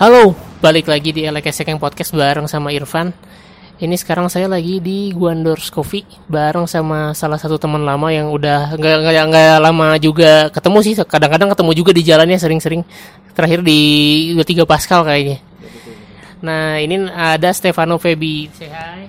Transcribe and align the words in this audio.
Halo, 0.00 0.32
balik 0.64 0.88
lagi 0.88 1.12
di 1.12 1.28
Elek 1.28 1.52
Sekeng 1.52 1.76
Podcast 1.76 2.16
bareng 2.16 2.48
sama 2.48 2.72
Irfan. 2.72 3.12
Ini 3.76 3.92
sekarang 4.00 4.32
saya 4.32 4.48
lagi 4.48 4.80
di 4.80 5.12
Guandors 5.12 5.68
Coffee 5.68 6.08
bareng 6.24 6.64
sama 6.64 7.12
salah 7.12 7.36
satu 7.36 7.60
teman 7.60 7.84
lama 7.84 8.08
yang 8.08 8.32
udah 8.32 8.80
nggak 8.80 8.96
nggak 8.96 9.24
nggak 9.28 9.56
lama 9.60 10.00
juga 10.00 10.48
ketemu 10.48 10.78
sih. 10.80 10.94
Kadang-kadang 11.04 11.52
ketemu 11.52 11.70
juga 11.76 11.92
di 11.92 12.00
jalannya 12.00 12.40
sering-sering. 12.40 12.80
Terakhir 13.36 13.60
di 13.60 13.80
23 14.40 14.64
Pascal 14.64 15.04
kayaknya. 15.04 15.44
Nah 16.40 16.80
ini 16.80 17.04
ada 17.12 17.52
Stefano 17.52 18.00
Febi. 18.00 18.48
Say 18.56 18.72
hi. 18.72 19.04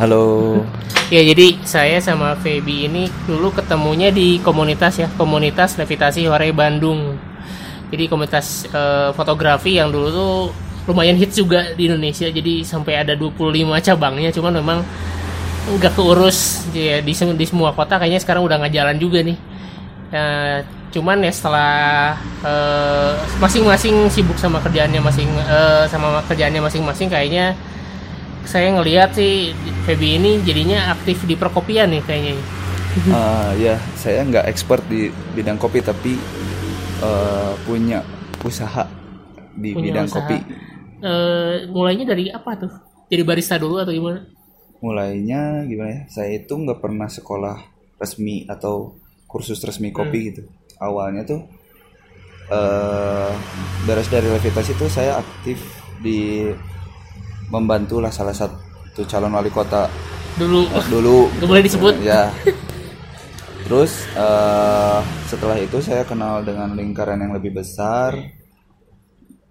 Halo. 0.00 0.64
Ya 1.12 1.28
jadi 1.28 1.60
saya 1.68 2.00
sama 2.00 2.40
Febi 2.40 2.88
ini 2.88 3.04
dulu 3.28 3.52
ketemunya 3.52 4.08
di 4.08 4.40
komunitas 4.40 4.96
ya, 4.96 5.12
komunitas 5.12 5.76
levitasi 5.76 6.24
Hore 6.24 6.56
Bandung. 6.56 7.31
Jadi 7.92 8.08
komunitas 8.08 8.64
eh, 8.72 9.10
fotografi 9.12 9.76
yang 9.76 9.92
dulu 9.92 10.08
tuh 10.08 10.34
lumayan 10.88 11.14
hits 11.14 11.36
juga 11.36 11.76
di 11.76 11.86
Indonesia. 11.86 12.26
Jadi 12.26 12.64
sampai 12.64 13.04
ada 13.04 13.12
25 13.14 13.78
cabangnya, 13.84 14.32
cuman 14.32 14.52
memang 14.58 14.78
nggak 15.62 15.94
keurus 15.94 16.66
ya 16.74 16.98
di, 16.98 17.14
di 17.14 17.46
semua 17.46 17.70
kota 17.70 17.94
kayaknya 18.00 18.18
sekarang 18.18 18.42
udah 18.42 18.58
nggak 18.58 18.74
jalan 18.74 18.96
juga 18.96 19.20
nih. 19.22 19.38
Eh, 20.12 20.58
cuman 20.92 21.24
ya 21.24 21.32
setelah 21.32 21.72
eh, 22.44 23.12
masing-masing 23.40 24.10
sibuk 24.12 24.36
sama 24.36 24.60
kerjaannya 24.60 25.00
masing 25.00 25.28
eh, 25.28 25.84
sama 25.88 26.20
kerjaannya 26.28 26.60
masing-masing 26.60 27.08
kayaknya 27.08 27.56
saya 28.42 28.74
ngelihat 28.74 29.14
sih 29.14 29.54
Feby 29.86 30.18
ini 30.18 30.38
jadinya 30.42 30.94
aktif 30.94 31.26
di 31.26 31.34
perkopian 31.34 31.90
nih 31.90 32.02
kayaknya. 32.06 32.34
Ah, 33.08 33.50
ya, 33.56 33.80
saya 33.96 34.20
nggak 34.22 34.46
expert 34.52 34.84
di 34.86 35.08
bidang 35.32 35.56
kopi 35.56 35.80
tapi 35.80 36.20
eh, 37.02 37.52
punya 37.62 38.00
usaha 38.40 38.86
di 39.52 39.70
Punya 39.70 39.84
bidang 39.84 40.06
usaha. 40.06 40.16
kopi. 40.22 40.36
Eh, 41.02 41.54
mulainya 41.68 42.04
dari 42.06 42.30
apa 42.30 42.54
tuh? 42.56 42.72
Jadi 43.06 43.22
barista 43.22 43.58
dulu 43.58 43.76
atau 43.76 43.90
gimana? 43.90 44.22
Mulainya 44.78 45.62
gimana 45.64 45.90
ya? 45.92 46.02
Saya 46.08 46.30
itu 46.36 46.52
nggak 46.52 46.78
pernah 46.78 47.06
sekolah 47.06 47.56
resmi 47.96 48.46
atau 48.46 48.96
kursus 49.26 49.60
resmi 49.60 49.90
kopi 49.90 50.18
Hmm. 50.18 50.26
gitu. 50.28 50.42
Awalnya 50.78 51.22
tuh 51.22 51.40
eh 52.48 53.32
beres 53.82 54.06
dari 54.06 54.26
levitasi 54.26 54.74
itu 54.74 54.86
saya 54.86 55.16
aktif 55.16 55.62
di 55.98 56.50
membantu 57.48 57.96
lah 57.96 58.10
salah 58.10 58.34
satu 58.34 59.06
calon 59.06 59.32
wali 59.32 59.48
kota 59.48 59.86
Dulu 60.34 60.64
dulu 60.88 61.16
Nggak 61.32 61.48
boleh 61.48 61.62
disebut. 61.62 61.94
ya 62.02 62.28
terus 63.72 64.04
eh, 64.12 65.00
setelah 65.26 65.56
itu 65.56 65.80
saya 65.80 66.04
kenal 66.04 66.44
dengan 66.44 66.76
lingkaran 66.76 67.16
yang 67.16 67.32
lebih 67.32 67.56
besar 67.56 68.12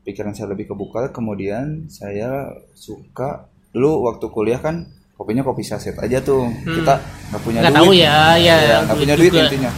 pikiran 0.01 0.29
saya 0.31 0.53
lebih 0.53 0.69
kebuka 0.69 1.09
kemudian 1.09 1.89
saya 1.89 2.53
suka 2.71 3.49
dulu 3.71 4.05
waktu 4.05 4.25
kuliah 4.27 4.57
kan 4.57 4.85
kopinya 5.15 5.41
kopi 5.41 5.61
saset 5.61 5.97
aja 5.97 6.21
tuh 6.21 6.45
kita 6.63 7.01
nggak 7.01 7.41
punya 7.41 7.59
Hmm. 7.59 7.65
nggak 7.67 7.73
duit 7.75 7.81
tahu 7.81 7.91
ya, 7.95 8.17
ya, 8.37 8.55
Ya, 8.59 8.77
nggak 8.79 8.89
duit 8.91 8.99
punya 8.99 9.15
duit 9.15 9.31
juga. 9.31 9.41
intinya 9.43 9.71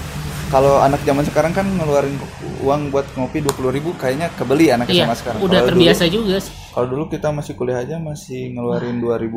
kalau 0.50 0.76
anak 0.78 1.02
zaman 1.02 1.24
sekarang 1.24 1.52
kan 1.52 1.66
ngeluarin 1.66 2.16
uang 2.60 2.92
buat 2.92 3.08
ngopi 3.16 3.40
20.000 3.40 3.72
ribu 3.72 3.96
kayaknya 3.96 4.28
kebeli 4.34 4.70
anak 4.70 4.88
Iya, 4.88 5.08
SMA 5.08 5.16
sekarang 5.18 5.40
udah 5.40 5.56
Kalau 5.56 5.70
terbiasa 5.72 6.04
dulu- 6.06 6.16
juga 6.20 6.36
sih. 6.40 6.52
kalau 6.70 6.88
dulu 6.90 7.04
kita 7.08 7.28
masih 7.32 7.54
kuliah 7.56 7.80
aja 7.80 7.96
masih 7.98 8.52
ngeluarin 8.52 9.00
2.500 9.00 9.32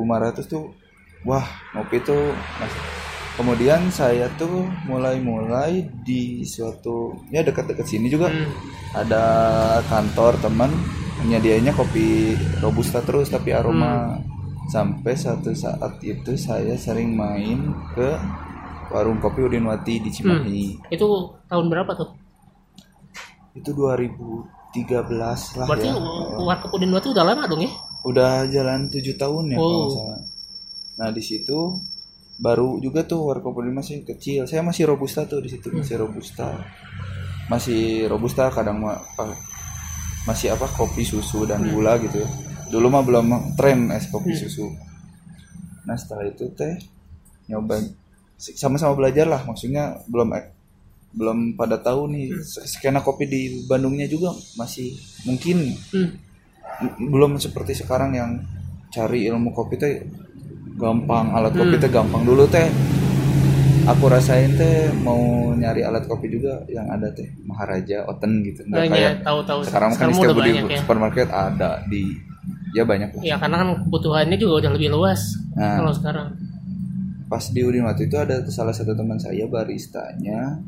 tuh 0.44 0.74
wah 1.22 1.46
ngopi 1.72 1.98
tuh 2.00 2.26
masih 2.58 2.80
kemudian 3.36 3.88
saya 3.90 4.26
tuh 4.34 4.48
mulai-mulai 4.84 5.72
di 6.00 6.40
suatu 6.42 6.96
ya 7.28 7.40
dekat-dekat 7.40 7.84
sini 7.84 8.08
juga 8.08 8.28
Hmm. 8.28 8.48
ada 8.94 9.24
kantor 9.84 10.36
teman 10.38 10.72
menyediainya 11.18 11.72
kopi 11.72 12.32
robusta 12.58 13.00
terus 13.00 13.28
tapi 13.28 13.52
aroma 13.52 14.16
sampai 14.66 15.12
satu 15.14 15.52
saat 15.52 16.00
itu 16.02 16.32
saya 16.34 16.74
sering 16.76 17.12
main 17.12 17.60
ke 17.92 18.08
warung 18.88 19.18
kopi 19.18 19.42
Udinwati 19.42 19.98
di 19.98 20.10
Cimahi 20.10 20.88
Itu 20.88 21.06
tahun 21.46 21.66
berapa 21.66 21.92
tuh? 21.92 22.10
itu 23.52 23.72
2013 23.72 24.44
lah 25.54 25.66
Berarti 25.66 25.86
ya 25.86 25.96
Warkop 26.36 26.70
Udin 26.72 26.92
Wati 26.92 27.08
udah 27.08 27.24
lama 27.24 27.44
dong 27.44 27.60
ya? 27.60 27.72
udah 28.02 28.46
jalan 28.46 28.86
tujuh 28.86 29.16
tahun 29.16 29.50
ya 29.50 29.56
kalau 29.56 29.66
Oh. 29.66 29.80
nggak 29.82 29.92
salah. 29.92 30.20
Nah 30.96 31.08
di 31.10 31.18
situ 31.20 31.58
baru 32.36 32.76
juga 32.78 33.00
tuh 33.02 33.24
warkop 33.24 33.64
ini 33.64 33.72
masih 33.72 34.04
kecil. 34.04 34.44
Saya 34.44 34.60
masih 34.60 34.84
robusta 34.86 35.24
tuh 35.24 35.40
di 35.40 35.48
situ 35.48 35.72
masih 35.72 35.96
robusta, 35.98 36.52
masih 37.48 38.06
robusta 38.06 38.48
kadang 38.50 38.80
ma- 38.80 39.00
apa, 39.00 39.32
masih 40.24 40.52
apa 40.52 40.66
kopi 40.68 41.02
susu 41.02 41.44
dan 41.44 41.64
gula 41.66 41.96
gitu. 41.98 42.20
ya. 42.20 42.28
Dulu 42.66 42.86
mah 42.88 43.02
belum 43.02 43.26
tren 43.54 43.88
es 43.90 44.06
kopi 44.06 44.34
susu. 44.34 44.68
Nah 45.86 45.94
setelah 45.94 46.26
itu 46.26 46.50
teh 46.52 46.76
nyoba 47.46 47.78
sama-sama 48.36 48.92
belajar 48.94 49.24
lah. 49.24 49.40
Maksudnya 49.42 50.02
belum 50.04 50.28
eh, 50.34 50.50
belum 51.16 51.56
pada 51.56 51.80
tahu 51.80 52.12
nih 52.12 52.36
skena 52.44 53.00
kopi 53.00 53.24
di 53.24 53.40
Bandungnya 53.64 54.04
juga 54.06 54.34
masih 54.56 54.92
mungkin 55.24 55.72
Hmm. 55.88 56.10
Belum 57.00 57.40
seperti 57.40 57.72
sekarang 57.72 58.12
yang 58.12 58.30
cari 58.92 59.24
ilmu 59.24 59.48
kopi 59.48 59.80
teh 59.80 60.04
gampang 60.76 61.26
alat 61.30 61.52
kopi 61.52 61.76
teh 61.76 61.88
gampang 61.88 62.22
dulu 62.22 62.44
teh 62.46 62.68
aku 63.84 64.04
rasain 64.06 64.52
teh 64.52 64.76
mau 64.98 65.16
nyari 65.50 65.80
alat 65.80 66.04
kopi 66.04 66.28
juga 66.28 66.60
yang 66.66 66.84
ada 66.86 67.08
teh 67.08 67.26
Maharaja 67.42 68.04
Oten 68.04 68.42
gitu 68.42 68.60
nggak 68.62 68.76
Nah, 68.78 68.86
kayak 68.86 69.00
ya, 69.00 69.12
tahu-tahu. 69.22 69.58
sekarang 69.62 69.90
kan 69.90 69.96
Sekarang 69.96 70.10
di 70.10 70.18
udah 70.18 70.34
setiap 70.34 70.44
di 70.44 70.52
ya. 70.68 70.78
supermarket 70.78 71.28
ada 71.28 71.70
di 71.84 72.02
ya 72.70 72.82
banyak 72.82 73.08
lah 73.10 73.22
Ya 73.22 73.36
karena 73.36 73.56
kan 73.56 73.68
kebutuhannya 73.80 74.36
juga 74.36 74.54
udah 74.60 74.70
lebih 74.72 74.90
luas 74.90 75.20
Nah. 75.52 75.80
kalau 75.80 75.92
sekarang. 75.92 76.28
pas 77.26 77.42
di 77.42 77.58
Udin 77.58 77.82
waktu 77.82 78.06
itu 78.06 78.14
ada 78.14 78.38
salah 78.46 78.70
satu 78.70 78.92
teman 78.92 79.16
saya 79.16 79.46
baristanya 79.46 80.62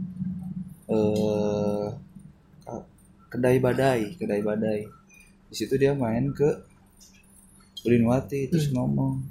eh 0.89 1.87
kedai 3.29 3.59
badai 3.59 4.17
kedai 4.17 4.41
badai 4.41 4.81
di 5.45 5.55
situ 5.55 5.77
dia 5.77 5.93
main 5.93 6.33
ke 6.33 6.49
Udinwati 7.79 8.49
terus 8.49 8.69
ngomong 8.69 9.23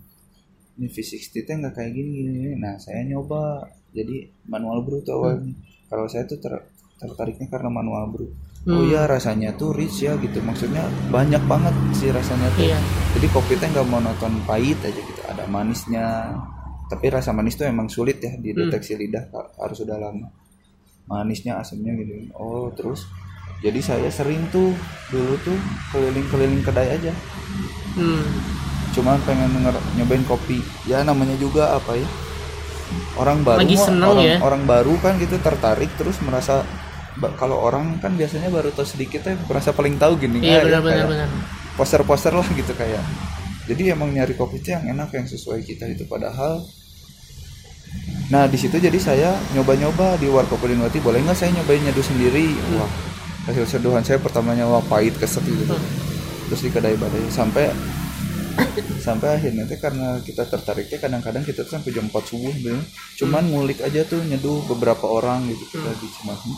ini 0.77 0.87
V60 0.87 1.33
teh 1.39 1.53
nggak 1.53 1.73
kayak 1.73 1.91
gini, 1.91 2.09
gini 2.15 2.29
gini. 2.39 2.55
nah 2.55 2.77
saya 2.77 3.01
nyoba. 3.03 3.65
Jadi 3.89 4.21
manual 4.45 4.81
brew 4.81 5.01
tuh 5.01 5.13
awalnya. 5.15 5.49
Kalau 5.85 6.05
saya 6.05 6.23
tuh 6.23 6.37
ter- 6.37 6.65
tertariknya 6.95 7.47
karena 7.47 7.67
manual 7.67 8.07
brew. 8.07 8.29
Oh 8.67 8.75
Hmm. 8.75 8.85
iya 8.85 9.03
rasanya 9.03 9.53
tuh 9.53 9.71
rich 9.71 10.01
ya 10.01 10.13
gitu. 10.15 10.37
Maksudnya 10.39 10.81
banyak 11.07 11.39
banget 11.43 11.71
sih 11.93 12.09
rasanya 12.09 12.51
tuh. 12.51 12.63
Iya. 12.63 12.77
jadi 13.11 13.27
kopi 13.27 13.53
teh 13.55 13.65
nggak 13.65 13.85
monoton 13.85 14.37
pahit 14.43 14.77
aja 14.79 14.93
gitu. 14.93 15.21
Ada 15.25 15.43
manisnya. 15.45 16.35
Tapi 16.85 17.05
rasa 17.07 17.31
manis 17.31 17.53
tuh 17.53 17.65
emang 17.65 17.87
sulit 17.87 18.17
ya 18.17 18.31
dideteksi 18.33 18.95
lidah 18.95 19.27
Ka- 19.27 19.51
harus 19.57 19.79
udah 19.79 19.97
lama. 19.97 20.27
Manisnya 21.05 21.57
asamnya 21.57 21.95
gitu. 21.95 22.29
Oh 22.33 22.67
terus 22.69 23.07
jadi 23.57 23.79
saya 23.79 24.09
sering 24.09 24.45
tuh 24.47 24.75
dulu 25.07 25.33
tuh 25.41 25.57
keliling-keliling 25.89 26.61
kedai 26.61 26.93
aja. 26.93 27.13
Hmm. 27.93 28.27
Cuman 28.97 29.21
pengen 29.21 29.53
denger, 29.53 29.77
nyobain 29.93 30.25
kopi. 30.25 30.65
Ya 30.89 31.05
namanya 31.05 31.37
juga 31.37 31.77
apa 31.77 31.93
ya? 31.93 32.09
Orang 33.19 33.45
baru 33.45 33.61
Lagi 33.61 33.77
seneng 33.77 34.09
orang, 34.09 34.25
ya. 34.25 34.37
orang 34.41 34.63
baru 34.65 34.93
kan 34.97 35.21
gitu 35.21 35.37
tertarik 35.37 35.91
terus 35.99 36.17
merasa 36.23 36.65
kalau 37.35 37.57
orang 37.59 37.97
kan 37.97 38.13
biasanya 38.13 38.47
baru 38.53 38.69
tahu 38.69 38.85
sedikit 38.85 39.25
ya 39.25 39.37
merasa 39.45 39.69
paling 39.73 40.01
tahu 40.01 40.17
gini. 40.17 40.41
Iya 40.41 40.65
ah, 40.65 40.81
ya, 40.81 41.05
benar. 41.05 41.29
poster-poster 41.77 42.33
lah 42.33 42.47
gitu 42.57 42.73
kayak. 42.73 43.01
Jadi 43.67 43.91
emang 43.91 44.15
nyari 44.15 44.33
kopi 44.33 44.63
itu 44.63 44.71
yang 44.71 44.87
enak 44.87 45.13
yang 45.13 45.27
sesuai 45.27 45.61
kita 45.61 45.85
itu. 45.91 46.07
Padahal 46.07 46.63
nah 48.27 48.43
di 48.43 48.59
situ 48.59 48.75
jadi 48.75 48.99
saya 48.99 49.31
nyoba-nyoba 49.55 50.19
di 50.19 50.27
warkop 50.27 50.59
Udinwati 50.59 50.99
boleh 50.99 51.23
nggak 51.23 51.37
saya 51.37 51.51
nyobain 51.55 51.83
nyeduh 51.83 52.05
sendiri? 52.05 52.55
Wah 52.77 52.91
hasil 53.47 53.79
seduhan 53.79 54.03
saya 54.03 54.19
pertamanya 54.19 54.67
wah 54.67 54.83
pahit 54.83 55.15
keset 55.15 55.43
gitu. 55.47 55.75
Terus 56.51 56.61
di 56.63 56.69
kedai 56.69 56.95
badai. 56.99 57.27
Sampai 57.31 57.71
sampai 59.01 59.39
akhirnya 59.39 59.63
teh 59.69 59.79
karena 59.79 60.19
kita 60.19 60.43
tertariknya 60.49 60.97
kadang-kadang 60.99 61.43
kita 61.47 61.63
tuh 61.63 61.79
sampai 61.79 61.95
jam 61.95 62.11
4 62.11 62.13
subuh 62.27 62.53
gitu. 62.53 62.75
cuman 63.23 63.43
ngulik 63.49 63.79
aja 63.81 64.03
tuh 64.03 64.19
nyeduh 64.19 64.67
beberapa 64.67 65.07
orang 65.07 65.47
gitu 65.47 65.63
kita 65.77 65.91
di 65.97 66.07
Cimahi. 66.11 66.53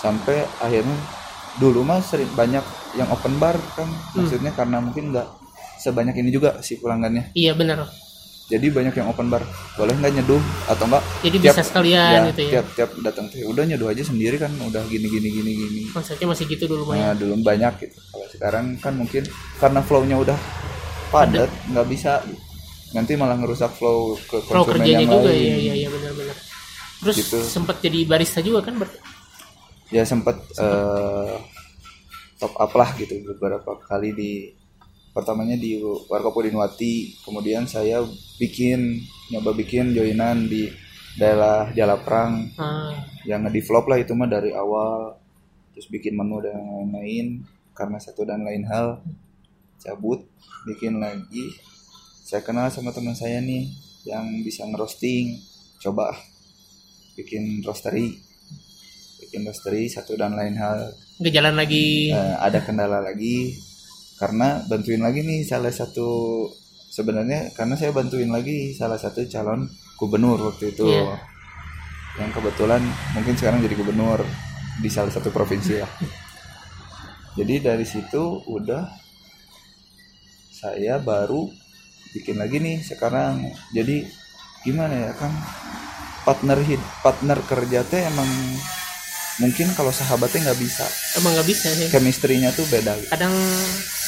Sampai 0.00 0.42
akhirnya 0.58 0.96
dulu 1.60 1.84
mah 1.84 2.00
sering 2.00 2.30
banyak 2.32 2.64
yang 2.96 3.08
open 3.12 3.36
bar 3.36 3.56
kan. 3.76 3.88
Maksudnya 4.16 4.50
karena 4.56 4.80
mungkin 4.80 5.12
nggak 5.12 5.28
sebanyak 5.80 6.16
ini 6.20 6.30
juga 6.32 6.58
si 6.60 6.76
pelanggannya. 6.80 7.32
Iya 7.36 7.54
benar. 7.56 7.88
jadi 8.50 8.66
banyak 8.66 8.98
yang 8.98 9.06
open 9.14 9.30
bar. 9.30 9.46
Boleh 9.78 9.94
nggak 9.94 10.10
nyeduh 10.10 10.42
atau 10.66 10.90
enggak 10.90 11.06
Jadi 11.22 11.36
bisa 11.38 11.62
sekalian 11.62 12.34
gitu 12.34 12.42
ya. 12.42 12.50
tiap 12.58 12.66
tiap 12.74 12.90
datang 12.98 13.30
teh 13.30 13.46
udah 13.46 13.62
nyeduh 13.62 13.86
aja 13.86 14.02
sendiri 14.02 14.42
kan 14.42 14.50
udah 14.58 14.82
gini 14.90 15.06
gini 15.06 15.30
gini 15.30 15.50
gini. 15.54 15.80
Konsepnya 15.94 16.34
masih 16.34 16.50
gitu 16.50 16.66
dulu 16.66 16.90
Maya. 16.90 16.98
nah 16.98 17.12
dulu 17.14 17.38
banyak 17.46 17.72
gitu. 17.78 17.98
Kalau 18.10 18.26
sekarang 18.26 18.74
kan 18.82 18.98
mungkin 18.98 19.22
karena 19.62 19.80
flownya 19.86 20.18
udah 20.18 20.38
padat 21.10 21.50
nggak 21.68 21.86
bisa. 21.86 22.22
Nanti 22.90 23.14
malah 23.14 23.36
ngerusak 23.36 23.70
flow 23.72 24.18
ke 24.20 24.38
Pro 24.40 24.62
konsumen 24.62 24.82
kerjanya 24.82 24.98
yang 25.00 25.12
juga 25.12 25.30
lain. 25.30 25.38
iya 25.38 25.56
iya 25.56 25.74
iya 25.76 25.88
benar-benar. 25.88 26.36
Terus 27.00 27.16
Gitu. 27.16 27.38
sempat 27.40 27.76
jadi 27.78 27.98
barista 28.04 28.40
juga 28.40 28.60
kan 28.62 28.74
ber- 28.76 28.98
ya 29.88 30.02
sempat 30.02 30.36
eh, 30.54 31.34
top 32.36 32.54
up 32.54 32.72
lah 32.72 32.94
gitu 32.94 33.14
beberapa 33.26 33.74
kali 33.80 34.10
di 34.10 34.32
pertamanya 35.10 35.54
di 35.54 35.76
Warkop 35.82 36.36
Udinwati 36.36 36.92
kemudian 37.20 37.66
saya 37.66 37.98
bikin 38.36 39.02
nyoba 39.28 39.50
bikin 39.52 39.90
joinan 39.90 40.46
di 40.46 40.70
daerah 41.12 41.70
Jalaprang. 41.70 42.54
Ah, 42.54 42.94
yang 43.22 43.42
ngedevelop 43.42 43.84
lah 43.84 43.98
itu 43.98 44.14
mah 44.14 44.26
dari 44.26 44.50
awal 44.50 45.18
terus 45.70 45.86
bikin 45.86 46.14
menu 46.14 46.38
dan 46.38 46.56
lain-lain 46.56 47.42
karena 47.72 47.98
satu 47.98 48.22
dan 48.22 48.40
lain 48.40 48.62
hal 48.64 48.98
cabut 49.80 50.22
bikin 50.68 51.00
lagi. 51.00 51.56
Saya 52.22 52.44
kenal 52.46 52.70
sama 52.70 52.94
teman 52.94 53.16
saya 53.16 53.42
nih 53.42 53.66
yang 54.06 54.28
bisa 54.46 54.68
ngerosting. 54.68 55.40
Coba 55.80 56.14
bikin 57.16 57.64
roastery 57.64 58.30
bikin 59.30 59.46
roastery 59.46 59.86
satu 59.86 60.18
dan 60.18 60.34
lain 60.34 60.58
hal. 60.58 60.90
Nggak 61.22 61.34
jalan 61.38 61.54
lagi. 61.54 62.10
Eh, 62.10 62.34
ada 62.42 62.58
kendala 62.66 62.98
lagi. 62.98 63.54
Karena 64.18 64.58
bantuin 64.66 64.98
lagi 64.98 65.22
nih 65.22 65.46
salah 65.46 65.70
satu 65.70 66.44
sebenarnya 66.90 67.54
karena 67.54 67.78
saya 67.78 67.94
bantuin 67.94 68.28
lagi 68.28 68.74
salah 68.74 68.98
satu 68.98 69.22
calon 69.30 69.70
gubernur 69.94 70.50
waktu 70.50 70.74
itu. 70.74 70.90
Iya. 70.90 71.30
yang 72.18 72.34
kebetulan 72.34 72.82
mungkin 73.14 73.38
sekarang 73.38 73.62
jadi 73.62 73.78
gubernur 73.78 74.26
di 74.82 74.90
salah 74.90 75.14
satu 75.14 75.30
provinsi 75.30 75.72
ya. 75.78 75.86
Jadi 77.38 77.62
dari 77.62 77.86
situ 77.86 78.42
udah 78.50 78.82
saya 80.60 81.00
baru 81.00 81.48
bikin 82.12 82.36
lagi 82.36 82.60
nih 82.60 82.84
sekarang. 82.84 83.48
Jadi 83.72 84.04
gimana 84.60 85.08
ya 85.08 85.12
kan? 85.16 85.32
Partner 86.20 86.60
hid 86.60 86.82
partner 87.00 87.40
kerja 87.48 87.80
teh 87.88 88.04
emang 88.04 88.28
mungkin 89.40 89.72
kalau 89.72 89.88
sahabatnya 89.88 90.52
nggak 90.52 90.60
bisa. 90.60 90.84
Emang 91.16 91.32
nggak 91.32 91.48
bisa 91.48 91.68
sih. 91.72 91.88
chemistry-nya 91.88 92.52
tuh 92.52 92.68
beda. 92.68 92.92
Kadang 93.08 93.32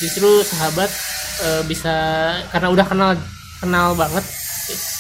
justru 0.05 0.45
sahabat 0.45 0.93
eh, 1.41 1.63
bisa 1.65 1.95
karena 2.53 2.69
udah 2.69 2.85
kenal 2.85 3.11
kenal 3.65 3.97
banget 3.97 4.25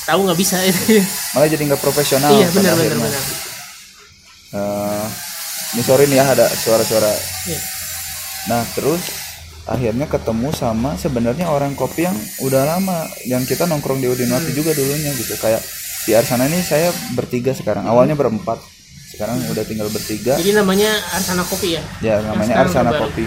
tahu 0.08 0.24
nggak 0.24 0.40
bisa. 0.40 0.56
Malah 1.36 1.48
jadi 1.52 1.62
nggak 1.68 1.82
profesional 1.84 2.32
iya 2.32 2.48
benar 2.48 2.74
benar 2.80 2.96
benar. 2.96 3.24
Eh, 4.56 5.06
ini 5.76 5.82
sorry 5.84 6.08
nih 6.08 6.16
ya 6.16 6.24
ada 6.32 6.48
suara-suara. 6.48 7.12
Iya. 7.44 7.60
nah 8.42 8.66
terus 8.74 8.98
akhirnya 9.64 10.06
ketemu 10.06 10.50
sama 10.50 10.94
sebenarnya 10.94 11.46
orang 11.46 11.72
kopi 11.72 12.02
yang 12.02 12.16
udah 12.40 12.66
lama 12.66 12.98
yang 13.24 13.42
kita 13.42 13.62
nongkrong 13.64 13.98
di 13.98 14.08
Udinwati 14.08 14.50
Hmm. 14.50 14.56
juga 14.56 14.70
dulunya 14.72 15.14
gitu 15.14 15.34
kayak 15.36 15.62
di 16.02 16.12
Arsana 16.12 16.46
ini 16.46 16.58
saya 16.60 16.90
bertiga 17.12 17.52
sekarang 17.52 17.86
awalnya 17.86 18.12
berempat 18.12 18.58
sekarang 19.08 19.38
Hmm. 19.38 19.52
udah 19.54 19.62
tinggal 19.62 19.86
bertiga 19.86 20.34
jadi 20.34 20.58
namanya 20.58 20.90
Arsana 21.12 21.42
Kopi 21.42 21.78
ya 21.78 21.82
ya 22.00 22.18
namanya 22.20 22.54
Arsana. 22.58 22.90
Kopi 22.92 23.24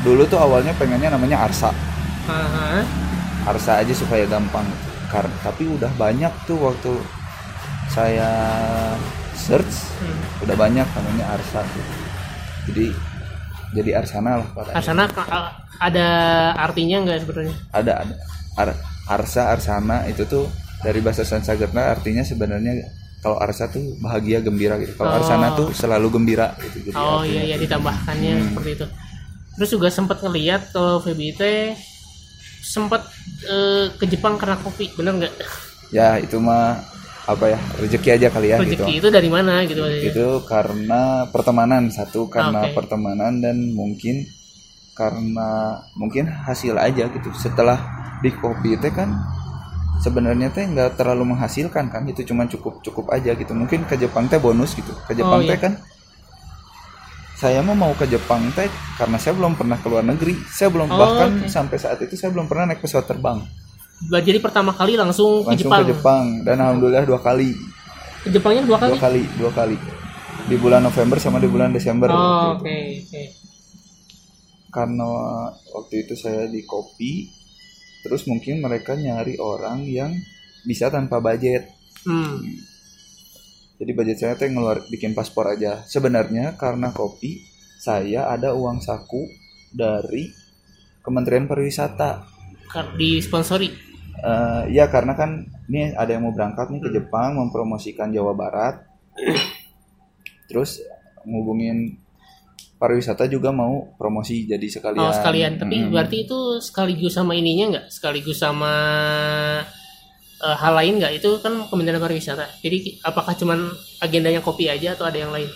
dulu 0.00 0.24
tuh 0.24 0.40
awalnya 0.40 0.72
pengennya 0.72 1.12
namanya 1.12 1.44
Arsa 1.44 1.68
Aha. 2.24 2.80
Arsa 3.44 3.82
aja 3.82 3.92
supaya 3.92 4.24
gampang 4.24 4.64
karena 5.12 5.34
tapi 5.42 5.68
udah 5.68 5.92
banyak 5.94 6.32
tuh 6.42 6.56
waktu 6.58 6.96
saya 7.86 8.30
search 9.36 9.92
Hmm. 10.00 10.42
udah 10.42 10.56
banyak 10.56 10.86
namanya 10.88 11.36
Arsa 11.36 11.60
jadi 12.64 12.94
jadi 13.72 13.90
Arsana 13.98 14.40
lah 14.40 14.48
pada 14.52 14.70
Arsana 14.76 15.04
ada 15.78 16.06
artinya 16.54 16.96
nggak 17.02 17.18
sebenarnya? 17.20 17.56
Ada 17.72 17.92
ada. 18.04 18.14
Ar- 18.54 18.80
Arsa 19.08 19.50
Arsana 19.50 20.06
itu 20.06 20.22
tuh 20.24 20.46
dari 20.80 21.00
bahasa 21.00 21.22
Sanskerta 21.22 21.90
artinya 21.90 22.22
sebenarnya 22.22 22.84
kalau 23.18 23.38
Arsa 23.38 23.66
tuh 23.66 23.96
bahagia 23.98 24.38
gembira 24.38 24.76
gitu. 24.78 24.94
Kalau 24.94 25.10
Oh. 25.10 25.18
Arsana 25.18 25.54
tuh 25.54 25.68
selalu 25.72 26.06
gembira 26.12 26.54
gitu 26.60 26.90
jadi 26.90 26.94
oh 26.94 27.22
iya 27.22 27.42
iya 27.44 27.56
ditambahkannya 27.58 28.32
Hmm. 28.32 28.46
seperti 28.52 28.70
itu. 28.76 28.86
Terus 29.52 29.70
juga 29.70 29.88
sempat 29.88 30.18
ngeliat 30.20 30.70
kalau 30.70 31.00
VBT 31.00 31.42
sempat 32.62 33.02
eh, 33.44 33.90
ke 33.94 34.04
Jepang 34.06 34.38
karena 34.38 34.56
kopi 34.56 34.92
bener 34.92 35.18
nggak? 35.18 35.34
Ya 35.90 36.16
itu 36.16 36.38
mah 36.38 36.78
apa 37.22 37.54
ya 37.54 37.58
rezeki 37.78 38.08
aja 38.18 38.26
kali 38.34 38.50
ya 38.50 38.58
gitu. 38.58 38.82
rezeki 38.82 38.92
itu 38.98 39.08
dari 39.14 39.30
mana 39.30 39.62
gitu 39.62 39.78
itu 39.86 40.28
karena 40.42 41.30
pertemanan 41.30 41.86
satu 41.86 42.26
karena 42.26 42.66
Oke. 42.66 42.74
pertemanan 42.74 43.38
dan 43.38 43.70
mungkin 43.78 44.26
karena 44.92 45.80
mungkin 45.96 46.28
hasil 46.28 46.76
aja 46.76 47.08
gitu. 47.08 47.32
Setelah 47.32 47.80
di 48.20 48.28
kopi 48.28 48.76
teh 48.76 48.92
kan 48.92 49.08
sebenarnya 50.04 50.52
teh 50.52 50.68
nggak 50.68 51.00
terlalu 51.00 51.32
menghasilkan 51.32 51.88
kan 51.88 52.02
itu 52.04 52.28
cuma 52.28 52.44
cukup 52.44 52.84
cukup 52.84 53.08
aja 53.08 53.32
gitu. 53.32 53.56
Mungkin 53.56 53.88
ke 53.88 53.96
Jepang 53.96 54.28
teh 54.28 54.36
bonus 54.36 54.76
gitu. 54.76 54.92
Ke 55.08 55.16
Jepang 55.16 55.40
Oh, 55.42 55.48
teh 55.48 55.56
iya. 55.56 55.64
kan 55.64 55.72
saya 57.40 57.58
mau 57.64 57.74
mau 57.74 57.90
ke 57.96 58.06
Jepang 58.06 58.52
teh 58.54 58.68
karena 59.00 59.16
saya 59.18 59.34
belum 59.34 59.56
pernah 59.56 59.80
ke 59.80 59.88
luar 59.88 60.04
negeri. 60.04 60.36
Saya 60.52 60.68
belum 60.68 60.92
Oh, 60.92 60.98
bahkan 61.00 61.30
oke. 61.40 61.48
sampai 61.48 61.76
saat 61.80 61.98
itu 62.04 62.14
saya 62.14 62.30
belum 62.30 62.46
pernah 62.46 62.68
naik 62.70 62.84
pesawat 62.84 63.08
terbang 63.08 63.40
jadi 64.10 64.38
pertama 64.42 64.74
kali 64.74 64.98
langsung, 64.98 65.46
ke 65.46 65.54
langsung 65.54 65.70
Jepang 65.70 65.80
ke 65.86 65.90
Jepang. 65.94 66.24
Dan 66.42 66.56
alhamdulillah 66.58 67.04
dua 67.06 67.20
kali. 67.22 67.54
Ke 68.26 68.28
Jepangnya 68.34 68.62
dua 68.66 68.78
kali? 68.80 68.92
Dua 68.96 69.02
kali 69.02 69.22
dua 69.38 69.52
kali. 69.54 69.76
Di 70.42 70.56
bulan 70.58 70.82
November 70.82 71.22
sama 71.22 71.38
di 71.38 71.46
bulan 71.46 71.70
Desember 71.70 72.10
oh 72.10 72.58
oke 72.58 72.76
oke. 73.06 73.22
Karena 74.72 75.06
waktu 75.52 75.94
itu 76.02 76.14
saya 76.18 76.50
di 76.50 76.66
kopi 76.66 77.30
terus 78.02 78.26
mungkin 78.26 78.58
mereka 78.58 78.98
nyari 78.98 79.38
orang 79.38 79.86
yang 79.86 80.10
bisa 80.66 80.90
tanpa 80.90 81.22
budget. 81.22 81.70
Hmm. 82.02 82.42
jadi 83.78 83.94
budget 83.94 84.18
saya 84.18 84.34
teh 84.34 84.50
ngeluar 84.50 84.82
bikin 84.90 85.14
paspor 85.14 85.54
aja. 85.54 85.86
Sebenarnya 85.86 86.58
karena 86.58 86.90
kopi 86.90 87.46
saya 87.78 88.30
ada 88.30 88.54
uang 88.54 88.82
saku 88.82 89.26
dari 89.70 90.30
Kementerian 91.02 91.46
Pariwisata. 91.50 92.26
Kar- 92.70 92.94
disponsori 92.94 93.91
Eh, 94.22 94.62
ya 94.76 94.86
karena 94.92 95.16
kan 95.16 95.48
ini 95.66 95.96
ada 95.96 96.12
yang 96.12 96.28
mau 96.28 96.34
berangkat 96.36 96.68
nih 96.70 96.80
ke 96.84 96.90
Jepang 96.94 97.34
mempromosikan 97.34 98.12
Jawa 98.12 98.36
Barat 98.36 98.84
terus 100.52 100.78
ngubungin 101.26 101.98
pariwisata 102.76 103.26
juga 103.26 103.50
mau 103.50 103.96
promosi 103.98 104.46
jadi 104.46 104.62
sekalian 104.62 105.02
oh 105.02 105.10
sekalian 105.10 105.52
tapi 105.58 105.82
Mm-mm. 105.82 105.90
berarti 105.90 106.28
itu 106.28 106.38
sekaligus 106.62 107.18
sama 107.18 107.34
ininya 107.34 107.74
nggak 107.74 107.86
sekaligus 107.90 108.38
sama 108.38 108.74
eh, 110.38 110.56
hal 110.60 110.72
lain 110.76 111.02
nggak 111.02 111.18
itu 111.18 111.42
kan 111.42 111.58
Kementerian 111.66 111.98
Pariwisata 111.98 112.46
jadi 112.62 113.02
apakah 113.02 113.34
cuman 113.34 113.74
agendanya 113.98 114.38
kopi 114.38 114.70
aja 114.70 114.94
atau 114.94 115.08
ada 115.08 115.18
yang 115.18 115.34
lain 115.34 115.50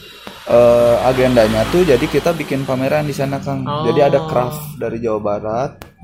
Eh, 0.47 0.97
agendanya 1.03 1.67
tuh 1.75 1.83
jadi 1.83 2.07
kita 2.07 2.31
bikin 2.31 2.63
pameran 2.63 3.03
di 3.03 3.11
sana 3.11 3.43
Kang. 3.43 3.67
Oh. 3.67 3.83
Jadi 3.83 3.99
ada 3.99 4.31
craft 4.31 4.79
dari 4.79 5.03
Jawa 5.03 5.19
Barat. 5.19 5.96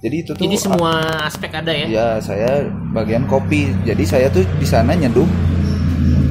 Jadi 0.00 0.16
itu 0.16 0.30
tuh 0.32 0.42
jadi 0.48 0.56
semua 0.56 0.92
aspek 1.28 1.52
ada 1.52 1.72
ya 1.76 1.86
ya 1.86 2.08
saya 2.24 2.64
bagian 2.96 3.28
kopi. 3.28 3.68
Jadi 3.84 4.04
saya 4.08 4.32
tuh 4.32 4.44
di 4.56 4.64
sana 4.64 4.96
nyeduh 4.96 5.28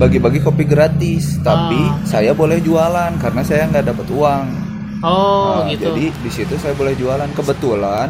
bagi-bagi 0.02 0.40
kopi 0.40 0.64
gratis, 0.64 1.38
tapi 1.44 1.78
Ah. 1.78 2.00
saya 2.08 2.32
boleh 2.34 2.64
jualan 2.64 3.20
karena 3.20 3.42
saya 3.46 3.68
nggak 3.70 3.86
dapat 3.94 4.08
uang. 4.10 4.46
oh 5.00 5.64
Nah, 5.64 5.72
gitu 5.72 5.92
Jadi 5.92 6.06
di 6.12 6.32
situ 6.34 6.56
saya 6.58 6.74
boleh 6.74 6.98
jualan. 6.98 7.30
Kebetulan 7.36 8.10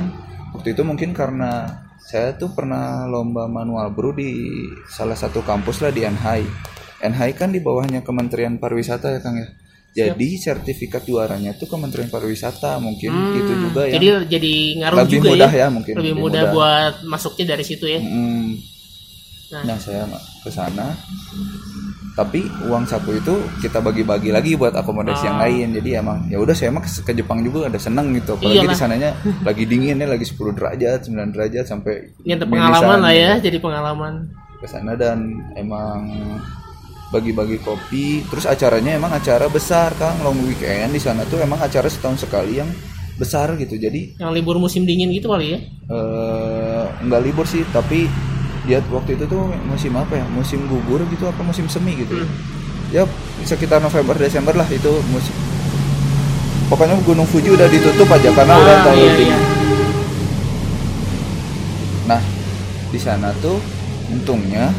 waktu 0.55 0.73
itu 0.73 0.81
mungkin 0.87 1.11
karena 1.11 1.65
saya 1.99 2.33
tuh 2.39 2.55
pernah 2.55 3.03
lomba 3.05 3.45
manual 3.45 3.91
brew 3.91 4.15
di 4.15 4.31
salah 4.87 5.13
satu 5.13 5.43
kampus 5.43 5.83
lah 5.83 5.91
di 5.91 6.07
NHI. 6.07 6.43
NHI 7.03 7.31
kan 7.35 7.51
di 7.51 7.59
bawahnya 7.59 8.01
Kementerian 8.01 8.57
Pariwisata 8.57 9.11
ya 9.11 9.19
Kang 9.19 9.35
ya. 9.35 9.49
Jadi 9.91 10.37
sertifikat 10.37 11.01
juaranya 11.03 11.51
tuh 11.53 11.65
Kementerian 11.65 12.07
Pariwisata 12.07 12.77
mungkin 12.77 13.09
Hmm, 13.09 13.35
itu 13.35 13.53
juga 13.59 13.81
yang 13.83 13.95
jadi 13.95 14.07
jadi 14.29 14.53
ngaruh 14.77 14.97
lebih 15.01 15.13
juga 15.15 15.29
mudah 15.29 15.51
ya 15.51 15.59
ya, 15.59 15.67
mungkin 15.67 15.93
lebih 15.97 16.13
mudah 16.15 16.43
buat 16.49 16.93
masuknya 17.03 17.45
dari 17.51 17.63
situ 17.63 17.85
ya 17.85 17.99
Mm, 17.99 18.49
Nah. 19.49 19.65
Nah 19.65 19.77
saya 19.81 20.05
ke 20.39 20.53
sana, 20.53 20.93
tapi 22.13 22.45
uang 22.61 22.85
saku 22.85 23.17
itu 23.17 23.33
kita 23.59 23.81
bagi-bagi 23.81 24.29
lagi 24.29 24.53
buat 24.53 24.69
akomodasi 24.71 25.25
yang 25.25 25.37
Oh. 25.37 25.41
lain. 25.41 25.67
Jadi 25.73 25.89
emang 25.95 26.17
ya 26.27 26.37
udah 26.37 26.53
saya 26.53 26.69
mah 26.69 26.85
ke, 26.85 27.09
Jepang 27.09 27.41
juga 27.41 27.65
ada 27.65 27.81
seneng 27.81 28.13
gitu. 28.13 28.37
Apalagi 28.37 28.61
Iyalah. 28.61 28.69
di 28.69 28.77
sananya 28.77 29.09
lagi 29.47 29.65
dingin 29.65 29.97
ya, 29.97 30.05
lagi 30.05 30.21
10 30.21 30.53
derajat, 30.53 31.09
9 31.09 31.33
derajat 31.33 31.65
sampai 31.65 32.13
ini 32.19 32.37
minisan 32.37 32.45
pengalaman 32.45 32.99
lah 33.01 33.09
ya 33.09 33.31
gitu. 33.33 33.45
jadi 33.49 33.57
pengalaman 33.57 34.13
Ke 34.59 34.67
sana 34.67 34.93
dan 34.93 35.17
emang 35.55 35.99
bagi-bagi 37.09 37.57
kopi. 37.59 38.21
Terus 38.25 38.45
acaranya 38.45 38.93
emang 38.93 39.09
acara 39.09 39.45
besar 39.47 39.93
Kang, 39.95 40.21
long 40.21 40.37
weekend 40.43 40.91
di 40.91 41.01
sana 41.01 41.25
tuh 41.25 41.37
emang 41.37 41.57
acara 41.57 41.85
setahun 41.85 42.23
sekali 42.23 42.57
yang 42.57 42.69
besar 43.15 43.51
gitu. 43.55 43.75
Jadi 43.75 44.15
yang 44.15 44.31
libur 44.31 44.55
musim 44.55 44.83
dingin 44.83 45.09
gitu 45.09 45.27
kali 45.27 45.53
ya 45.53 45.59
eh 45.89 46.85
nggak 47.01 47.21
libur 47.21 47.43
sih 47.43 47.65
tapi 47.69 48.05
dia 48.63 48.77
waktu 48.87 49.17
itu 49.17 49.25
tuh 49.25 49.49
musim 49.65 49.91
apa 49.93 50.13
ya 50.13 50.25
musim 50.29 50.69
gugur 50.69 51.01
gitu 51.09 51.25
apa 51.25 51.41
musim 51.41 51.65
semi 51.65 51.97
gitu 51.97 52.13
Hmm. 52.13 52.29
ya 52.93 53.03
sekitar 53.41 53.81
November 53.81 54.13
Desember 54.13 54.53
lah 54.53 54.69
itu 54.69 54.89
musim 55.09 55.33
pokoknya 56.65 56.93
Gunung 57.01 57.25
Fuji 57.25 57.49
udah 57.49 57.65
ditutup 57.65 58.05
aja 58.07 58.29
karena 58.29 58.53
udah 58.55 58.69
Ah, 58.71 58.81
terlalu 58.85 59.01
iya, 59.01 59.13
dingin 59.15 59.33
iya. 59.33 59.39
nah 62.05 62.21
di 62.89 62.99
sana 62.99 63.29
tuh 63.37 63.57
untungnya 64.09 64.69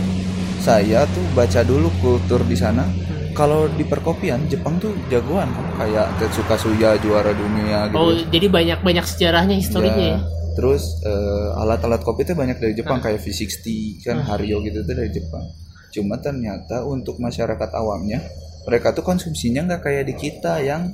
saya 0.61 1.09
tuh 1.09 1.25
baca 1.33 1.61
dulu 1.63 1.89
kultur 1.99 2.45
di 2.45 2.55
sana. 2.55 2.85
Kalau 3.31 3.71
di 3.71 3.87
perkopian 3.87 4.45
Jepang 4.47 4.77
tuh 4.77 4.93
jagoan 5.09 5.49
kayak 5.75 6.13
Tetsuka 6.19 6.55
Suya 6.55 6.99
juara 6.99 7.33
dunia 7.33 7.89
gitu. 7.89 7.97
Oh, 7.97 8.13
jadi 8.29 8.47
banyak 8.47 8.79
banyak 8.83 9.07
sejarahnya, 9.07 9.57
historinya 9.57 10.07
ya. 10.17 10.21
terus 10.51 10.99
eh, 11.01 11.49
alat-alat 11.57 12.03
kopi 12.03 12.27
itu 12.27 12.35
banyak 12.35 12.59
dari 12.59 12.75
Jepang 12.75 12.99
kayak 12.99 13.23
V60 13.23 13.65
kan? 14.03 14.17
Hario 14.27 14.61
gitu 14.61 14.83
tuh 14.83 14.93
dari 14.93 15.09
Jepang. 15.09 15.47
Cuma 15.91 16.19
ternyata 16.19 16.83
untuk 16.85 17.17
masyarakat 17.17 17.71
awamnya 17.73 18.19
mereka 18.67 18.93
tuh 18.93 19.01
konsumsinya 19.01 19.65
nggak 19.65 19.83
kayak 19.83 20.05
di 20.05 20.15
kita 20.15 20.59
yang 20.61 20.91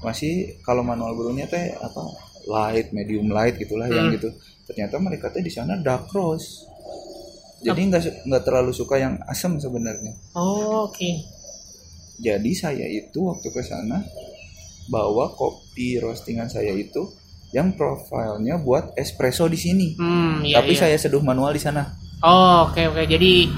masih 0.00 0.56
kalau 0.64 0.80
manual 0.80 1.12
brewnya 1.12 1.44
teh 1.44 1.74
apa 1.74 2.02
light 2.48 2.94
medium 2.94 3.28
light 3.28 3.58
gitulah 3.58 3.90
yang 3.90 4.08
Hmm. 4.08 4.14
gitu. 4.16 4.30
Ternyata 4.64 4.96
mereka 4.96 5.28
tuh 5.28 5.42
di 5.42 5.50
sana 5.50 5.74
dark 5.76 6.08
roast 6.14 6.69
jadi 7.60 7.80
nggak 7.86 8.02
nggak 8.26 8.42
terlalu 8.42 8.72
suka 8.72 8.96
yang 8.96 9.20
asam 9.24 9.56
sebenarnya 9.56 10.16
Oh, 10.32 10.88
oke. 10.88 11.10
jadi 12.18 12.50
saya 12.52 12.86
itu 12.86 13.18
waktu 13.20 13.48
ke 13.48 13.62
sana 13.62 14.04
bawa 14.86 15.32
kopi 15.32 15.96
roastingan 15.96 16.48
saya 16.48 16.72
itu 16.72 17.08
yang 17.50 17.74
profilnya 17.74 18.58
buat 18.58 18.94
espresso 18.94 19.46
di 19.46 19.58
sini 19.58 19.88
Hmm, 19.94 20.42
iya, 20.42 20.58
tapi 20.58 20.74
iya. 20.74 20.80
saya 20.86 20.96
seduh 20.96 21.20
manual 21.20 21.52
di 21.52 21.62
sana 21.62 21.96
Oh, 22.20 22.68
oke 22.68 22.84
oke. 22.84 23.08
Jadi 23.08 23.48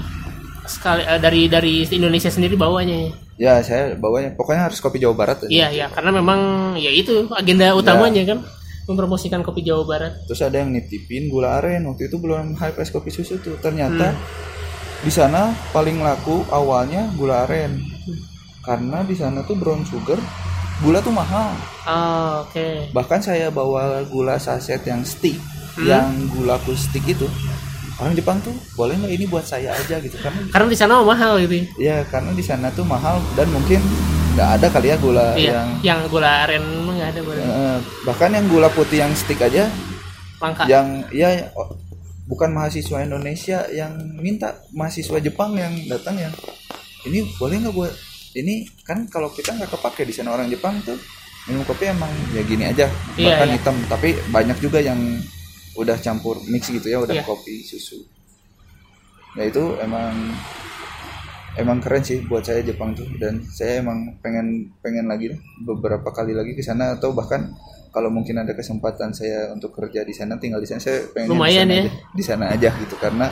sekali 0.63 1.03
eh, 1.03 1.19
dari 1.19 1.51
dari 1.51 1.83
Indonesia 1.83 2.31
sendiri 2.31 2.55
bawanya 2.55 2.95
ya. 2.95 3.11
ya 3.35 3.53
saya 3.59 3.83
bawanya 3.93 4.31
pokoknya 4.33 4.71
harus 4.71 4.79
kopi 4.79 5.03
Jawa 5.03 5.11
Barat 5.11 5.43
aja. 5.43 5.51
Iya, 5.51 5.67
iya, 5.67 5.85
karena 5.91 6.15
memang 6.15 6.39
ya 6.79 6.87
itu 6.87 7.27
agenda 7.35 7.75
utamanya 7.75 8.23
kan 8.23 8.39
mempromosikan 8.85 9.41
kopi 9.41 9.61
Jawa 9.61 9.83
Barat. 9.83 10.13
terus 10.23 10.39
ada 10.39 10.57
yang 10.57 10.69
nitipin 10.69 11.27
gula 11.27 11.57
aren 11.57 11.83
waktu 11.85 12.07
itu 12.07 12.15
belum 12.15 12.55
hype 12.55 12.77
es 12.77 12.89
kopi 12.89 13.09
susu 13.09 13.37
tuh 13.37 13.55
ternyata 13.57 14.11
Hmm. 14.11 14.21
di 14.99 15.09
sana 15.09 15.41
paling 15.69 15.99
laku 15.99 16.43
awalnya 16.47 17.11
gula 17.13 17.43
aren 17.43 17.79
karena 18.59 19.01
di 19.01 19.13
sana 19.13 19.41
tuh 19.41 19.55
brown 19.55 19.83
sugar 19.83 20.19
gula 20.79 20.99
tuh 20.99 21.11
mahal 21.11 21.51
Oh, 21.83 22.43
oke. 22.43 22.91
bahkan 22.91 23.19
saya 23.19 23.47
bawa 23.49 24.03
gula 24.05 24.35
saset 24.37 24.79
yang 24.81 25.03
stick 25.03 25.35
Hmm. 25.73 25.83
yang 25.85 26.07
gula 26.29 26.55
stick 26.73 27.03
itu 27.03 27.25
orang 27.95 28.13
Jepang 28.13 28.37
tuh 28.39 28.51
boleh 28.73 28.93
nggak 28.95 29.09
ini 29.11 29.25
buat 29.25 29.41
saya 29.41 29.71
aja 29.71 29.97
gitu 29.97 30.17
karena 30.17 30.43
Karena 30.49 30.67
di 30.67 30.75
sana 30.75 30.97
mah 30.97 31.07
mahal 31.07 31.33
gitu. 31.39 31.55
ya. 31.55 31.65
ya 31.77 31.97
karena 32.05 32.31
di 32.31 32.41
sana 32.41 32.67
tuh 32.69 32.83
mahal 32.83 33.17
dan 33.33 33.47
mungkin 33.47 33.79
nggak 34.33 34.49
ada 34.57 34.67
kali 34.67 34.87
ya 34.89 34.97
gula 34.97 35.27
Iya, 35.33 35.51
yang 35.53 35.69
yang 35.81 35.99
gula 36.07 36.31
aren 36.43 36.65
nggak 36.87 37.09
ada 37.13 37.21
gula 37.21 37.37
eh, 37.39 37.77
bahkan 38.01 38.29
yang 38.29 38.45
gula 38.47 38.67
putih 38.67 38.99
yang 38.99 39.13
stick 39.13 39.37
aja 39.37 39.69
langka. 40.41 40.65
yang 40.65 41.05
ya 41.09 41.29
oh, 41.53 41.69
bukan 42.25 42.49
mahasiswa 42.49 42.97
Indonesia 42.99 43.67
yang 43.69 43.93
minta 44.17 44.57
mahasiswa 44.71 45.19
Jepang 45.19 45.53
yang 45.53 45.73
datang 45.85 46.17
yang 46.17 46.33
ini 47.03 47.29
boleh 47.35 47.61
nggak 47.61 47.75
buat 47.75 47.93
ini 48.33 48.65
kan 48.81 49.05
kalau 49.05 49.29
kita 49.29 49.53
nggak 49.53 49.69
kepake 49.69 50.01
di 50.03 50.13
sana 50.13 50.33
orang 50.33 50.49
Jepang 50.49 50.81
tuh 50.81 50.97
minum 51.45 51.61
kopi 51.63 51.91
emang 51.91 52.09
ya 52.31 52.41
gini 52.41 52.63
aja 52.65 52.87
Iya, 53.13 53.37
bahkan 53.37 53.47
iya. 53.47 53.55
hitam 53.59 53.75
tapi 53.85 54.09
banyak 54.31 54.57
juga 54.57 54.79
yang 54.79 54.97
udah 55.73 55.97
campur 55.99 56.41
mix 56.47 56.69
gitu 56.69 56.87
ya 56.87 56.97
udah 56.99 57.13
Iya. 57.13 57.23
kopi 57.23 57.61
susu 57.61 58.01
ya 59.33 59.45
itu 59.45 59.77
emang 59.77 60.33
emang 61.55 61.77
keren 61.77 62.01
sih 62.01 62.21
buat 62.23 62.41
saya 62.41 62.61
Jepang 62.61 62.93
tuh 62.93 63.05
dan 63.15 63.41
saya 63.45 63.79
emang 63.79 64.17
pengen 64.19 64.73
pengen 64.79 65.05
lagi 65.05 65.29
deh, 65.29 65.39
beberapa 65.61 66.09
kali 66.09 66.33
lagi 66.33 66.53
ke 66.53 66.61
sana 66.61 66.93
atau 66.93 67.11
bahkan 67.11 67.53
kalau 67.89 68.09
mungkin 68.09 68.35
ada 68.35 68.51
kesempatan 68.51 69.13
saya 69.13 69.53
untuk 69.53 69.69
kerja 69.71 70.01
di 70.01 70.11
sana 70.11 70.33
tinggal 70.35 70.57
di 70.57 70.65
sana 70.65 70.81
saya 70.81 71.05
pengen 71.09 71.29
Lumayan 71.29 71.69
di 71.69 71.69
sana 71.69 71.73
ya. 71.73 71.83
aja, 71.85 71.91
di 72.09 72.23
sana 72.23 72.43
aja 72.49 72.69
gitu 72.75 72.95
karena 72.97 73.27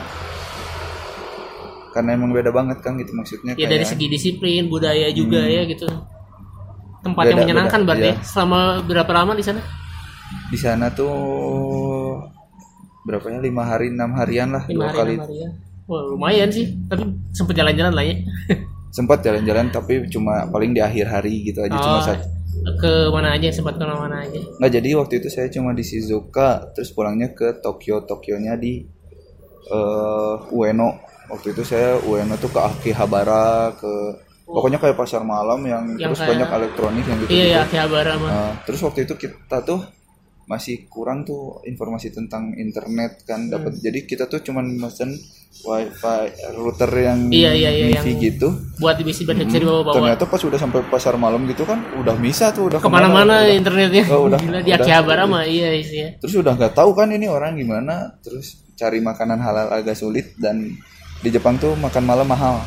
karena 1.92 2.10
emang 2.14 2.30
beda 2.30 2.48
banget 2.48 2.78
kan 2.80 2.96
gitu 2.96 3.12
maksudnya 3.12 3.52
Ya 3.52 3.66
dari 3.66 3.82
kayak- 3.82 3.90
segi 3.90 4.06
disiplin, 4.08 4.66
budaya 4.66 5.10
juga 5.10 5.42
ya 5.42 5.66
gitu. 5.66 5.84
Tempat 7.02 7.24
yang 7.26 7.34
Beda, 7.34 7.44
menyenangkan 7.44 7.80
beda, 7.82 7.88
berarti 7.90 8.08
ya. 8.08 8.16
Selama 8.22 8.60
berapa 8.80 9.12
lama 9.12 9.32
di 9.34 9.44
sana? 9.44 9.60
di 10.48 10.56
sana 10.56 10.88
tuh 10.88 11.12
berapa 13.02 13.24
ya 13.26 13.36
lima 13.38 13.66
hari 13.66 13.92
enam 13.92 14.16
harian 14.16 14.48
lah 14.48 14.64
Lima 14.64 14.88
dua 14.88 14.88
hari, 14.94 15.16
kali. 15.20 15.44
Wah, 15.92 16.02
lumayan 16.06 16.48
sih. 16.48 16.72
Tapi 16.86 17.04
sempet 17.30 17.52
jalan-jalan 17.52 17.92
lah 17.92 18.00
ya. 18.02 18.16
sempat 18.92 19.20
jalan-jalan 19.20 19.68
tapi 19.68 20.04
cuma 20.06 20.44
paling 20.46 20.72
di 20.72 20.80
akhir 20.80 21.04
hari 21.06 21.44
gitu 21.46 21.60
aja 21.60 21.72
cuma 21.74 21.96
Oh, 21.96 22.04
satu 22.04 22.28
ke 22.76 22.92
mana 23.08 23.32
aja 23.32 23.48
sempat 23.48 23.74
ke 23.74 23.84
mana 23.84 24.20
aja. 24.20 24.36
nggak 24.36 24.68
jadi 24.70 24.88
waktu 24.94 25.14
itu 25.16 25.28
saya 25.28 25.48
cuma 25.48 25.72
di 25.72 25.80
Shizuoka 25.80 26.68
terus 26.72 26.92
pulangnya 26.92 27.32
ke 27.32 27.56
Tokyo 27.58 28.04
Tokyonya 28.04 28.52
di 28.54 28.84
eh 29.64 30.34
Ueno 30.50 31.00
waktu 31.26 31.56
itu 31.56 31.64
saya 31.64 31.96
Ueno 32.02 32.36
tuh 32.36 32.48
ke 32.48 32.60
Akihabara 32.60 33.72
ke 33.72 33.88
pokoknya 34.44 34.76
kayak 34.76 34.92
pasar 34.94 35.24
malam 35.24 35.64
yang, 35.64 35.96
Yang 35.96 36.12
terus 36.12 36.18
kayak- 36.18 36.30
banyak 36.36 36.48
elektronik 36.52 37.04
yang 37.06 37.18
gitu 37.18 37.30
Iya 37.32 37.44
ya, 37.46 37.58
Akihabara 37.64 38.12
mah. 38.14 38.28
Nah, 38.28 38.52
terus 38.62 38.80
waktu 38.82 39.08
itu 39.08 39.14
kita 39.16 39.64
tuh 39.64 39.80
masih 40.44 40.84
kurang 40.86 41.24
tuh 41.24 41.64
informasi 41.64 42.12
tentang 42.12 42.52
internet 42.54 43.24
kan 43.24 43.40
Hmm. 43.42 43.50
dapat 43.50 43.72
jadi 43.78 44.04
kita 44.04 44.28
tuh 44.28 44.42
cuman 44.42 44.68
mesen 44.68 45.16
wifi 45.54 46.22
router 46.50 46.90
yang 46.90 47.18
Iya, 47.28 47.52
iya, 47.52 47.70
iya, 47.70 47.84
wifi 47.92 48.08
yang- 48.08 48.20
gitu 48.20 48.48
Buat 48.76 48.98
bisa 48.98 49.22
bisa 49.22 49.36
dibawa-bawa. 49.52 49.94
ternyata 49.94 50.24
pas 50.24 50.40
udah 50.40 50.56
sampai 50.56 50.80
pasar 50.84 51.14
malam 51.14 51.44
gitu 51.44 51.62
kan 51.62 51.78
udah 51.94 52.16
bisa 52.16 52.50
tuh 52.50 52.66
udah 52.66 52.78
Ke 52.78 52.88
mana-mana 52.88 53.44
udah- 53.44 53.52
internetnya. 53.52 54.04
Oh, 54.08 54.26
udah- 54.26 54.40
Gila 54.40 54.58
di. 54.60 54.70
Akihabara 54.72 55.24
mah 55.24 55.44
iya 55.44 55.70
iya. 55.70 56.16
terus 56.16 56.34
udah 56.34 56.52
nggak 56.52 56.72
tahu 56.72 56.92
kan 56.92 57.08
ini 57.08 57.26
orang 57.26 57.54
gimana 57.54 58.16
terus 58.18 58.58
cari 58.72 58.98
makanan 58.98 59.38
halal 59.38 59.68
agak 59.70 59.94
sulit 59.94 60.32
dan 60.36 60.72
di 61.20 61.28
Jepang 61.28 61.54
tuh 61.56 61.76
makan 61.76 62.02
malam 62.02 62.26
mahal 62.26 62.58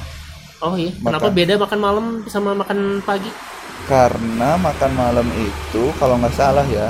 Oh 0.58 0.74
iya. 0.74 0.88
Kenapa 0.96 1.28
Makan. 1.28 1.36
beda 1.36 1.54
makan 1.58 1.80
malam 1.80 2.06
sama 2.26 2.54
makan 2.54 2.80
pagi? 3.02 3.28
karena 3.86 4.58
makan 4.58 4.92
malam 4.94 5.28
itu 5.36 5.84
kalau 5.96 6.18
nggak 6.18 6.34
salah 6.34 6.66
ya 6.66 6.90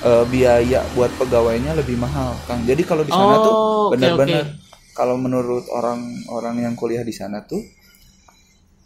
eh, 0.00 0.24
biaya 0.24 0.80
buat 0.92 1.10
pegawainya 1.14 1.74
lebih 1.74 1.96
mahal 1.96 2.34
Kang 2.44 2.62
jadi 2.62 2.82
kalau 2.82 3.02
di 3.02 3.10
sana 3.10 3.34
Oh, 3.34 3.42
tuh 3.42 3.54
benar-benar 3.92 4.44
oke. 4.44 4.54
kalau 4.92 5.14
menurut 5.14 5.64
orang-orang 5.68 6.56
yang 6.60 6.74
kuliah 6.74 7.00
di 7.00 7.10
sana 7.10 7.42
tuh 7.42 7.62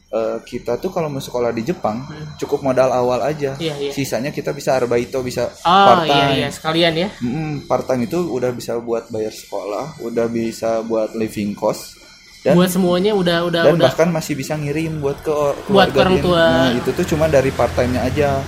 eh, 0.09 0.38
kita 0.42 0.76
tuh 0.76 0.88
kalau 0.88 1.09
mau 1.09 1.19
sekolah 1.19 1.49
di 1.50 1.62
Jepang 1.62 2.04
cukup 2.37 2.61
modal 2.62 2.90
awal 2.90 3.21
aja 3.23 3.52
Hmm. 3.52 3.62
Iya, 3.62 3.75
iya. 3.78 3.90
sisanya 3.90 4.28
kita 4.28 4.52
bisa 4.52 4.73
arbaito 4.75 5.21
bisa 5.21 5.49
Oh 5.59 5.73
part 5.87 6.04
iya 6.04 6.12
time 6.14 6.31
iya 6.35 6.49
sekalian 6.49 6.92
ya. 6.95 7.09
Mm, 7.19 7.64
part 7.64 7.85
time 7.85 8.04
itu 8.04 8.19
udah 8.19 8.50
bisa 8.50 8.76
buat 8.78 9.09
bayar 9.09 9.33
sekolah, 9.33 10.00
udah 10.02 10.26
bisa 10.26 10.81
buat 10.83 11.12
living 11.12 11.52
cost 11.52 11.97
dan 12.42 12.59
Buat 12.59 12.69
semuanya 12.71 13.14
udah 13.14 13.47
udah 13.47 13.62
dan 13.62 13.73
udah 13.73 13.87
bahkan 13.87 14.11
masih 14.11 14.35
bisa 14.35 14.52
ngirim 14.52 14.99
buat 14.99 15.14
ke 15.16 15.31
Buat 15.71 15.95
orang 15.95 16.19
tua. 16.19 16.42
Nah, 16.42 16.71
itu 16.75 16.90
tuh 16.90 17.07
cuma 17.07 17.25
dari 17.26 17.49
part 17.49 17.71
time-nya 17.73 18.02
aja. 18.02 18.42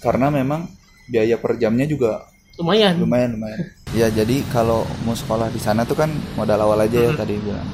Karena 0.00 0.32
memang 0.32 0.64
biaya 1.10 1.36
per 1.36 1.58
jamnya 1.58 1.84
juga 1.90 2.30
lumayan. 2.60 2.94
lumayan 3.00 3.30
lumayan. 3.34 3.58
ya, 3.98 4.06
jadi 4.12 4.44
kalau 4.52 4.86
mau 5.02 5.16
sekolah 5.16 5.50
di 5.50 5.58
sana 5.58 5.82
tuh 5.82 5.98
kan 5.98 6.12
modal 6.38 6.60
awal 6.60 6.78
aja 6.78 7.10
ya 7.10 7.12
tadi 7.16 7.34
bilang. 7.40 7.66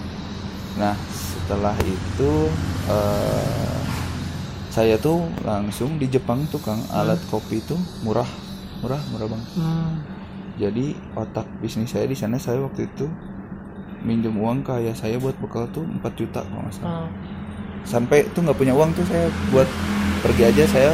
Nah, 0.80 0.94
setelah 1.10 1.76
itu 1.84 2.30
eh, 2.88 3.76
saya 4.70 5.00
tuh 5.00 5.24
langsung 5.42 5.96
di 5.96 6.06
Jepang 6.06 6.44
tuh 6.52 6.60
Kang 6.60 6.80
alat 6.92 7.18
kopi 7.32 7.64
itu 7.64 7.76
murah, 8.04 8.28
murah, 8.84 9.00
murah 9.12 9.26
banget. 9.28 9.48
Hmm. 9.58 9.94
Jadi 10.56 10.96
otak 11.16 11.44
bisnis 11.60 11.92
saya 11.92 12.08
di 12.08 12.16
sana 12.16 12.40
saya 12.40 12.64
waktu 12.64 12.88
itu 12.88 13.08
minjem 14.04 14.36
uang 14.36 14.62
ke 14.64 14.72
ayah 14.80 14.94
saya 14.96 15.16
buat 15.18 15.36
bekal 15.42 15.68
tuh 15.74 15.84
4 15.84 16.04
juta 16.16 16.40
kalau 16.44 16.62
nggak 16.64 16.76
salah. 16.76 17.04
Oh. 17.04 17.08
Sampai 17.86 18.24
tuh 18.32 18.44
nggak 18.44 18.58
punya 18.58 18.72
uang 18.72 18.92
tuh 18.94 19.04
saya 19.08 19.28
buat 19.52 19.68
pergi 20.24 20.42
aja 20.48 20.64
saya 20.68 20.92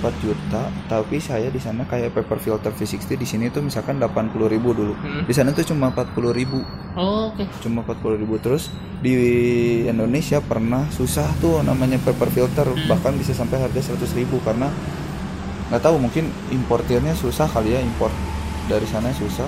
4 0.00 0.24
juta, 0.24 0.72
tapi 0.88 1.20
saya 1.20 1.52
di 1.52 1.60
sana 1.60 1.84
kayak 1.84 2.16
paper 2.16 2.40
filter 2.40 2.72
V60 2.72 3.20
di 3.20 3.26
sini 3.28 3.44
tuh 3.52 3.60
misalkan 3.60 4.00
80.000 4.00 4.48
ribu 4.48 4.72
dulu. 4.72 4.96
Hmm. 4.96 5.28
Di 5.28 5.32
sana 5.36 5.52
tuh 5.52 5.62
cuma 5.68 5.92
40.000 5.92 6.32
ribu, 6.32 6.64
Oh, 6.96 7.30
Oke. 7.30 7.44
cuma 7.60 7.84
40.000 7.84 8.22
ribu 8.24 8.34
terus 8.40 8.72
di 8.98 9.14
Indonesia 9.86 10.40
pernah 10.42 10.88
susah 10.90 11.28
tuh 11.38 11.62
namanya 11.62 12.00
paper 12.02 12.28
filter 12.32 12.66
bahkan 12.90 13.14
bisa 13.14 13.30
sampai 13.30 13.60
harga 13.62 13.94
100.000 13.94 14.26
ribu 14.26 14.40
karena 14.42 14.66
nggak 15.70 15.82
tahu 15.86 16.02
mungkin 16.02 16.26
importirnya 16.50 17.14
susah 17.14 17.46
kali 17.46 17.76
ya 17.76 17.80
import 17.84 18.10
dari 18.66 18.88
sana 18.88 19.12
susah. 19.14 19.46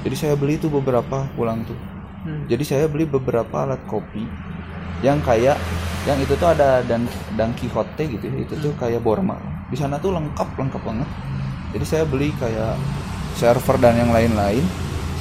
Jadi 0.00 0.16
saya 0.16 0.34
beli 0.34 0.56
tuh 0.56 0.72
beberapa 0.72 1.28
pulang 1.36 1.62
tuh. 1.68 1.76
Hmm. 2.24 2.48
Jadi 2.48 2.64
saya 2.64 2.84
beli 2.88 3.04
beberapa 3.04 3.68
alat 3.68 3.80
kopi 3.84 4.24
yang 5.00 5.20
kayak 5.24 5.56
yang 6.08 6.16
itu 6.20 6.32
tuh 6.36 6.48
ada 6.52 6.80
dan 6.84 7.04
dan 7.36 7.52
Quixote 7.56 8.04
gitu 8.08 8.24
ya. 8.24 8.36
Itu 8.44 8.54
tuh 8.60 8.72
kayak 8.80 9.04
Borma. 9.04 9.59
Di 9.70 9.76
sana 9.78 10.02
tuh 10.02 10.12
lengkap 10.12 10.58
lengkap 10.58 10.82
banget. 10.82 11.08
Jadi 11.70 11.84
saya 11.86 12.04
beli 12.04 12.34
kayak 12.34 12.74
server 13.38 13.78
dan 13.78 13.94
yang 13.96 14.10
lain-lain. 14.10 14.62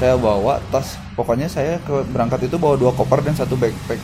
Saya 0.02 0.18
bawa 0.18 0.58
tas. 0.74 0.98
Pokoknya 1.14 1.46
saya 1.46 1.78
ke 1.86 2.04
berangkat 2.10 2.50
itu 2.50 2.58
bawa 2.58 2.76
dua 2.76 2.92
koper 2.92 3.22
dan 3.22 3.38
satu 3.38 3.54
backpack. 3.54 4.02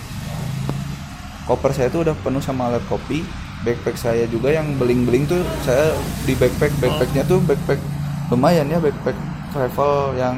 Koper 1.49 1.71
saya 1.73 1.89
tuh 1.89 2.05
udah 2.05 2.15
penuh 2.21 2.41
sama 2.41 2.69
alat 2.69 2.85
kopi. 2.85 3.25
Backpack 3.65 3.97
saya 3.97 4.29
juga 4.29 4.53
yang 4.53 4.77
beling-beling 4.77 5.25
tuh 5.25 5.41
saya 5.65 5.97
di 6.29 6.37
backpack 6.37 6.69
backpacknya 6.77 7.25
tuh 7.25 7.41
backpack 7.41 7.81
lumayan 8.29 8.69
ya 8.69 8.77
backpack 8.77 9.17
travel 9.53 10.17
yang 10.17 10.37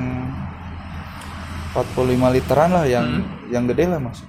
45 1.71 2.35
literan 2.35 2.69
lah 2.73 2.85
yang 2.87 3.23
yang 3.47 3.63
gede 3.63 3.87
lah 3.87 3.99
mas 3.99 4.23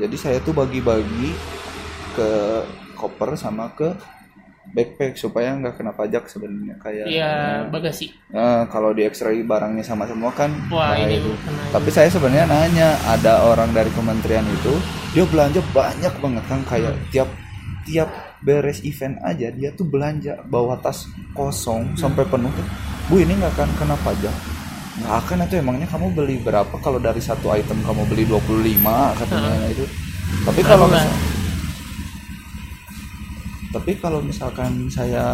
jadi 0.00 0.16
saya 0.16 0.38
tuh 0.40 0.56
bagi-bagi 0.56 1.36
ke 2.16 2.30
koper 2.96 3.36
sama 3.36 3.68
ke 3.76 3.92
backpack 4.72 5.20
supaya 5.20 5.52
nggak 5.54 5.76
kena 5.76 5.92
pajak 5.92 6.24
sebenarnya 6.26 6.80
kayak 6.80 7.06
iya 7.06 7.32
bagasi 7.68 8.16
Nah, 8.34 8.66
kalau 8.66 8.90
di 8.90 9.06
X-ray 9.06 9.46
barangnya 9.46 9.86
sama 9.86 10.08
semua 10.10 10.34
kan 10.34 10.50
wah 10.72 10.96
nah, 10.96 11.06
ini 11.06 11.22
itu. 11.22 11.30
Tapi 11.70 11.88
saya 11.94 12.10
sebenarnya 12.10 12.50
nanya, 12.50 12.98
ada 13.06 13.46
orang 13.46 13.70
dari 13.70 13.86
kementerian 13.94 14.42
itu, 14.42 14.74
dia 15.14 15.22
belanja 15.22 15.62
banyak 15.70 16.14
banget 16.18 16.44
kan 16.50 16.60
kayak 16.66 16.94
tiap 17.14 17.30
tiap 17.86 18.10
beres 18.42 18.82
event 18.82 19.20
aja 19.22 19.48
dia 19.54 19.70
tuh 19.72 19.86
belanja 19.86 20.42
bawa 20.48 20.80
tas 20.82 21.06
kosong 21.36 21.94
sampai 21.94 22.26
penuh 22.26 22.50
tuh. 22.50 22.66
Bu 23.06 23.22
ini 23.22 23.38
nggak 23.38 23.54
akan 23.54 23.70
kena 23.78 23.96
pajak. 24.02 24.34
Nggak 24.98 25.14
akan 25.26 25.38
itu 25.46 25.54
emangnya 25.62 25.86
kamu 25.86 26.06
beli 26.10 26.36
berapa 26.42 26.74
kalau 26.82 26.98
dari 26.98 27.22
satu 27.22 27.54
item 27.54 27.84
kamu 27.86 28.02
beli 28.10 28.24
25 28.26 29.20
katanya 29.20 29.68
itu. 29.70 29.84
Tapi 30.42 30.60
kalau? 30.66 30.90
Tapi 33.74 33.98
kalau 33.98 34.22
misalkan 34.22 34.86
saya 34.86 35.26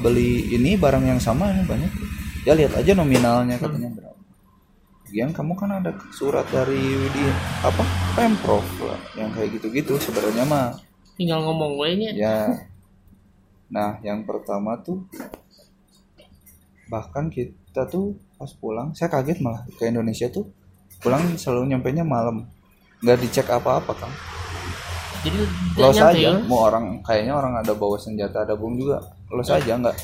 beli 0.00 0.48
ini 0.56 0.80
barang 0.80 1.04
yang 1.04 1.20
sama 1.20 1.52
ini 1.52 1.60
banyak. 1.68 1.92
Ya 2.48 2.56
lihat 2.56 2.72
aja 2.72 2.96
nominalnya 2.96 3.60
katanya 3.60 3.92
berapa 3.92 4.18
Lagian 5.06 5.28
kamu 5.36 5.52
kan 5.60 5.70
ada 5.76 5.92
surat 6.16 6.48
dari 6.48 6.80
di 7.12 7.24
apa 7.60 7.84
pemprov 8.16 8.64
lah 8.80 8.96
yang 9.12 9.28
kayak 9.36 9.60
gitu-gitu 9.60 10.00
sebenarnya 10.00 10.48
mah. 10.48 10.72
Tinggal 11.20 11.44
ngomong 11.44 11.76
gue 11.76 12.16
ya. 12.16 12.48
Nah 13.76 14.00
yang 14.00 14.24
pertama 14.24 14.80
tuh 14.80 15.04
bahkan 16.88 17.28
kita 17.28 17.88
tuh 17.88 18.16
pas 18.40 18.48
pulang 18.56 18.96
saya 18.96 19.12
kaget 19.12 19.40
malah 19.44 19.64
ke 19.76 19.88
Indonesia 19.88 20.32
tuh 20.32 20.48
pulang 21.04 21.36
selalu 21.36 21.76
nyampe 21.76 21.92
nya 21.92 22.08
malam. 22.08 22.48
Nggak 23.04 23.20
dicek 23.20 23.52
apa-apa 23.52 23.92
kan 23.92 24.31
jadi 25.22 25.38
los 25.76 25.94
nyampe 25.94 26.12
aja 26.12 26.28
ya. 26.28 26.32
mau 26.42 26.60
orang 26.62 26.98
kayaknya 27.00 27.32
orang 27.32 27.54
ada 27.56 27.72
bawa 27.72 27.96
senjata 27.96 28.42
ada 28.42 28.54
bom 28.54 28.72
juga. 28.72 28.98
Los 29.28 29.48
aja 29.48 29.72
nggak? 29.72 29.96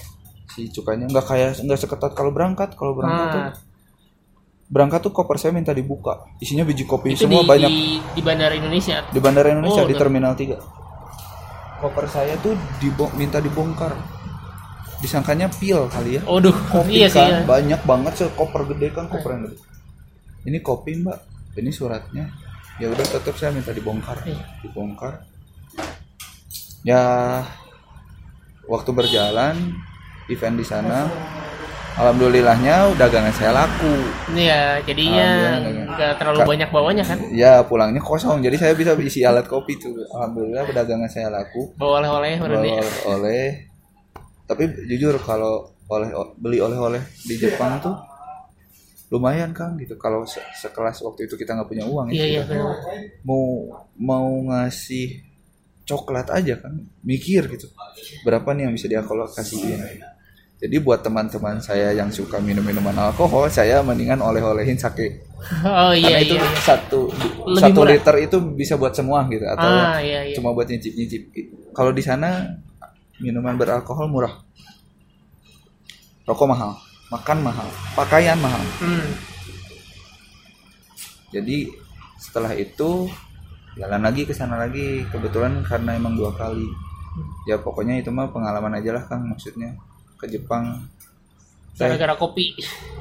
Si 0.48 0.70
cukanya 0.70 1.06
nggak 1.06 1.24
kayak 1.24 1.50
nggak 1.60 1.78
seketat 1.78 2.12
kalau 2.12 2.30
berangkat. 2.30 2.72
Kalau 2.72 2.94
berangkat 2.94 3.26
tuh 3.28 3.40
Nah, 3.40 3.52
berangkat 4.68 5.00
tuh 5.00 5.10
koper 5.10 5.36
saya 5.36 5.50
minta 5.50 5.70
dibuka. 5.70 6.22
Isinya 6.38 6.62
biji 6.62 6.84
kopi 6.84 7.12
itu 7.12 7.24
semua 7.24 7.40
di, 7.40 7.48
banyak. 7.48 7.68
di, 7.68 7.80
di 8.12 8.22
bandara 8.22 8.52
Indonesia? 8.52 9.00
Di 9.04 9.18
bandara 9.18 9.48
Indonesia 9.48 9.82
Oh, 9.82 9.88
di 9.88 9.94
terminal 9.94 10.32
3 10.32 10.54
koper 11.78 12.06
saya 12.06 12.34
tuh 12.38 12.52
dibo- 12.76 13.10
minta 13.12 13.38
dibongkar. 13.38 13.94
Disangkanya 14.98 15.46
pil 15.48 15.86
kali 15.86 16.18
ya. 16.18 16.22
Waduh, 16.26 16.50
kopi 16.68 16.90
iya 16.96 17.06
sih 17.06 17.16
kan 17.16 17.30
ya. 17.30 17.40
banyak 17.44 17.80
banget 17.82 18.12
sekoper 18.18 18.66
gede 18.66 18.90
kan 18.90 19.06
koper 19.06 19.30
yang 19.32 19.42
gede. 19.46 19.56
Ini 20.44 20.58
kopi 20.58 20.90
mbak. 20.96 21.18
Ini 21.54 21.70
suratnya 21.70 22.26
ya 22.78 22.86
udah 22.86 23.04
tetap 23.04 23.34
saya 23.34 23.50
minta 23.50 23.70
dibongkar 23.70 24.22
Iya. 24.22 24.38
dibongkar 24.60 25.26
ya 26.82 27.02
waktu 28.64 28.90
berjalan 28.90 29.54
event 30.28 30.54
di 30.54 30.62
sana 30.62 31.10
alhamdulillahnya 31.96 32.94
dagangan 32.94 33.32
saya 33.32 33.50
laku 33.52 33.90
Iya, 34.30 34.78
jadinya 34.84 35.58
nggak 35.88 36.12
terlalu 36.16 36.38
Ka- 36.38 36.46
banyak 36.46 36.70
bawanya 36.70 37.02
kan. 37.02 37.18
ya 37.32 37.60
pulangnya 37.60 37.98
kosong 37.98 38.38
jadi 38.38 38.54
saya 38.56 38.72
bisa 38.72 38.94
isi 38.96 39.26
alat 39.26 39.44
kopi 39.44 39.74
tuh 39.74 39.98
alhamdulillah 40.08 40.62
dagangan 40.70 41.10
saya 41.10 41.26
laku 41.28 41.74
Bawa 41.74 41.98
oleh-oleh 42.00 42.38
berarti. 42.38 42.68
ya. 42.68 42.78
oleh, 42.78 42.94
oleh 43.08 43.44
tapi 44.44 44.62
jujur 44.86 45.18
kalau 45.18 45.66
oleh 45.88 46.08
beli 46.36 46.56
oleh-oleh 46.58 47.02
di 47.20 47.34
Jepang 47.34 47.80
tuh 47.80 47.96
lumayan 49.08 49.50
kan 49.50 49.72
gitu 49.74 49.96
kalau 49.96 50.22
se- 50.22 50.44
sekelas 50.54 51.00
waktu 51.00 51.24
itu 51.24 51.34
kita 51.34 51.52
nggak 51.52 51.64
punya 51.66 51.84
uang 51.84 52.08
Iya, 52.08 52.20
ya 52.20 52.26
iya 52.28 52.42
benar. 52.44 52.76
mau 53.22 53.44
mau 53.96 54.28
ngasih 54.44 55.24
coklat 55.82 56.28
aja 56.28 56.60
kan 56.60 56.76
mikir 57.00 57.48
gitu 57.48 57.72
berapa 58.20 58.44
nih 58.52 58.68
yang 58.68 58.74
bisa 58.74 58.84
dialokasiin 58.86 59.80
jadi 60.58 60.76
buat 60.78 61.00
teman-teman 61.00 61.56
saya 61.58 61.94
yang 61.94 62.10
suka 62.10 62.36
minum 62.38 62.60
minuman 62.60 62.92
alkohol 62.98 63.48
saya 63.48 63.80
mendingan 63.80 64.20
oleh-olehin 64.20 64.76
sake 64.76 65.24
Oh 65.62 65.94
karena 65.94 65.94
iya 65.94 66.18
itu 66.18 66.34
iya. 66.34 66.50
satu 66.58 67.06
Lebih 67.46 67.62
satu 67.62 67.78
murah. 67.78 67.92
liter 67.94 68.14
itu 68.20 68.36
bisa 68.52 68.74
buat 68.74 68.90
semua 68.90 69.22
gitu 69.26 69.46
atau 69.46 69.64
Ah 69.64 69.96
iya 69.96 70.26
iya. 70.26 70.34
cuma 70.34 70.50
buat 70.50 70.66
nyicip-nyicip 70.66 71.22
gitu. 71.30 71.54
Kalau 71.70 71.94
di 71.94 72.02
sana 72.02 72.42
minuman 73.16 73.54
beralkohol 73.54 74.10
murah. 74.10 74.34
Rokok 76.26 76.44
mahal, 76.44 76.74
makan 77.08 77.38
mahal, 77.40 77.68
pakaian 77.94 78.36
mahal. 78.36 78.60
Hmm. 78.78 79.06
Jadi 81.30 81.68
setelah 82.16 82.52
itu 82.52 83.08
jalan 83.74 84.00
lagi 84.00 84.24
ke 84.24 84.32
sana 84.32 84.56
lagi. 84.58 85.04
Kebetulan 85.06 85.60
karena 85.62 85.94
emang 85.94 86.14
dua 86.14 86.32
kali. 86.32 86.66
Ya 87.44 87.56
pokoknya 87.56 87.98
itu 87.98 88.08
mah 88.08 88.28
pengalaman 88.28 88.72
aja 88.74 88.92
lah 88.92 89.04
Kang 89.04 89.26
maksudnya 89.26 89.74
ke 90.14 90.26
Jepang 90.26 90.86
saya 91.72 91.94
Gara-gara 91.94 92.14
kopi. 92.16 92.54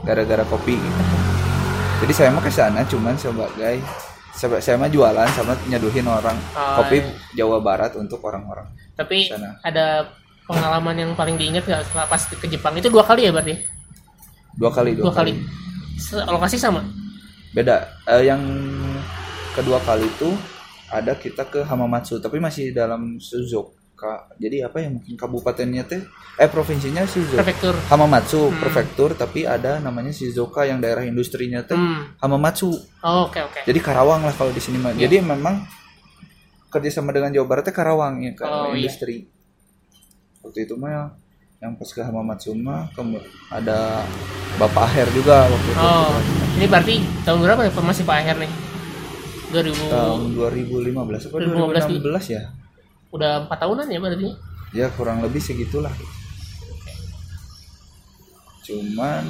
gara-gara 0.03 0.45
kopi 0.45 0.73
gitu. 0.75 1.01
Jadi 1.97 2.13
saya 2.13 2.29
mah 2.29 2.39
ke 2.39 2.51
sana 2.51 2.81
cuman 2.83 3.15
sebagai 3.15 3.81
seba- 4.31 4.61
saya 4.61 4.77
mah 4.77 4.85
jualan 4.85 5.25
sama 5.33 5.57
nyeduhin 5.65 6.05
orang 6.05 6.37
Oh, 6.53 6.77
kopi 6.77 7.01
iya. 7.01 7.09
Jawa 7.35 7.57
Barat 7.57 7.97
untuk 7.97 8.21
orang-orang 8.21 8.69
Tapi 8.93 9.25
Sana. 9.25 9.57
ada 9.61 10.05
pengalaman 10.45 10.93
yang 10.95 11.11
paling 11.13 11.33
diingat 11.35 11.65
nggak 11.65 11.81
setelah 11.83 12.05
pas 12.05 12.21
ke 12.21 12.45
Jepang 12.47 12.73
itu 12.73 12.85
dua 12.87 13.01
kali 13.01 13.25
ya 13.25 13.33
berarti? 13.33 13.57
Dua 14.57 14.69
kali 14.69 14.91
Dua, 14.93 15.09
kali. 15.11 15.37
Se- 15.95 16.17
Lokasi 16.19 16.57
sama. 16.57 16.81
beda 17.49 17.77
Eh, 18.05 18.25
yang 18.25 18.41
kedua 19.51 19.79
kali 19.79 20.05
itu 20.05 20.29
ada 20.87 21.13
kita 21.13 21.45
ke 21.45 21.61
Hamamatsu 21.61 22.17
tapi 22.17 22.37
masih 22.37 22.69
dalam 22.69 23.17
Suzuka 23.17 23.73
jadi 24.35 24.63
apa 24.63 24.77
ya 24.77 24.89
mungkin 24.89 25.13
kabupatennya 25.13 25.83
teh 25.83 26.01
eh 26.35 26.45
provinsinya 26.45 27.01
Suzuka 27.03 27.39
Prefektur. 27.39 27.73
Hamamatsu 27.87 28.53
prefektur 28.55 29.09
tapi 29.13 29.43
ada 29.43 29.77
namanya 29.77 30.09
Shizuoka 30.09 30.63
yang 30.63 30.77
daerah 30.77 31.01
industrinya 31.01 31.61
teh 31.61 31.73
Hmm. 31.73 32.13
Hamamatsu 32.19 32.69
Oh, 33.01 33.25
Oke 33.25 33.41
oke. 33.41 33.61
jadi 33.63 33.79
Karawang 33.79 34.21
lah 34.21 34.31
kalau 34.31 34.49
di 34.49 34.59
sini 34.59 34.77
mah 34.77 34.91
Iya. 34.91 35.05
jadi 35.05 35.21
memang 35.23 35.65
kerjasama 36.67 37.09
dengan 37.09 37.31
Jawa 37.31 37.47
Barat 37.47 37.63
teh 37.63 37.73
Karawang 37.73 38.21
ya 38.21 38.31
ke 38.31 38.43
Oh, 38.43 38.69
iya. 38.69 38.85
industri 38.85 39.25
waktu 40.39 40.59
itu 40.63 40.75
mah 40.75 41.09
yang 41.57 41.73
Hamamatsu 42.03 42.53
mah 42.53 42.85
kemu- 42.93 43.21
ada 43.49 44.05
Bapak 44.55 44.85
Aher 44.87 45.09
juga 45.09 45.45
waktu 45.45 45.69
itu 45.69 45.79
Oh, 45.79 46.13
ini 46.53 46.65
berarti 46.65 46.95
tahun 47.25 47.39
berapa 47.41 47.61
ya 47.65 47.71
masih 47.73 48.05
Pak 48.05 48.15
Aher 48.15 48.37
nih? 48.37 48.51
2000 49.47 49.73
tahun 49.87 50.19
2015 50.35 50.93
apa 51.23 51.35
2015 51.39 52.03
2016 52.03 52.27
ya 52.29 52.43
udah 53.09 53.47
empat 53.47 53.57
tahunan 53.57 53.87
ya 53.87 53.97
berarti? 53.97 54.29
ya 54.69 54.85
kurang 54.91 55.23
lebih 55.23 55.39
segitulah 55.39 55.93
cuman 58.61 59.23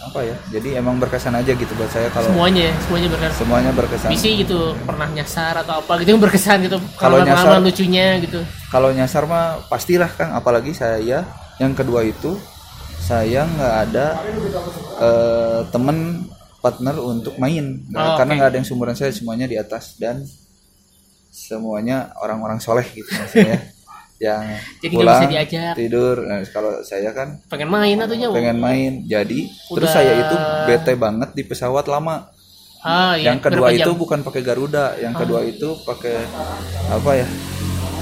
apa 0.00 0.22
ya 0.22 0.36
jadi 0.48 0.78
emang 0.78 0.94
berkesan 0.96 1.34
aja 1.34 1.50
gitu 1.50 1.74
buat 1.74 1.90
saya 1.90 2.06
kalau 2.08 2.30
Semuanya 2.30 2.70
ya, 2.70 2.74
semuanya 2.78 3.08
berkesan. 3.10 3.34
semuanya 3.36 3.70
berkesan 3.74 4.08
Visi 4.08 4.30
gitu 4.38 4.60
pernah 4.86 5.08
nyasar 5.10 5.54
atau 5.58 5.82
apa 5.82 5.92
gitu 5.98 6.14
yang 6.14 6.22
berkesan 6.22 6.62
gitu. 6.62 6.78
Kalau 6.94 7.18
nyasar- 7.20 7.58
lucunya 7.58 8.22
gitu. 8.22 8.38
kalau 8.70 8.94
nyasar 8.94 9.26
mah 9.26 9.66
pastilah 9.66 10.06
kang 10.08 10.30
apalagi 10.30 10.70
saya 10.70 11.26
yang 11.56 11.72
kedua 11.72 12.00
itu 12.02 12.36
saya 12.98 13.44
nggak 13.44 13.74
ada 13.82 14.06
eh, 14.98 15.60
temen 15.68 16.28
partner 16.58 16.94
untuk 16.96 17.34
main. 17.36 17.82
Nggak- 17.84 18.06
Oh, 18.06 18.16
karena 18.16 18.32
nggak 18.36 18.48
ada 18.48 18.56
yang 18.56 18.64
seumuran 18.64 18.94
saya 18.94 19.10
semuanya 19.10 19.44
di 19.44 19.56
atas 19.56 19.96
dan 19.96 20.22
semuanya 21.28 22.12
orang-orang 22.18 22.58
soleh 22.58 22.84
gitu 22.86 23.08
maksudnya 23.08 23.58
yang 24.22 24.44
Jadi 24.78 24.94
pulang 24.94 25.18
bisa 25.18 25.26
diajak. 25.28 25.74
tidur. 25.74 26.16
Nah, 26.22 26.38
kalau 26.46 26.78
saya 26.80 27.10
kan 27.10 27.42
Pengen 27.48 27.66
main 27.68 27.98
atunya. 27.98 28.30
Bu. 28.30 28.38
pengen 28.38 28.58
main. 28.58 28.92
Jadi 29.04 29.50
terus 29.68 29.82
Udah- 29.82 29.92
saya 29.92 30.12
itu 30.14 30.36
bete 30.64 30.92
banget 30.94 31.30
di 31.32 31.42
pesawat 31.42 31.86
lama. 31.86 32.30
Ah, 32.80 33.14
iya. 33.14 33.30
yang 33.30 33.38
kedua 33.38 33.70
itu 33.70 33.90
bukan 33.92 34.22
pakai 34.22 34.42
Garuda 34.42 34.94
yang 34.96 35.10
kedua 35.12 35.42
itu 35.42 35.74
pakai 35.82 36.18
apa 36.88 37.10
ya? 37.16 37.26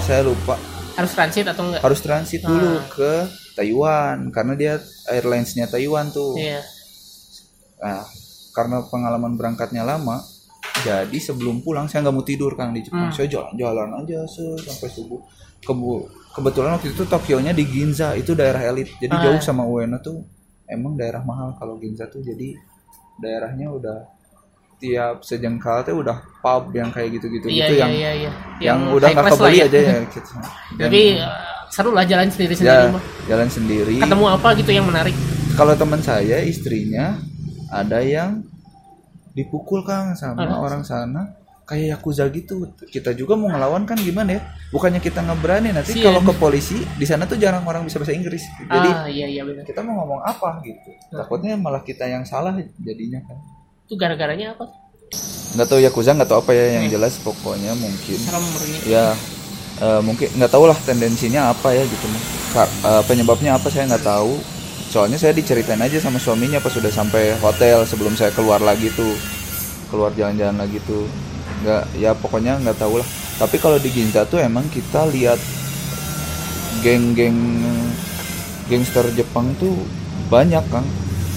Saya 0.00 0.24
lupa 0.24 0.56
harus 1.00 1.10
transit 1.10 1.46
atau 1.46 1.62
enggak? 1.64 1.80
harus 1.80 2.00
transit 2.00 2.40
dulu 2.40 2.70
Ah. 2.70 2.84
ke 2.86 3.12
Taiwan 3.52 4.28
karena 4.28 4.52
dia 4.54 4.72
airlinesnya 5.06 5.66
Taiwan 5.66 6.08
tuh 6.08 6.36
Iya. 6.36 6.60
nah 7.78 8.04
karena 8.50 8.84
pengalaman 8.84 9.34
berangkatnya 9.34 9.82
lama 9.82 10.20
jadi 10.78 11.18
sebelum 11.18 11.60
pulang 11.60 11.86
saya 11.86 12.02
nggak 12.02 12.14
mau 12.14 12.22
tidur 12.22 12.52
kang 12.52 12.70
di 12.70 12.80
Jepang 12.82 13.08
Hmm. 13.08 13.14
saya 13.14 13.26
jalan-jalan 13.26 13.90
aja 13.96 14.20
se- 14.26 14.60
sampai 14.60 14.88
subuh 14.88 15.20
Kebu- 15.60 16.08
kebetulan 16.30 16.72
waktu 16.72 16.88
itu 16.90 17.04
Tokyo-nya 17.04 17.52
di 17.52 17.64
Ginza 17.64 18.12
itu 18.14 18.32
daerah 18.32 18.64
elit 18.64 18.88
jadi 18.96 19.12
Ah. 19.12 19.22
jauh 19.22 19.40
sama 19.40 19.62
Ueno 19.62 19.96
tuh 19.98 20.24
emang 20.66 20.94
daerah 20.94 21.20
mahal 21.20 21.52
kalau 21.54 21.76
Ginza 21.76 22.04
tuh 22.06 22.20
jadi 22.20 22.56
daerahnya 23.16 23.68
udah 23.68 23.98
tiap 24.80 25.20
sejengkal 25.20 25.84
tuh 25.84 26.00
udah 26.00 26.16
pub 26.40 26.72
yang 26.72 26.88
kayak 26.88 27.20
gitu-gitu 27.20 27.46
Iya, 27.46 27.68
gitu 27.68 27.74
iya, 27.76 27.82
yang 27.84 27.92
iya, 27.92 28.10
iya. 28.16 28.30
yang, 28.64 28.78
udah 28.96 29.06
high 29.06 29.16
nggak 29.20 29.32
kebeli 29.36 29.58
ya. 29.60 29.66
aja 29.68 29.78
ya 29.78 29.96
gitu. 30.08 30.30
Tapi 30.80 31.02
eh, 31.20 31.28
seru 31.68 31.90
lah 31.92 32.04
jalan 32.08 32.26
sendiri-sendiri 32.32 32.84
ya 32.88 32.90
mah. 32.90 33.02
jalan 33.28 33.48
sendiri 33.52 33.94
Ketemu 34.00 34.24
apa 34.26 34.48
gitu 34.58 34.70
yang 34.72 34.86
menarik? 34.88 35.14
kalau 35.54 35.76
teman 35.76 36.00
saya 36.00 36.40
istrinya 36.40 37.20
ada 37.68 38.00
yang 38.00 38.40
dipukul 39.36 39.84
kang 39.84 40.16
sama 40.16 40.42
Ada. 40.42 40.56
orang 40.56 40.82
sana 40.82 41.22
kayak 41.68 41.94
yakuza 42.00 42.26
gitu 42.34 42.66
kita 42.90 43.14
juga 43.14 43.38
mau 43.38 43.46
ngelawan 43.46 43.86
kan 43.86 43.94
gimana 43.94 44.34
ya 44.34 44.42
bukannya 44.74 44.98
kita 44.98 45.22
ngeberani 45.22 45.70
nanti 45.70 45.94
Sih, 45.94 46.02
kalau 46.02 46.18
ya. 46.18 46.26
ke 46.26 46.32
polisi 46.34 46.82
di 46.98 47.06
sana 47.06 47.30
tuh 47.30 47.38
jarang 47.38 47.62
orang 47.62 47.86
bisa 47.86 48.02
bahasa 48.02 48.10
Inggris 48.10 48.42
jadi 48.66 48.90
ah 48.90 49.06
iya 49.06 49.30
iya 49.30 49.42
benar 49.46 49.62
kita 49.62 49.78
mau 49.86 50.02
ngomong 50.02 50.18
apa 50.26 50.58
gitu 50.66 50.90
takutnya 51.14 51.54
malah 51.54 51.86
kita 51.86 52.10
yang 52.10 52.26
salah 52.26 52.50
jadinya 52.82 53.22
kan 53.22 53.38
itu 53.90 53.98
gara-garanya 53.98 54.55
apa? 54.55 54.70
Nggak 55.59 55.66
tahu 55.66 55.83
yakuza 55.83 56.14
nggak 56.14 56.31
tahu 56.31 56.38
apa 56.46 56.55
ya 56.55 56.79
yang 56.79 56.87
jelas 56.87 57.18
pokoknya 57.26 57.74
mungkin 57.74 58.18
serem 58.22 58.46
ya 58.87 59.18
eh, 59.83 60.00
mungkin 60.07 60.31
nggak 60.38 60.46
tahu 60.55 60.70
lah 60.70 60.79
tendensinya 60.87 61.50
apa 61.50 61.74
ya 61.74 61.83
gitu. 61.83 62.07
Eh, 62.55 63.03
penyebabnya 63.11 63.59
apa 63.59 63.66
saya 63.66 63.90
nggak 63.90 64.07
tahu. 64.07 64.38
Soalnya 64.94 65.18
saya 65.18 65.35
diceritain 65.35 65.83
aja 65.83 65.98
sama 65.98 66.22
suaminya 66.22 66.62
pas 66.62 66.70
sudah 66.70 66.90
sampai 66.90 67.35
hotel 67.42 67.83
sebelum 67.83 68.14
saya 68.14 68.31
keluar 68.31 68.62
lagi 68.62 68.94
tuh. 68.94 69.18
Keluar 69.90 70.14
jalan-jalan 70.14 70.55
lagi 70.62 70.79
tuh. 70.87 71.11
Nggak 71.66 71.83
ya 71.98 72.14
pokoknya 72.14 72.62
nggak 72.62 72.79
tahu 72.79 73.03
lah. 73.03 73.09
Tapi 73.42 73.59
kalau 73.59 73.83
di 73.83 73.90
Ginza 73.90 74.22
tuh 74.22 74.38
emang 74.38 74.70
kita 74.70 75.03
lihat 75.11 75.42
geng-geng 76.87 77.35
gangster 78.70 79.03
Jepang 79.18 79.50
tuh 79.59 79.74
banyak 80.31 80.62
kan 80.70 80.87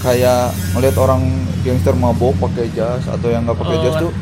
kayak 0.04 0.52
ngeliat 0.76 0.96
orang 1.00 1.24
gangster 1.64 1.96
mabok 1.96 2.36
pakai 2.36 2.68
jas 2.76 3.08
atau 3.08 3.32
yang 3.32 3.48
nggak 3.48 3.56
pakai 3.56 3.76
Oh. 3.80 3.82
jas 3.88 3.94
tuh 3.96 4.12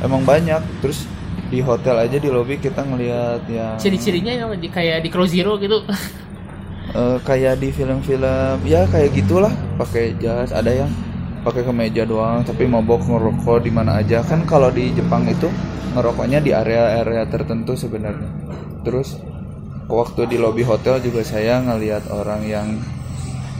emang 0.00 0.22
banyak. 0.22 0.62
Terus 0.78 1.10
di 1.50 1.58
hotel 1.58 1.98
aja 1.98 2.16
di 2.16 2.30
lobby 2.30 2.56
kita 2.62 2.86
ngelihat 2.86 3.42
yang 3.50 3.74
ciri-cirinya 3.76 4.32
yang 4.32 4.50
di, 4.54 4.70
kayak 4.70 5.02
di 5.02 5.10
Crow 5.10 5.26
Zero 5.26 5.58
gitu. 5.58 5.82
Eh, 6.94 7.18
kayak 7.26 7.58
di 7.58 7.74
film-film 7.74 8.62
ya 8.62 8.86
kayak 8.86 9.10
gitulah. 9.18 9.50
Pakai 9.74 10.14
jas 10.22 10.54
ada 10.54 10.70
yang 10.70 10.86
pakai 11.42 11.66
kemeja 11.66 12.06
doang 12.06 12.46
tapi 12.46 12.70
mabok 12.70 13.02
ngerokok 13.10 13.66
di 13.66 13.70
mana 13.74 13.98
aja. 13.98 14.22
Kan 14.22 14.46
kalau 14.46 14.70
di 14.70 14.94
Jepang 14.94 15.26
itu 15.26 15.50
ngerokoknya 15.96 16.38
di 16.38 16.54
area-area 16.54 17.26
tertentu 17.26 17.74
sebenarnya. 17.74 18.30
Terus 18.86 19.18
waktu 19.90 20.28
di 20.28 20.36
lobby 20.38 20.62
hotel 20.62 21.02
juga 21.02 21.26
saya 21.26 21.58
ngelihat 21.66 22.14
orang 22.14 22.46
yang 22.46 22.78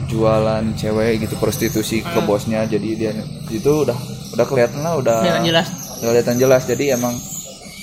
jualan 0.05 0.63
cewek 0.77 1.25
gitu 1.25 1.35
prostitusi 1.41 2.05
ke 2.05 2.19
bosnya 2.23 2.65
jadi 2.69 2.89
dia 2.93 3.11
itu 3.49 3.71
udah 3.85 3.97
udah 4.37 4.45
kelihatan 4.45 4.85
lah 4.85 4.93
udah 5.01 5.17
kelihatan 5.25 5.47
jelas. 5.49 5.67
Udah 6.01 6.09
kelihatan 6.13 6.37
jelas 6.37 6.61
jadi 6.69 6.85
emang 6.99 7.15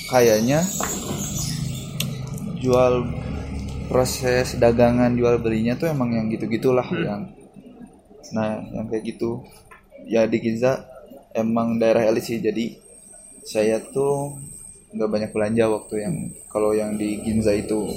kayaknya 0.07 0.59
jual 2.63 3.09
proses 3.91 4.55
dagangan 4.55 5.11
jual 5.19 5.35
belinya 5.43 5.75
tuh 5.75 5.91
emang 5.91 6.15
yang 6.15 6.31
gitu 6.31 6.47
gitulah 6.47 6.87
yang 6.93 7.27
nah 8.31 8.63
yang 8.71 8.87
kayak 8.87 9.03
gitu. 9.13 9.43
Ya 10.03 10.27
di 10.27 10.39
Ginza 10.39 10.83
emang 11.31 11.79
daerah 11.79 12.07
elit 12.07 12.27
sih 12.27 12.39
jadi 12.39 12.75
saya 13.43 13.79
tuh 13.83 14.35
nggak 14.95 15.09
banyak 15.09 15.31
belanja 15.33 15.63
waktu 15.67 15.95
yang 16.05 16.15
kalau 16.47 16.71
yang 16.71 16.95
di 16.95 17.19
Ginza 17.23 17.51
itu 17.51 17.87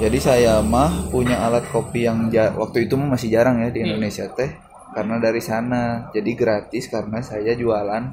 jadi 0.00 0.18
saya 0.18 0.52
mah 0.64 1.12
punya 1.12 1.36
alat 1.38 1.68
kopi 1.68 2.08
yang 2.08 2.32
ja- 2.32 2.56
waktu 2.56 2.88
itu 2.88 2.96
masih 2.96 3.28
jarang 3.28 3.60
ya 3.60 3.68
di 3.68 3.84
Indonesia 3.84 4.24
teh 4.32 4.48
karena 4.90 5.20
dari 5.20 5.38
sana. 5.38 6.08
Jadi 6.10 6.30
gratis 6.34 6.88
karena 6.88 7.20
saya 7.20 7.54
jualan 7.54 8.04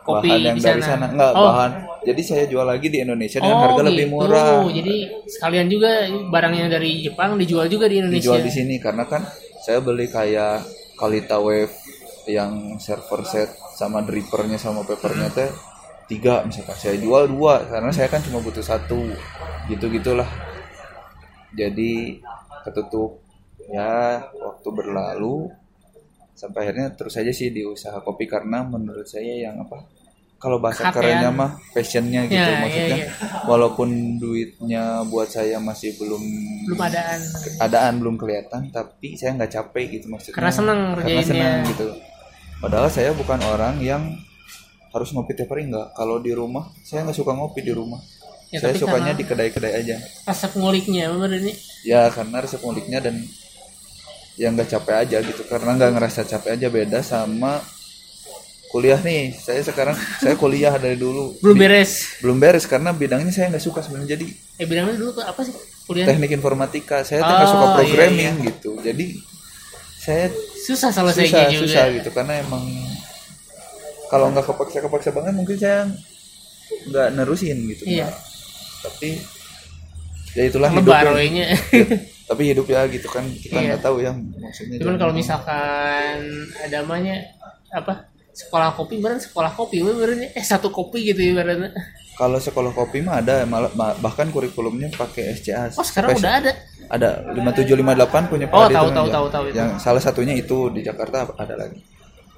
Kopi 0.00 0.26
bahan 0.26 0.40
yang 0.40 0.56
dari 0.58 0.80
sana. 0.82 1.06
enggak 1.06 1.32
Oh. 1.36 1.44
bahan. 1.46 1.70
Jadi 2.02 2.22
saya 2.24 2.44
jual 2.48 2.64
lagi 2.64 2.88
di 2.88 2.98
Indonesia 2.98 3.36
dengan 3.38 3.60
harga 3.62 3.82
lebih 3.84 4.08
gitu. 4.08 4.14
murah. 4.16 4.64
Jadi 4.66 4.96
sekalian 5.28 5.66
juga 5.68 5.90
barang 6.08 6.54
yang 6.56 6.68
dari 6.68 7.04
Jepang 7.04 7.36
dijual 7.36 7.68
juga 7.68 7.84
di 7.86 8.00
Indonesia. 8.00 8.24
Dijual 8.32 8.40
di 8.40 8.50
sini 8.50 8.74
karena 8.80 9.04
kan 9.04 9.22
saya 9.60 9.78
beli 9.78 10.08
kayak 10.08 10.64
Kalita 10.96 11.36
Wave 11.38 11.72
yang 12.26 12.76
server 12.76 13.22
set 13.24 13.48
sama 13.76 14.00
drippernya 14.00 14.56
sama 14.56 14.82
papernya 14.82 15.28
teh 15.30 15.50
tiga 16.08 16.42
misalkan. 16.42 16.74
Saya 16.74 16.96
jual 16.96 17.28
dua 17.28 17.68
karena 17.68 17.92
saya 17.92 18.08
kan 18.08 18.24
cuma 18.24 18.40
butuh 18.40 18.64
satu. 18.64 19.04
Gitu 19.68 19.84
gitulah 19.92 20.26
jadi 21.52 22.20
ketutup. 22.62 23.20
Ya 23.70 24.18
waktu 24.34 24.68
berlalu 24.68 25.46
sampai 26.34 26.66
akhirnya 26.66 26.90
terus 26.90 27.14
aja 27.14 27.30
sih 27.30 27.52
di 27.52 27.62
usaha 27.62 28.00
kopi 28.00 28.26
karena 28.26 28.64
menurut 28.64 29.04
saya 29.04 29.46
yang 29.46 29.60
apa 29.60 29.84
kalau 30.40 30.56
bahasa 30.56 30.88
Kehapean. 30.88 31.20
kerennya 31.20 31.30
mah 31.30 31.50
passionnya 31.70 32.24
gitu 32.24 32.40
Ya, 32.40 32.48
ya, 32.48 32.58
maksudnya. 32.64 32.96
ya. 32.96 33.08
walaupun 33.44 33.88
duitnya 34.16 34.84
buat 35.06 35.28
saya 35.28 35.60
masih 35.60 36.00
belum 36.00 36.22
belum 36.64 36.80
adaan 36.80 37.20
keadaan 37.60 37.92
belum 38.00 38.16
kelihatan 38.16 38.72
tapi 38.72 39.14
saya 39.14 39.36
nggak 39.36 39.52
capek 39.52 40.00
gitu 40.00 40.06
maksudnya. 40.08 40.34
Karena 40.40 40.50
senang 40.50 40.78
karena 40.96 41.20
senang 41.22 41.60
gitu. 41.68 41.86
Padahal 42.58 42.88
saya 42.88 43.12
bukan 43.12 43.38
orang 43.44 43.78
yang 43.78 44.02
harus 44.90 45.12
ngopi 45.12 45.36
tiap 45.36 45.52
hari 45.52 45.68
nggak. 45.68 45.92
Kalau 45.92 46.18
di 46.18 46.32
rumah 46.32 46.72
saya 46.82 47.04
nggak 47.04 47.14
suka 47.14 47.36
ngopi 47.36 47.60
di 47.60 47.70
rumah 47.70 48.00
Ya, 48.50 48.58
saya 48.58 48.74
sukanya 48.74 49.14
di 49.14 49.22
kedai-kedai 49.22 49.72
aja. 49.78 49.96
resep 50.26 50.52
nguliknya 50.58 51.06
bener 51.14 51.38
ini. 51.38 51.52
Ya 51.86 52.10
karena 52.10 52.42
resep 52.42 52.58
uniknya 52.66 52.98
dan 52.98 53.22
yang 54.34 54.58
nggak 54.58 54.74
capek 54.74 55.06
aja 55.06 55.16
gitu. 55.22 55.46
Karena 55.46 55.78
nggak 55.78 55.90
ngerasa 55.94 56.26
capek 56.26 56.58
aja 56.58 56.66
beda 56.66 56.98
sama 57.06 57.62
kuliah 58.74 58.98
nih. 58.98 59.38
Saya 59.38 59.62
sekarang 59.62 59.94
saya 60.18 60.34
kuliah 60.34 60.74
dari 60.82 60.98
dulu. 60.98 61.38
Belum 61.38 61.54
Bi- 61.54 61.62
beres. 61.70 62.18
Belum 62.18 62.42
beres 62.42 62.66
karena 62.66 62.90
bidangnya 62.90 63.30
saya 63.30 63.54
nggak 63.54 63.62
suka 63.62 63.86
sebenarnya. 63.86 64.18
Jadi 64.18 64.26
eh 64.58 64.66
bilangnya 64.66 64.98
dulu 64.98 65.22
tuh 65.22 65.24
apa 65.26 65.40
sih? 65.46 65.54
Kuliah? 65.86 66.06
teknik 66.06 66.34
informatika. 66.34 67.06
Saya 67.06 67.22
tuh 67.22 67.34
nggak 67.34 67.50
suka 67.50 67.66
Oh, 67.66 67.74
programming 67.78 68.34
iya, 68.34 68.46
gitu. 68.50 68.70
Jadi 68.82 69.06
saya 70.00 70.26
susah 70.66 70.90
selesainya 70.90 71.46
susah 71.46 71.46
juga 71.54 71.62
susah 71.70 71.84
gitu. 71.98 72.10
Karena 72.10 72.34
emang 72.42 72.62
kalau 74.10 74.26
nggak 74.34 74.42
kepaksa 74.42 74.78
kepaksa 74.82 75.10
banget 75.14 75.34
mungkin 75.38 75.54
saya 75.54 75.86
nggak 76.90 77.08
nerusin 77.14 77.58
gitu. 77.70 77.86
Iya. 77.86 78.10
Tapi 78.80 79.20
ya 80.30 80.42
itulah 80.44 80.70
lebar 80.70 81.10
hidup 81.10 81.36
ya. 81.36 81.48
tapi 82.24 82.42
hidup 82.46 82.66
ya 82.66 82.86
gitu 82.86 83.06
kan 83.06 83.26
kita 83.28 83.56
Iya. 83.56 83.66
nggak 83.68 83.82
tahu 83.82 83.96
ya 83.98 84.12
maksudnya 84.14 84.76
cuman 84.78 84.96
kalau 84.96 85.12
misalkan 85.12 86.16
ada 86.56 86.76
namanya 86.78 87.18
apa 87.70 88.06
sekolah 88.30 88.72
kopi 88.72 88.98
beneran 88.98 89.18
sekolah 89.18 89.52
kopi 89.52 89.80
beneran 89.80 90.22
eh 90.24 90.40
satu 90.40 90.70
kopi 90.70 91.02
gitu 91.04 91.20
ibaratnya. 91.20 91.74
Kalau 92.14 92.36
sekolah 92.36 92.70
kopi 92.70 93.00
mah 93.00 93.18
ada 93.18 93.42
malah 93.44 93.72
ma- 93.72 93.96
bahkan 93.96 94.28
kurikulumnya 94.28 94.92
pakai 94.92 95.34
SCA 95.34 95.72
oh 95.72 95.80
sekarang 95.80 96.12
Spes- 96.12 96.20
udah 96.20 96.32
ada? 96.38 96.52
Ada 96.86 97.08
5758 97.32 98.28
punya 98.28 98.46
Oh, 98.46 98.60
Pak 98.60 98.66
Adi 98.66 98.74
tahu, 98.74 98.86
itu 98.86 98.94
tahu, 98.94 99.08
tahu, 99.08 99.26
tahu 99.30 99.44
itu. 99.46 99.56
yang 99.56 99.70
salah 99.76 99.98
satunya 99.98 100.34
itu 100.34 100.68
di 100.68 100.80
Jakarta 100.80 101.32
ada 101.32 101.54
lagi. 101.56 101.80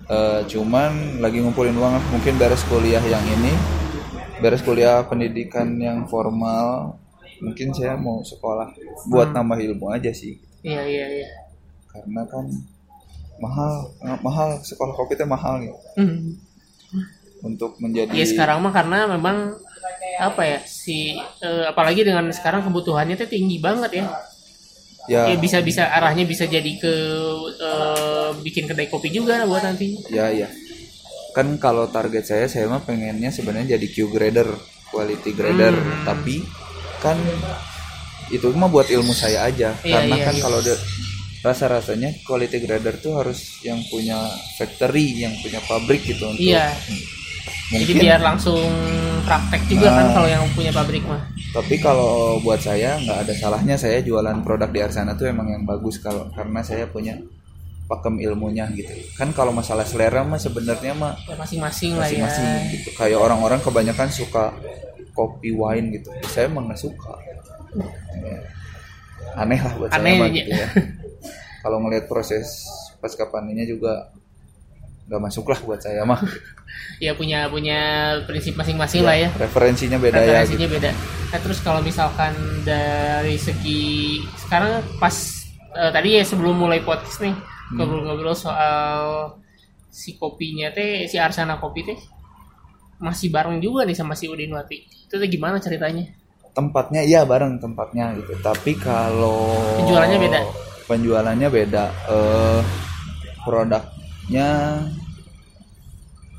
Eh, 0.05 0.41
cuman 0.47 0.91
lagi 1.19 1.39
ngumpulin 1.39 1.73
uang 1.73 1.99
mungkin 2.11 2.35
beres 2.37 2.63
kuliah 2.65 3.01
yang 3.03 3.23
ini 3.25 3.53
beres 4.43 4.61
kuliah 4.61 5.07
pendidikan 5.07 5.79
yang 5.79 6.05
formal 6.11 6.99
mungkin 7.39 7.71
saya 7.71 7.95
mau 7.95 8.23
sekolah 8.23 8.75
buat 9.07 9.31
Hmm. 9.31 9.37
nambah 9.39 9.59
ilmu 9.63 9.87
aja 9.91 10.11
sih. 10.11 10.39
Iya 10.63 10.83
iya 10.83 11.07
iya. 11.23 11.29
Karena 11.87 12.23
kan 12.27 12.47
mahal 13.39 13.91
sangat 13.99 14.21
mahal 14.23 14.49
sekolah 14.63 14.93
kopi 14.95 15.15
itu 15.15 15.27
mahal 15.27 15.63
ya. 15.63 15.75
Hmm. 15.97 16.39
untuk 17.43 17.75
menjadi 17.83 18.15
Iya 18.15 18.27
sekarang 18.31 18.63
mah 18.63 18.71
karena 18.71 19.11
memang 19.11 19.59
apa 20.23 20.43
ya 20.47 20.59
si 20.63 21.19
eh, 21.43 21.65
apalagi 21.67 22.07
dengan 22.07 22.31
sekarang 22.31 22.63
kebutuhannya 22.63 23.19
tuh 23.19 23.27
tinggi 23.27 23.59
banget 23.59 23.99
ya. 23.99 24.07
Ya. 25.11 25.23
Ya 25.35 25.35
bisa 25.35 25.59
bisa 25.59 25.91
arahnya 25.91 26.23
bisa 26.23 26.47
jadi 26.47 26.79
ke 26.79 26.95
eh, 27.59 28.31
bikin 28.47 28.71
kedai 28.71 28.87
kopi 28.87 29.11
juga 29.11 29.43
buat 29.43 29.67
nanti. 29.67 29.99
Ya 30.07 30.31
ya 30.31 30.47
kan 31.33 31.57
kalau 31.57 31.89
target 31.89 32.25
saya 32.29 32.47
saya 32.47 32.69
mah 32.69 32.85
pengennya 32.85 33.33
sebenarnya 33.33 33.77
jadi 33.81 33.87
Q 33.89 33.97
grader 34.13 34.49
quality 34.93 35.33
grader. 35.33 35.73
Hmm. 35.73 36.05
tapi 36.05 36.45
kan 37.01 37.17
itu 38.33 38.49
mah 38.57 38.69
buat 38.69 38.89
ilmu 38.89 39.13
saya 39.13 39.45
aja. 39.49 39.77
Iya, 39.85 39.93
karena 40.05 40.17
iya, 40.17 40.25
kan 40.25 40.35
iya. 40.37 40.43
kalau 40.45 40.61
de- 40.65 40.83
rasa-rasanya 41.43 42.23
quality 42.23 42.59
grader 42.63 42.95
tuh 43.03 43.19
harus 43.19 43.59
yang 43.67 43.83
punya 43.91 44.15
factory 44.57 45.27
yang 45.27 45.35
punya 45.43 45.59
pabrik 45.67 46.07
gitu 46.07 46.31
untuk 46.31 46.39
iya. 46.39 46.71
Mungkin 47.75 47.99
jadi 47.99 48.05
biar 48.15 48.21
langsung 48.23 48.61
praktek 49.27 49.65
juga 49.67 49.91
kan 49.91 50.07
Nah. 50.07 50.15
kalau 50.15 50.29
yang 50.29 50.45
punya 50.55 50.71
pabrik 50.71 51.03
mah. 51.03 51.25
Tapi 51.57 51.81
kalau 51.83 52.39
buat 52.45 52.61
saya 52.61 53.01
nggak 53.01 53.19
ada 53.27 53.35
salahnya. 53.35 53.75
Saya 53.81 54.05
jualan 54.05 54.45
produk 54.45 54.69
di 54.71 54.81
Arsana 54.85 55.17
tuh 55.19 55.29
emang 55.33 55.49
yang 55.51 55.65
bagus 55.65 55.99
kalau 55.99 56.29
karena 56.37 56.61
saya 56.63 56.85
punya 56.87 57.17
pakem 57.93 58.17
ilmunya 58.25 58.65
gitu. 58.73 58.89
Kan 59.21 59.37
kalau 59.37 59.53
masalah 59.53 59.85
selera 59.85 60.25
mah 60.25 60.41
sebenarnya 60.41 60.97
mah 60.97 61.13
ya 61.29 61.37
masing-masing 61.37 62.01
lah 62.01 62.09
ya. 62.09 62.25
gitu. 62.73 62.89
Kayak 62.97 63.21
orang-orang 63.21 63.61
kebanyakan 63.61 64.09
suka 64.09 64.57
kopi 65.13 65.53
wine 65.53 66.01
gitu. 66.01 66.09
Saya 66.33 66.49
emang 66.49 66.73
nggak 66.73 66.81
suka. 66.81 67.13
Ya. 68.17 68.41
aneh 69.33 69.57
lah 69.57 69.73
buat 69.81 69.89
Aneh 69.97 70.17
saya 70.17 70.21
mah 70.25 70.29
gitu 70.33 70.51
ya. 70.57 70.69
Kalau 71.61 71.79
ngelihat 71.85 72.05
proses 72.09 72.65
pasca 73.01 73.29
panennya 73.29 73.69
juga 73.69 74.09
nggak 75.09 75.23
masuk 75.29 75.53
lah 75.53 75.61
buat 75.61 75.81
saya 75.85 76.09
mah. 76.09 76.21
Ya 77.05 77.13
punya 77.13 77.51
punya 77.53 78.15
prinsip 78.25 78.57
masing-masing 78.57 79.05
lah 79.05 79.13
ya. 79.13 79.29
referensinya 79.37 80.01
beda 80.01 80.25
ya 80.25 80.41
referensinya 80.41 80.67
gitu. 80.71 80.77
beda. 80.81 80.91
Nah 81.29 81.39
terus 81.45 81.59
kalau 81.61 81.81
misalkan 81.85 82.33
dari 82.65 83.37
segi 83.37 84.23
sekarang 84.41 84.81
pas 84.97 85.13
eh, 85.77 85.91
tadi 85.93 86.17
ya 86.17 86.25
sebelum 86.25 86.57
mulai 86.57 86.81
podcast 86.81 87.21
nih. 87.21 87.52
Ngobrol-ngobrol 87.73 88.37
soal 88.37 89.33
si 89.89 90.17
kopinya 90.17 90.73
teh 90.73 91.05
si 91.05 91.17
Arsana 91.17 91.57
kopi 91.57 91.85
teh 91.85 91.99
masih 92.99 93.29
bareng 93.29 93.59
juga 93.59 93.83
nih 93.83 93.99
sama 93.99 94.15
si 94.15 94.31
Udin 94.31 94.55
Wati. 94.55 94.79
Itu 95.09 95.19
tuh 95.19 95.29
gimana 95.29 95.59
ceritanya? 95.59 96.07
tempatnya 96.53 97.01
iya 97.01 97.25
bareng 97.25 97.57
tempatnya 97.57 98.13
gitu 98.13 98.37
tapi 98.45 98.77
kalau 98.77 99.57
Penjualannya 99.81 100.19
beda? 100.21 100.41
penjualannya 100.85 101.49
beda 101.49 101.85
eh 102.13 102.61
produknya 103.41 104.49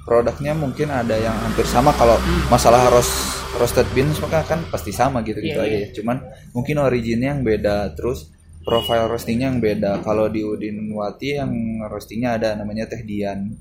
produknya 0.06 0.54
mungkin 0.54 0.94
ada 0.94 1.18
yang 1.18 1.34
hampir 1.34 1.66
sama 1.66 1.90
kalau 1.96 2.20
masalah 2.52 2.94
roast 2.94 3.42
roasted 3.58 3.90
beans 3.98 4.22
maka 4.22 4.46
kan 4.46 4.62
pasti 4.70 4.94
sama 4.94 5.26
gitu 5.26 5.42
gitu 5.42 5.58
Iya, 5.58 5.66
aja 5.66 5.78
iya. 5.82 5.88
ya. 5.90 5.94
cuman 5.98 6.18
mungkin 6.54 6.78
originnya 6.78 7.34
yang 7.34 7.42
beda 7.42 7.98
terus 7.98 8.30
profile 8.64 9.08
roastingnya 9.08 9.52
yang 9.52 9.60
beda. 9.60 10.00
Kalau 10.02 10.28
di 10.28 10.42
Udin 10.42 10.92
Wati 10.92 11.36
yang 11.36 11.52
roastingnya 11.86 12.40
ada 12.40 12.50
namanya 12.56 12.88
Teh 12.88 13.04
Dian. 13.04 13.52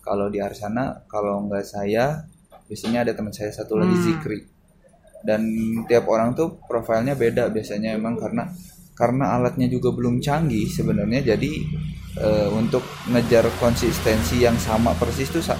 Kalau 0.00 0.30
di 0.30 0.38
Arsana 0.38 1.02
kalau 1.10 1.42
nggak 1.44 1.66
saya 1.66 2.22
biasanya 2.66 3.02
ada 3.06 3.12
teman 3.14 3.34
saya 3.34 3.50
satu 3.50 3.74
lagi 3.74 3.94
Hmm. 3.94 4.04
Zikri. 4.06 4.40
Dan 5.26 5.42
tiap 5.90 6.06
orang 6.06 6.32
tuh 6.32 6.62
profilnya 6.62 7.18
beda 7.18 7.50
biasanya 7.50 7.98
emang 7.98 8.14
karena 8.14 8.46
karena 8.94 9.34
alatnya 9.34 9.66
juga 9.66 9.90
belum 9.90 10.22
canggih 10.22 10.70
sebenarnya. 10.70 11.34
Jadi 11.34 11.52
eh, 12.16 12.48
untuk 12.48 12.80
ngejar 13.10 13.44
konsistensi 13.58 14.40
yang 14.40 14.56
sama 14.56 14.94
persis 14.94 15.28
tuh 15.28 15.42
sa- 15.42 15.58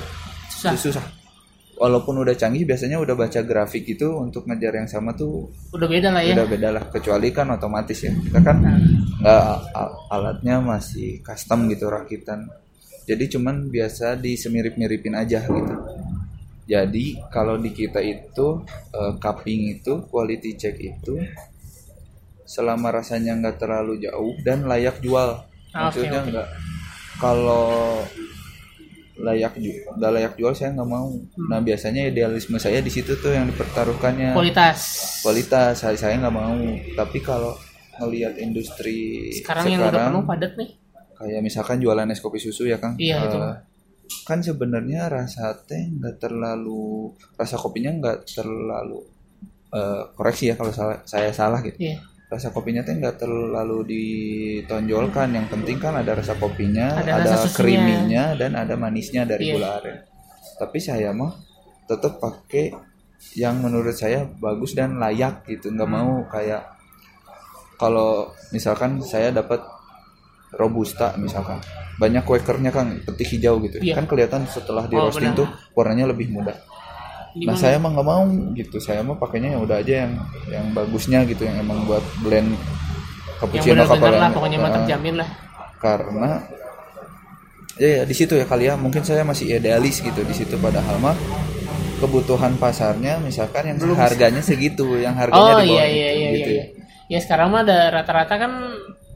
Susah. 0.48 0.72
itu 0.72 0.88
susah 0.88 1.04
walaupun 1.76 2.24
udah 2.24 2.34
canggih 2.36 2.64
biasanya 2.64 2.96
udah 3.00 3.14
baca 3.14 3.40
grafik 3.44 3.84
itu 3.86 4.08
untuk 4.16 4.48
ngejar 4.48 4.72
yang 4.80 4.88
sama 4.88 5.12
tuh 5.12 5.52
Udah 5.76 5.88
beda 5.88 6.08
lah 6.08 6.22
ya. 6.24 6.32
udah 6.34 6.46
beda 6.48 6.68
lah. 6.72 6.82
Kecuali 6.88 7.28
kan 7.36 7.46
otomatis 7.52 7.98
ya. 8.00 8.12
Kita 8.16 8.40
kan 8.40 8.56
nggak 9.20 9.44
a- 9.76 9.94
alatnya 10.16 10.56
masih 10.64 11.20
custom 11.20 11.68
gitu 11.68 11.86
rakitan. 11.92 12.48
Jadi 13.06 13.24
cuman 13.38 13.68
biasa 13.70 14.16
disemirip-miripin 14.18 15.14
aja 15.14 15.44
gitu. 15.44 15.74
Jadi 16.66 17.04
kalau 17.30 17.54
di 17.60 17.70
kita 17.70 18.00
itu 18.02 18.46
eh, 18.96 19.12
cupping 19.22 19.60
itu 19.78 19.92
quality 20.10 20.50
check 20.58 20.76
itu 20.82 21.14
selama 22.46 22.94
rasanya 22.94 23.34
nggak 23.42 23.58
terlalu 23.58 23.98
jauh 24.02 24.34
dan 24.46 24.64
layak 24.70 25.02
jual. 25.02 25.42
Ah, 25.74 25.90
maksudnya 25.90 26.20
oke, 26.22 26.24
oke. 26.24 26.30
nggak. 26.32 26.48
Kalau 27.18 27.66
layak 29.18 29.56
jual 29.56 29.94
nggak 29.94 30.12
layak 30.12 30.32
jual 30.34 30.52
saya 30.52 30.70
nggak 30.72 30.86
mau 30.86 31.08
Hmm. 31.08 31.48
nah 31.48 31.58
biasanya 31.58 32.06
idealisme 32.06 32.56
saya 32.56 32.78
di 32.78 32.88
situ 32.88 33.14
tuh 33.14 33.30
yang 33.30 33.46
dipertaruhkannya 33.46 34.32
Kualitas. 34.32 34.78
kualitas 35.20 35.74
saya 35.78 35.94
saya 35.94 36.16
nggak 36.18 36.34
mau 36.34 36.56
tapi 36.94 37.18
kalau 37.18 37.56
ngelihat 37.96 38.36
industri 38.36 39.32
Sekarang, 39.32 39.64
yang 39.66 39.80
udah 39.82 40.04
penuh 40.06 40.22
padat 40.22 40.52
nih. 40.54 40.68
kayak 41.14 41.40
misalkan 41.40 41.78
jualan 41.78 42.04
es 42.06 42.20
kopi 42.20 42.36
susu 42.36 42.64
ya 42.64 42.76
kang 42.76 42.92
Iya, 42.96 43.16
itu. 43.22 43.38
kan 44.22 44.38
sebenarnya 44.38 45.08
rasa 45.08 45.56
teh 45.58 45.88
nggak 45.90 46.18
terlalu 46.18 47.08
rasa 47.34 47.56
kopinya 47.56 47.90
nggak 47.90 48.18
terlalu 48.30 49.00
eh, 49.68 50.02
koreksi 50.12 50.46
ya 50.46 50.54
kalau 50.54 50.70
salah, 50.70 51.00
saya 51.02 51.32
salah 51.32 51.58
gitu 51.60 51.80
Iya. 51.80 51.98
Rasa 52.26 52.50
kopinya 52.50 52.82
teh 52.82 52.92
nggak 52.92 53.16
terlalu 53.16 53.86
ditonjolkan 53.86 55.30
yang 55.30 55.46
penting 55.46 55.78
kan 55.78 55.94
ada 55.94 56.10
rasa 56.12 56.34
kopinya 56.34 56.96
Ada 56.96 57.12
ada, 57.16 57.30
rasa 57.38 57.48
creaminya 57.52 58.34
dan 58.34 58.52
ada 58.52 58.74
manisnya 58.74 59.22
dari 59.22 59.46
Iya. 59.46 59.54
gula 59.54 59.68
aren 59.78 59.96
tapi 60.56 60.78
saya 60.78 61.12
mah 61.12 61.30
tetap 61.84 62.18
pakai 62.18 62.74
yang 63.34 63.60
menurut 63.60 63.94
saya 63.94 64.26
bagus 64.26 64.72
dan 64.72 64.98
layak 64.98 65.46
gitu 65.46 65.70
nggak 65.70 65.86
Hmm. 65.86 65.96
mau 65.96 66.26
kayak 66.26 66.66
kalau 67.76 68.26
misalkan 68.50 68.98
saya 69.00 69.30
dapat 69.30 69.60
robusta 70.52 71.12
misalkan 71.16 71.60
banyak 71.96 72.22
quakernya 72.22 72.70
kan 72.70 73.00
petik 73.02 73.28
hijau 73.30 73.60
gitu 73.60 73.78
Iya. 73.78 73.94
kan 73.94 74.06
kelihatan 74.06 74.42
setelah 74.46 74.84
di 74.84 74.96
Oh, 74.96 75.06
roasting 75.06 75.30
benar. 75.30 75.40
tuh 75.40 75.48
warnanya 75.74 76.08
lebih 76.08 76.28
muda 76.28 76.56
Nah 77.36 77.52
Gimana? 77.52 77.60
saya 77.60 77.76
mah 77.76 77.90
nggak 77.92 78.08
mau 78.08 78.24
gitu. 78.56 78.76
Saya 78.80 79.04
mah 79.04 79.20
pakainya 79.20 79.52
yang 79.52 79.62
udah 79.68 79.76
aja 79.84 79.94
yang 80.08 80.12
yang 80.48 80.66
bagusnya 80.72 81.20
gitu, 81.28 81.44
yang 81.44 81.60
emang 81.60 81.84
buat 81.84 82.00
blend 82.24 82.56
yang 82.56 82.64
cappuccino 83.36 83.84
benar-benar 83.84 83.92
lah 83.92 83.92
cappuccino. 83.92 84.36
pokoknya 84.40 84.58
mah 84.58 84.70
Nah, 84.70 84.76
terjamin 84.80 85.14
lah. 85.20 85.28
Karena 85.76 86.30
ya, 87.76 87.88
ya 88.00 88.02
di 88.08 88.14
situ 88.16 88.32
ya 88.40 88.48
kali 88.48 88.72
ya. 88.72 88.74
Mungkin 88.80 89.04
saya 89.04 89.20
masih 89.20 89.52
idealis 89.52 90.00
gitu 90.00 90.24
di 90.24 90.32
situ 90.32 90.56
padahal 90.56 90.96
mah 90.96 91.16
kebutuhan 92.00 92.56
pasarnya 92.56 93.20
misalkan 93.20 93.68
yang 93.68 93.76
harganya 94.00 94.40
segitu, 94.40 94.96
yang 94.96 95.12
harganya 95.12 95.36
Oh 95.36 95.60
di 95.60 95.68
bawah 95.68 95.84
iya 95.84 95.84
iya 95.88 96.10
iya 96.16 96.28
gitu 96.40 96.50
iya. 96.56 96.64
Ya 97.12 97.18
sekarang 97.20 97.52
mah 97.52 97.68
ada 97.68 97.92
rata-rata 98.00 98.34
kan 98.40 98.52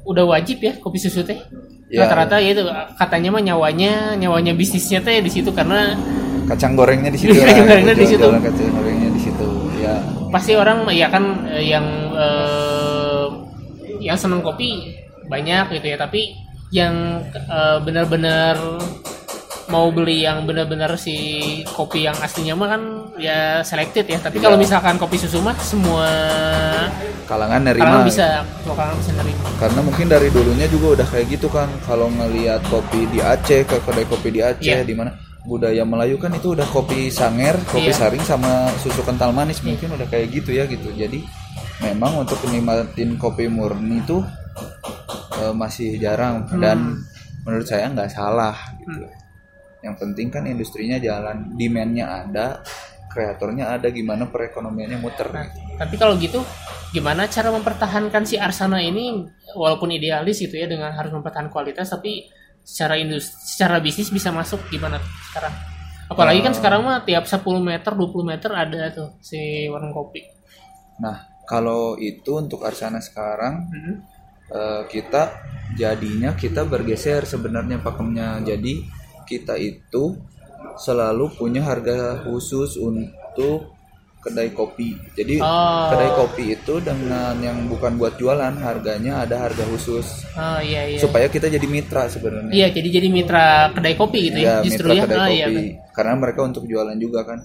udah 0.04 0.24
wajib 0.28 0.60
ya 0.60 0.76
kopi 0.76 1.00
susu 1.00 1.24
teh. 1.24 1.40
Ya. 1.88 2.04
Rata-rata 2.04 2.36
ya 2.36 2.52
itu 2.52 2.68
katanya 3.00 3.32
mah 3.32 3.42
nyawanya 3.42 4.12
nyawanya 4.20 4.52
bisnisnya 4.52 5.00
teh 5.00 5.24
di 5.24 5.32
situ 5.32 5.48
karena 5.56 5.96
Kacang 6.50 6.74
gorengnya 6.74 7.08
di 7.08 7.16
situ. 7.16 7.38
Kacang 7.40 7.64
gorengnya 7.64 7.94
di 7.94 8.06
situ. 8.06 8.26
Kacang 8.26 8.70
gorengnya 8.74 9.08
di 9.08 9.20
situ. 9.20 9.48
Ya. 9.80 9.96
pasti 10.28 10.52
orang 10.54 10.86
ya 10.92 11.08
kan 11.08 11.24
eh, 11.48 11.66
yang 11.66 11.82
eh, 12.14 13.26
yang 13.98 14.14
seneng 14.14 14.38
kopi 14.40 14.94
banyak 15.26 15.72
gitu 15.72 15.86
ya 15.88 15.96
tapi 15.96 16.36
yang 16.70 17.18
eh, 17.32 17.78
benar-benar 17.80 18.54
mau 19.66 19.88
beli 19.88 20.22
yang 20.22 20.44
benar-benar 20.44 20.94
si 20.94 21.16
kopi 21.64 22.02
yang 22.02 22.14
aslinya 22.18 22.54
mah 22.54 22.68
kan 22.68 22.82
ya 23.16 23.62
selected 23.62 24.02
ya 24.04 24.18
tapi 24.18 24.38
kalau 24.38 24.54
Iya. 24.54 24.62
misalkan 24.66 24.98
kopi 24.98 25.14
susu 25.16 25.38
mah 25.40 25.54
semua 25.58 26.06
Kalangan 27.24 27.62
nerima. 27.62 27.86
kalangan 27.86 28.04
bisa 28.04 28.26
semua 28.60 28.74
kalangan 28.74 28.96
bisa 28.98 29.12
nerima 29.14 29.46
karena 29.56 29.80
mungkin 29.80 30.06
dari 30.06 30.28
dulunya 30.28 30.66
juga 30.66 30.86
udah 30.98 31.06
kayak 31.06 31.26
gitu 31.30 31.46
kan 31.46 31.70
kalau 31.82 32.10
ngelihat 32.10 32.58
kopi 32.66 33.06
di 33.08 33.22
Aceh 33.22 33.62
ke 33.62 33.76
kedai 33.80 34.06
kopi 34.06 34.28
di 34.28 34.40
Aceh 34.42 34.62
Iya. 34.62 34.82
di 34.82 34.94
mana 34.94 35.14
budaya 35.42 35.82
Melayu 35.88 36.20
kan 36.20 36.30
itu 36.36 36.52
udah 36.52 36.68
kopi 36.68 37.08
sanger 37.08 37.56
kopi 37.64 37.88
Iya. 37.88 37.96
saring 37.96 38.24
sama 38.24 38.68
susu 38.78 39.00
kental 39.00 39.32
manis 39.32 39.64
mungkin 39.64 39.96
udah 39.96 40.06
kayak 40.06 40.28
gitu 40.32 40.52
ya 40.52 40.68
gitu. 40.68 40.92
Jadi 40.92 41.24
memang 41.80 42.20
untuk 42.20 42.36
nikmatin 42.48 43.16
kopi 43.16 43.48
murni 43.48 44.04
itu 44.04 44.20
eh, 45.40 45.54
masih 45.56 45.96
jarang. 45.96 46.44
Hmm. 46.48 46.60
dan 46.60 46.78
menurut 47.40 47.64
saya 47.64 47.88
nggak 47.88 48.12
salah 48.12 48.52
gitu. 48.84 49.08
Yang 49.80 49.94
penting 49.96 50.28
kan 50.28 50.44
industrinya 50.44 51.00
jalan 51.00 51.56
demandnya 51.56 52.20
ada 52.24 52.60
kreatornya 53.08 53.74
ada 53.74 53.88
gimana 53.88 54.28
perekonomiannya 54.28 55.00
muter 55.00 55.32
Nah, 55.32 55.48
tapi 55.80 55.96
kalau 55.96 56.14
gitu 56.20 56.44
gimana 56.92 57.26
cara 57.26 57.48
mempertahankan 57.50 58.22
si 58.22 58.36
Arsana 58.36 58.78
ini? 58.84 59.24
Walaupun 59.56 59.90
idealis 59.90 60.38
gitu 60.38 60.54
ya 60.54 60.68
dengan 60.68 60.92
harus 60.92 61.10
mempertahankan 61.10 61.50
kualitas 61.50 61.88
tapi 61.90 62.28
secara 62.62 62.94
industri 62.96 63.34
secara 63.44 63.76
bisnis 63.78 64.08
bisa 64.08 64.30
masuk 64.30 64.60
gimana 64.68 64.98
tuh 64.98 65.12
sekarang 65.32 65.54
apalagi 66.06 66.40
kan 66.42 66.52
Eh. 66.52 66.58
sekarang 66.58 66.80
mah 66.82 66.98
tiap 67.02 67.24
10 67.24 67.40
meter 67.60 67.92
20 67.94 68.22
meter 68.26 68.50
ada 68.50 68.90
tuh 68.90 69.08
si 69.20 69.38
warung 69.66 69.90
kopi 69.90 70.22
nah 70.98 71.16
kalau 71.46 71.94
itu 71.96 72.38
untuk 72.38 72.62
Arsana 72.62 72.98
sekarang 72.98 73.66
Mhm. 73.70 73.94
eh, 74.50 74.82
kita 74.86 75.22
jadinya 75.74 76.34
kita 76.34 76.66
bergeser 76.66 77.22
sebenarnya 77.22 77.78
pakemnya 77.78 78.42
jadi 78.42 78.82
kita 79.22 79.54
itu 79.54 80.18
selalu 80.76 81.30
punya 81.34 81.62
harga 81.62 82.22
khusus 82.22 82.74
untuk 82.76 83.78
kedai 84.20 84.52
kopi. 84.52 84.92
Jadi 85.12 85.40
Oh. 85.40 85.88
kedai 85.88 86.10
kopi 86.12 86.44
itu 86.52 86.74
dengan 86.78 87.32
yang 87.40 87.64
bukan 87.66 87.96
buat 87.96 88.14
jualan 88.14 88.52
harganya 88.54 89.24
ada 89.24 89.48
harga 89.48 89.64
khusus. 89.66 90.28
Oh 90.32 90.60
iya 90.60 90.84
iya. 90.86 91.00
Supaya 91.00 91.26
kita 91.26 91.48
jadi 91.48 91.64
mitra 91.64 92.04
sebenarnya. 92.06 92.52
Iya 92.52 92.68
jadi 92.70 93.00
jadi 93.00 93.08
mitra 93.08 93.72
kedai 93.72 93.96
kopi 93.96 94.28
gitu 94.28 94.38
ya, 94.38 94.60
ya 94.60 94.62
justru 94.62 94.86
mitra 94.86 94.94
ya. 94.94 95.02
kedai 95.02 95.18
Ah, 95.18 95.26
kopi. 95.26 95.36
iya, 95.40 95.48
karena 95.90 96.14
mereka 96.14 96.40
untuk 96.42 96.64
jualan 96.64 96.96
juga 96.96 97.20
kan. 97.24 97.40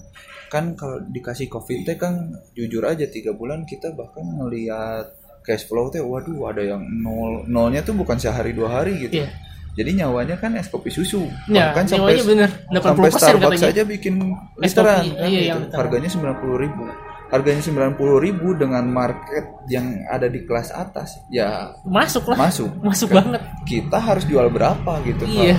Kan 0.46 0.76
kalau 0.76 1.00
dikasih 1.02 1.48
kopi 1.48 1.82
teh 1.82 1.96
kan 1.96 2.14
jujur 2.52 2.84
aja 2.84 3.08
tiga 3.08 3.32
bulan 3.32 3.64
kita 3.64 3.92
bahkan 3.92 4.24
ngelihat 4.24 5.10
cash 5.42 5.64
flow 5.64 5.88
teh 5.88 6.00
waduh 6.00 6.48
ada 6.48 6.62
yang 6.62 6.84
nol 6.84 7.46
nolnya 7.46 7.82
tuh 7.82 7.94
bukan 7.94 8.16
sehari 8.16 8.52
dua 8.52 8.70
hari 8.74 9.00
gitu. 9.00 9.24
Iya. 9.24 9.32
Jadi 9.76 9.92
nyawanya 9.94 10.36
kan 10.36 10.56
es 10.56 10.66
kopi 10.66 10.88
susu. 10.88 11.28
Ya, 11.46 11.70
bahkan 11.70 11.84
sampai 11.86 12.16
bener, 12.18 12.48
80% 12.72 12.80
sampai 12.80 13.12
Starbucks 13.12 13.44
katanya. 13.52 13.66
saja 13.68 13.82
bikin 13.84 14.14
literan 14.56 15.04
kopi, 15.04 15.12
kan 15.14 15.28
iya, 15.28 15.54
gitu. 15.54 15.76
harganya 15.76 16.10
sembilan 16.10 16.36
puluh 16.40 16.58
ribu. 16.58 16.84
Harganya 17.26 17.60
sembilan 17.60 17.92
puluh 17.94 18.18
ribu 18.18 18.54
dengan 18.54 18.86
market 18.86 19.44
yang 19.68 19.84
ada 20.08 20.26
di 20.26 20.42
kelas 20.42 20.70
atas 20.70 21.20
ya 21.28 21.74
masuk 21.84 22.32
lah. 22.32 22.38
masuk. 22.40 22.70
Masuk 22.80 23.10
Kan 23.12 23.36
banget. 23.36 23.42
kita 23.66 23.98
harus 23.98 24.24
jual 24.24 24.48
berapa 24.48 24.92
gitu 25.04 25.26
iya. 25.26 25.58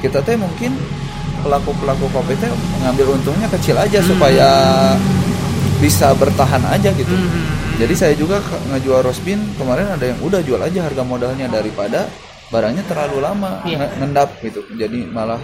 Kita 0.00 0.20
teh 0.20 0.34
mungkin 0.34 0.72
pelaku 1.40 1.72
pelaku 1.74 2.06
kopi 2.10 2.36
teh 2.36 2.50
mengambil 2.74 3.14
untungnya 3.14 3.48
kecil 3.48 3.76
aja 3.76 4.00
Hmm. 4.00 4.08
supaya 4.10 4.48
bisa 5.78 6.12
bertahan 6.12 6.60
aja 6.68 6.92
gitu. 6.92 7.08
Mhm. 7.08 7.80
jadi 7.80 7.94
saya 7.96 8.12
juga 8.12 8.36
ngejual 8.68 9.00
rosbin 9.00 9.40
kemarin 9.56 9.88
ada 9.88 10.04
yang 10.04 10.20
udah 10.20 10.44
jual 10.44 10.60
aja 10.60 10.84
harga 10.84 11.00
modalnya 11.00 11.48
daripada 11.48 12.04
barangnya 12.50 12.82
terlalu 12.82 13.18
lama 13.18 13.62
nge- 13.64 13.94
ngendap 13.96 14.30
gitu 14.40 14.66
jadi 14.72 15.06
malah 15.06 15.38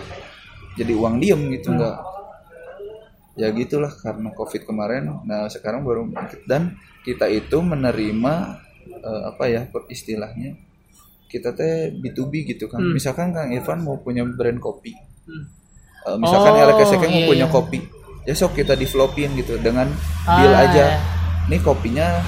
jadi 0.75 0.93
uang 0.93 1.19
diem 1.19 1.41
gitu 1.53 1.71
Hmm. 1.71 1.97
ya 3.35 3.49
gitulah 3.51 3.93
karena 3.93 4.33
covid 4.33 4.65
kemarin 4.65 5.07
nah 5.23 5.47
sekarang 5.47 5.83
baru 5.83 6.09
dan 6.45 6.75
kita 7.03 7.29
itu 7.29 7.59
menerima 7.59 8.35
eh, 8.89 9.23
apa 9.25 9.45
ya 9.47 9.61
istilahnya 9.87 10.57
kita 11.27 11.53
teh 11.53 11.73
B2B 11.93 12.33
gitu 12.49 12.67
kan 12.67 12.79
Hmm. 12.79 12.93
misalkan 12.93 13.31
Kang 13.31 13.51
Irfan 13.51 13.81
mau 13.81 13.97
punya 13.97 14.25
brand 14.25 14.59
kopi 14.59 14.95
Hmm. 15.23 15.45
eh, 16.05 16.17
misalkan 16.17 16.53
Oh, 16.55 16.65
LKSK 16.67 17.03
mau 17.03 17.13
iya, 17.13 17.29
punya 17.29 17.47
iya. 17.47 17.53
kopi 17.53 17.79
ya 18.23 18.33
sok 18.33 18.57
kita 18.57 18.75
developin 18.75 19.31
gitu 19.35 19.55
dengan 19.57 19.87
deal 20.25 20.51
Ah, 20.51 20.65
aja 20.65 20.85
iya. 20.89 20.99
nih 21.47 21.61
kopinya 21.61 22.19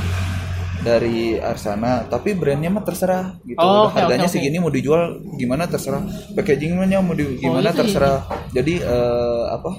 dari 0.80 1.34
Arsana 1.34 2.04
tapi 2.04 2.32
brandnya 2.32 2.68
mah 2.68 2.82
terserah 2.82 3.34
gitu 3.42 3.56
Oh, 3.56 3.86
oke, 3.86 3.94
harganya 3.94 4.24
oke, 4.24 4.30
oke. 4.30 4.36
segini 4.36 4.56
mau 4.56 4.68
dijual 4.68 5.02
gimana 5.34 5.64
terserah 5.64 6.02
packagingnya 6.32 6.98
mau 6.98 7.12
di 7.12 7.36
gimana 7.36 7.68
itu 7.68 7.78
terserah 7.78 8.18
jadi 8.50 8.74
eh, 8.80 9.44
apa 9.50 9.70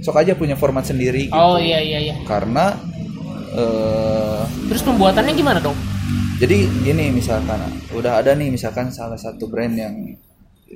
sok 0.00 0.16
aja 0.18 0.32
punya 0.32 0.54
format 0.54 0.82
sendiri 0.82 1.28
gitu. 1.28 1.34
Oh 1.34 1.56
iya 1.56 1.78
iya 1.78 1.98
iya. 2.02 2.14
karena 2.24 2.76
eh, 3.52 4.42
Terus 4.66 4.82
pembuatannya 4.82 5.32
gimana 5.32 5.60
dong? 5.60 5.76
jadi 6.34 6.56
gini 6.82 7.08
misalkan 7.10 7.62
udah 7.90 8.18
ada 8.18 8.34
nih 8.34 8.50
misalkan 8.50 8.90
salah 8.90 9.14
satu 9.14 9.46
brand 9.46 9.70
yang 9.72 9.94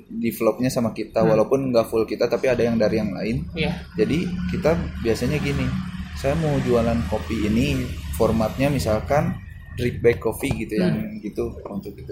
developnya 0.09 0.71
sama 0.71 0.93
kita 0.93 1.19
Hmm. 1.19 1.35
walaupun 1.35 1.69
nggak 1.69 1.87
full 1.87 2.05
kita 2.05 2.25
tapi 2.25 2.47
ada 2.47 2.63
yang 2.63 2.79
dari 2.79 2.97
yang 2.97 3.11
lain 3.11 3.43
Iya. 3.53 3.75
jadi 3.93 4.19
kita 4.49 4.71
biasanya 5.03 5.37
gini 5.37 5.67
saya 6.15 6.35
mau 6.35 6.55
jualan 6.61 6.95
kopi 7.09 7.43
ini 7.45 7.83
formatnya 8.19 8.67
misalkan 8.69 9.39
drip 9.75 10.03
bag 10.03 10.19
coffee 10.19 10.51
gitu 10.59 10.75
yang 10.77 10.91
Hmm. 10.93 11.23
gitu 11.23 11.55
untuk 11.65 11.95
itu 11.95 12.11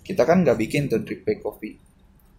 kita 0.00 0.24
kan 0.24 0.40
nggak 0.40 0.56
bikin 0.58 0.88
tuh 0.88 1.00
drip 1.00 1.20
bag 1.22 1.38
coffee 1.38 1.76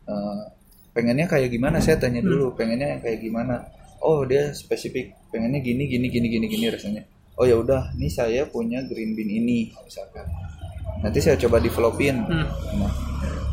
Eh, 0.06 0.44
pengennya 0.92 1.26
kayak 1.26 1.50
gimana 1.50 1.78
saya 1.78 1.98
tanya 1.98 2.22
Hmm. 2.22 2.30
dulu 2.30 2.54
pengennya 2.54 2.88
yang 2.88 3.02
kayak 3.02 3.20
gimana 3.20 3.62
oh 4.00 4.22
dia 4.22 4.50
spesifik 4.52 5.14
pengennya 5.30 5.58
gini 5.60 5.86
gini 5.86 6.06
gini 6.08 6.28
gini 6.28 6.46
gini 6.48 6.66
rasanya 6.68 7.02
oh 7.36 7.44
ya 7.44 7.58
udah 7.58 7.90
nih 7.94 8.08
saya 8.08 8.46
punya 8.46 8.82
green 8.84 9.14
bean 9.14 9.28
ini 9.28 9.74
misalkan 9.76 10.30
nanti 11.00 11.20
saya 11.20 11.38
coba 11.38 11.58
developin 11.58 12.22
Hmm. 12.22 12.46
nah 12.76 12.94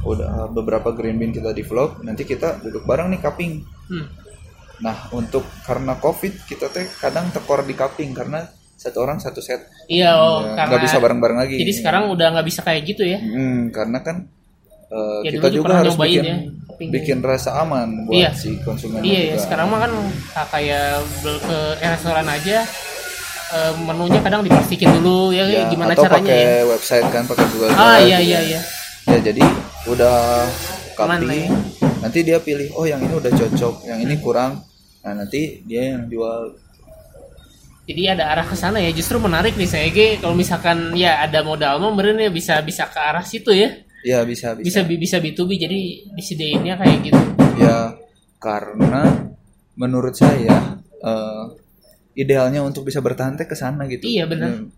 udah 0.03 0.49
beberapa 0.49 0.93
green 0.93 1.17
bean 1.17 1.31
kita 1.31 1.53
develop 1.53 2.01
nanti 2.01 2.23
kita 2.23 2.61
duduk 2.61 2.85
bareng 2.85 3.09
nih 3.11 3.21
cupping 3.21 3.53
Hmm. 3.87 4.07
Nah, 4.81 5.09
untuk 5.11 5.47
karena 5.63 5.95
COVID 5.97 6.43
kita 6.45 6.67
teh 6.67 6.83
kadang 6.93 7.31
tekor 7.31 7.63
di 7.63 7.73
cupping 7.73 8.11
karena 8.13 8.43
satu 8.83 8.99
orang 8.99 9.17
satu 9.17 9.39
set. 9.39 9.63
Iya 9.87 10.19
oh 10.19 10.43
Ya, 10.43 10.59
karena 10.59 10.69
nggak 10.75 10.83
bisa 10.83 10.97
bareng-bareng 10.99 11.39
lagi. 11.39 11.55
Jadi 11.57 11.73
sekarang 11.73 12.11
udah 12.11 12.27
nggak 12.35 12.47
bisa 12.47 12.61
kayak 12.61 12.83
gitu 12.85 13.07
ya. 13.07 13.19
Hmm, 13.19 13.71
karena 13.71 14.03
kan 14.03 14.27
eh, 14.91 15.19
Ya, 15.23 15.31
kita 15.33 15.49
juga 15.49 15.73
harus 15.79 15.95
bikin 15.95 16.23
ya, 16.23 16.37
bikin 16.83 17.19
rasa 17.23 17.63
aman 17.63 18.05
buat 18.05 18.19
Iya. 18.19 18.31
si 18.35 18.59
konsumen. 18.61 18.99
Iya 19.01 19.21
ya, 19.23 19.27
juga. 19.33 19.43
sekarang 19.47 19.67
mah 19.71 19.79
kan 19.81 19.93
ah, 20.35 20.47
kayak 20.51 20.87
bel- 21.23 21.39
ke 21.41 21.59
restoran 21.81 22.27
aja 22.27 22.59
eh, 23.53 23.73
menunya 23.79 24.19
kadang 24.19 24.43
diplastikin 24.43 24.91
dulu 24.99 25.31
ya, 25.31 25.45
Ya, 25.47 25.69
gimana 25.69 25.93
atau 25.93 26.05
caranya 26.05 26.27
pakai 26.27 26.43
ya. 26.43 26.65
website 26.67 27.07
kan 27.09 27.23
pakai 27.25 27.45
Google 27.49 27.71
Ah 27.71 27.77
Drive 27.95 28.03
iya 28.03 28.19
gitu 28.19 28.27
iya 28.27 28.35
ya. 28.35 28.41
iya. 28.43 28.61
Ya 29.03 29.19
jadi 29.21 29.43
udah 29.85 30.17
cupping, 30.93 31.27
ya? 31.29 31.49
nanti 31.99 32.19
dia 32.23 32.39
pilih 32.39 32.69
oh 32.73 32.85
yang 32.85 32.99
ini 32.99 33.13
udah 33.13 33.31
cocok, 33.31 33.75
yang 33.85 33.99
ini 33.99 34.15
kurang. 34.19 34.63
Nah, 35.03 35.13
nanti 35.17 35.59
dia 35.63 35.91
yang 35.91 36.07
jual 36.07 36.55
Jadi 37.93 38.03
ada 38.09 38.33
arah 38.33 38.47
ke 38.49 38.57
sana 38.57 38.81
ya. 38.81 38.89
Justru 38.89 39.21
menarik 39.21 39.53
nih 39.61 39.69
saya 39.69 39.89
kalau 40.17 40.33
misalkan 40.33 40.97
ya 40.97 41.21
ada 41.21 41.45
modal 41.45 41.77
mah 41.77 41.93
ya 42.17 42.33
bisa 42.33 42.65
bisa 42.65 42.89
ke 42.89 42.97
arah 42.97 43.21
situ 43.21 43.53
ya. 43.53 43.69
ya 44.01 44.25
bisa 44.25 44.57
Bisa 44.57 44.81
bisa. 44.83 44.97
bisa 44.97 45.17
B2B 45.21 45.61
jadi 45.61 45.79
disediainnya 46.17 46.81
kayak 46.81 46.99
gitu. 47.05 47.21
Ya 47.61 47.95
karena 48.41 49.29
menurut 49.77 50.17
saya 50.17 50.81
eh, 51.05 51.45
idealnya 52.17 52.65
untuk 52.65 52.89
bisa 52.89 53.05
bertahan 53.05 53.37
teh 53.37 53.45
ke 53.45 53.57
sana 53.57 53.85
gitu. 53.89 54.09
Iya, 54.09 54.25
benar. 54.25 54.57
Hmm. 54.57 54.73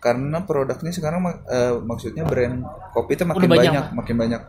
Karena 0.00 0.40
produknya 0.44 0.92
sekarang 0.92 1.20
eh, 1.48 1.76
maksudnya 1.84 2.24
brand 2.24 2.64
kopi 2.96 3.16
itu 3.16 3.24
makin 3.28 3.40
Udah 3.44 3.50
banyak, 3.52 3.72
banyak, 3.72 3.86
makin 3.92 4.16
banyak. 4.16 4.42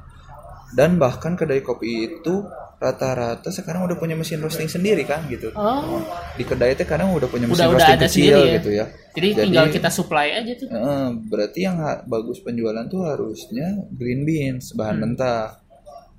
Dan 0.75 0.99
bahkan 0.99 1.35
kedai 1.35 1.63
kopi 1.63 2.15
itu 2.15 2.43
rata-rata 2.85 3.49
sekarang 3.49 3.81
udah 3.83 3.97
punya 3.97 4.13
mesin 4.13 4.37
roasting 4.37 4.69
sendiri 4.69 5.01
kan 5.01 5.25
gitu. 5.25 5.49
Oh, 5.53 5.97
Di 6.33 6.45
kedai 6.45 6.77
teh 6.77 6.85
kadang 6.85 7.09
udah 7.11 7.25
punya 7.25 7.49
mesin 7.49 7.65
Udah- 7.65 7.73
udah 7.73 7.81
roasting 7.81 7.97
ada 7.97 8.05
kecil 8.05 8.21
sendiri 8.21 8.45
ya. 8.45 8.55
gitu 8.61 8.69
ya. 8.71 8.85
jadi, 9.15 9.27
tinggal 9.41 9.65
kita 9.71 9.89
supply 9.89 10.27
aja 10.35 10.51
tuh. 10.53 10.67
Eh, 10.67 11.07
berarti 11.25 11.59
yang 11.63 11.75
bagus 12.05 12.37
penjualan 12.39 12.85
tuh 12.85 13.01
harusnya 13.01 13.67
green 13.89 14.21
beans 14.21 14.71
bahan 14.71 14.99
Hmm. 14.99 15.03
mentah. 15.11 15.57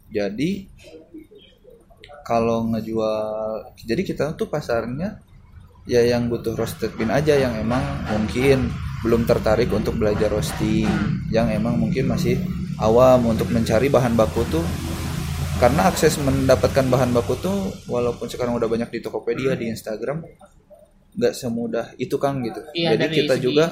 Jadi 0.09 0.67
kalau 2.23 2.67
ngejual, 2.67 3.29
jadi 3.79 4.03
kita 4.03 4.35
tuh 4.35 4.47
pasarnya 4.47 5.23
ya 5.85 6.03
yang 6.03 6.27
butuh 6.27 6.53
roasted 6.53 6.91
bean 6.95 7.09
aja 7.09 7.39
yang 7.39 7.55
emang 7.55 7.83
mungkin 8.09 8.67
belum 9.05 9.23
tertarik 9.23 9.71
untuk 9.71 9.95
belajar 9.95 10.27
roasting, 10.29 10.89
yang 11.31 11.47
emang 11.47 11.79
mungkin 11.79 12.11
masih 12.11 12.43
awam 12.77 13.29
untuk 13.29 13.47
mencari 13.49 13.87
bahan 13.87 14.15
baku 14.15 14.43
tuh 14.49 14.65
karena 15.57 15.89
akses 15.89 16.21
mendapatkan 16.21 16.85
bahan 16.85 17.11
baku 17.11 17.35
tuh 17.39 17.59
walaupun 17.89 18.29
sekarang 18.29 18.53
udah 18.55 18.69
banyak 18.69 18.93
di 18.93 19.01
Tokopedia 19.01 19.57
di 19.57 19.73
Instagram 19.73 20.21
nggak 21.17 21.33
semudah 21.33 21.97
itu 21.97 22.21
Kang 22.21 22.45
gitu. 22.45 22.61
Iya, 22.77 22.93
Jadi 22.93 23.25
kita 23.25 23.35
segi- 23.41 23.45
juga 23.47 23.65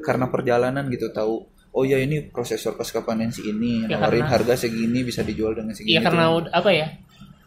karena 0.00 0.26
perjalanan 0.26 0.88
gitu 0.88 1.12
tahu 1.12 1.44
oh 1.70 1.84
ya 1.84 2.00
ini 2.00 2.24
prosesor 2.24 2.74
pasca 2.74 3.04
panen 3.04 3.28
si 3.28 3.44
ini 3.44 3.84
Ya, 3.84 4.00
nawarin 4.00 4.24
karena- 4.24 4.32
harga 4.32 4.54
segini 4.58 5.04
bisa 5.04 5.20
dijual 5.20 5.52
dengan 5.52 5.76
segini. 5.76 5.94
Iya 5.94 6.00
karena 6.00 6.24
tuh. 6.26 6.36
udah 6.40 6.50
apa 6.56 6.70
ya? 6.72 6.86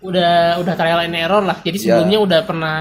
Udah 0.04 0.32
udah 0.62 0.74
trial 0.78 1.00
and 1.02 1.18
error 1.18 1.42
lah. 1.42 1.58
Jadi 1.60 1.78
Ya. 1.82 1.84
sebelumnya 1.98 2.20
udah 2.22 2.40
pernah 2.46 2.78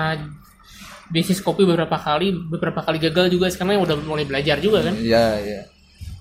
bisnis 1.08 1.40
kopi 1.40 1.64
beberapa 1.64 1.96
kali, 1.96 2.36
beberapa 2.52 2.80
kali 2.80 3.00
gagal 3.00 3.32
juga 3.32 3.48
sekarang 3.48 3.80
udah 3.80 3.96
mulai 4.04 4.28
belajar 4.28 4.60
juga 4.60 4.84
kan. 4.84 4.92
Iya, 4.92 5.24
iya. 5.40 5.60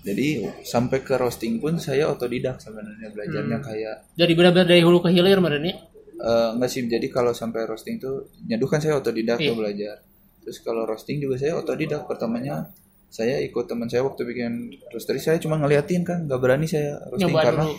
Jadi 0.02 0.28
sampai 0.64 1.00
ke 1.00 1.14
roasting 1.14 1.58
pun 1.58 1.78
saya 1.78 2.08
otodidak 2.08 2.58
sebenarnya 2.58 3.08
belajarnya 3.08 3.58
Hmm. 3.58 3.64
kayak 3.64 3.96
Jadi 4.16 4.32
benar-benar 4.34 4.68
dari 4.68 4.82
hulu 4.82 5.00
ke 5.00 5.10
hilir 5.10 5.32
ya? 5.32 5.40
merenya. 5.40 5.74
eh, 6.20 6.50
enggak 6.54 6.70
sih 6.70 6.86
jadi 6.86 7.08
kalau 7.08 7.32
sampai 7.32 7.66
roasting 7.66 7.98
tuh 7.98 8.16
nyeduh 8.44 8.66
kan 8.66 8.78
saya 8.78 8.94
otodidak 8.96 9.36
Iya. 9.36 9.48
tuh 9.48 9.58
belajar. 9.58 9.96
Terus 10.40 10.58
kalau 10.60 10.84
roasting 10.84 11.18
juga 11.18 11.34
saya 11.36 11.54
otodidak 11.56 12.06
pertamanya 12.06 12.70
saya 13.08 13.38
ikut 13.40 13.66
teman 13.66 13.86
saya 13.86 14.02
waktu 14.02 14.22
bikin 14.24 14.52
roastery 14.88 15.18
saya 15.18 15.38
cuma 15.38 15.56
ngeliatin 15.56 16.02
kan 16.02 16.24
nggak 16.24 16.38
berani 16.38 16.64
saya 16.64 16.98
roasting 17.04 17.26
Nyoba 17.28 17.42
karena 17.44 17.64
dulu. 17.64 17.76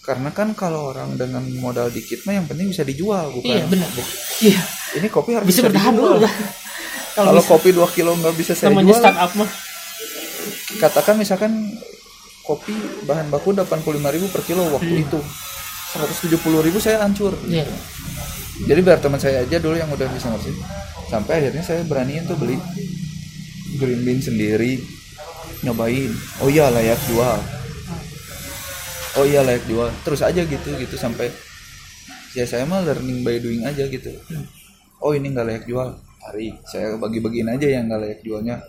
karena 0.00 0.30
kan 0.32 0.48
kalau 0.54 0.80
orang 0.88 1.14
dengan 1.14 1.42
modal 1.56 1.86
dikit 1.88 2.22
mah 2.24 2.32
yang 2.32 2.46
penting 2.46 2.66
bisa 2.68 2.82
dijual 2.82 3.26
bukan 3.28 3.52
Iya 3.52 3.66
benar. 3.68 3.90
bu- 3.90 4.12
Iya. 4.40 4.60
ini 4.96 5.06
kopi 5.08 5.30
harus 5.32 5.46
Bisa 5.46 5.62
bertahan 5.64 5.90
dijual. 5.92 6.08
dulu 6.08 6.22
lah. 6.22 6.34
Kalau 7.12 7.30
bisa 7.32 7.46
kopi 7.48 7.68
2 7.70 7.90
kilo 7.90 8.10
nggak 8.16 8.34
bisa 8.34 8.52
saya 8.52 8.70
namanya 8.70 8.86
jual 8.88 9.00
startup 9.00 9.30
mah. 9.36 9.50
Katakan 10.78 11.18
misalkan 11.18 11.74
kopi 12.46 12.74
bahan 13.06 13.30
baku 13.30 13.54
85.000 13.54 14.34
per 14.34 14.42
kilo 14.46 14.62
waktu 14.70 15.02
itu. 15.02 15.20
170.000 15.90 16.78
saya 16.78 17.02
hancur. 17.02 17.34
Iya. 17.50 17.66
jadi 18.60 18.80
biar 18.84 19.00
teman 19.00 19.16
saya 19.16 19.42
aja 19.42 19.56
dulu 19.58 19.74
yang 19.74 19.90
udah 19.90 20.06
bisa 20.12 20.30
ngerti. 20.30 20.52
Sampai 21.10 21.42
akhirnya 21.42 21.64
saya 21.64 21.82
beraniin 21.82 22.28
tuh 22.28 22.38
beli 22.38 22.54
green 23.80 24.04
bean 24.06 24.20
sendiri 24.22 24.78
nyobain. 25.66 26.12
Oh 26.44 26.48
iya 26.52 26.70
layak 26.70 27.00
jual. 27.10 27.40
Oh 29.18 29.26
iya 29.26 29.42
layak 29.42 29.64
jual. 29.66 29.90
Terus 30.06 30.20
aja 30.22 30.44
gitu 30.44 30.68
gitu 30.78 30.94
sampai 30.94 31.32
ya 32.36 32.46
saya 32.46 32.62
mah 32.68 32.86
learning 32.86 33.26
by 33.26 33.42
doing 33.42 33.66
aja 33.66 33.88
gitu. 33.90 34.12
Oh 35.02 35.16
ini 35.16 35.32
nggak 35.32 35.46
layak 35.46 35.64
jual. 35.66 35.96
Hari 36.20 36.52
saya 36.68 36.94
bagi-bagiin 37.00 37.48
aja 37.48 37.66
yang 37.66 37.88
nggak 37.88 38.00
layak 38.04 38.20
jualnya 38.22 38.60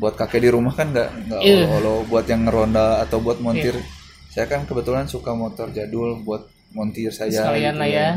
buat 0.00 0.16
kakek 0.16 0.40
di 0.40 0.50
rumah 0.50 0.72
kan 0.72 0.88
nggak 0.88 1.08
nggak 1.28 1.40
Iya. 1.40 1.68
olo 1.70 2.02
buat 2.08 2.24
yang 2.24 2.42
ngeronda 2.42 3.04
atau 3.04 3.20
buat 3.20 3.36
montir 3.38 3.76
saya 4.26 4.46
kan 4.46 4.64
kebetulan 4.64 5.04
suka 5.04 5.30
motor 5.32 5.68
jadul 5.70 6.16
buat 6.18 6.42
montir 6.72 7.10
saya 7.10 7.28
Sekalian 7.30 7.74
gitu 7.74 7.80
lah 7.80 7.88
ya. 7.88 8.08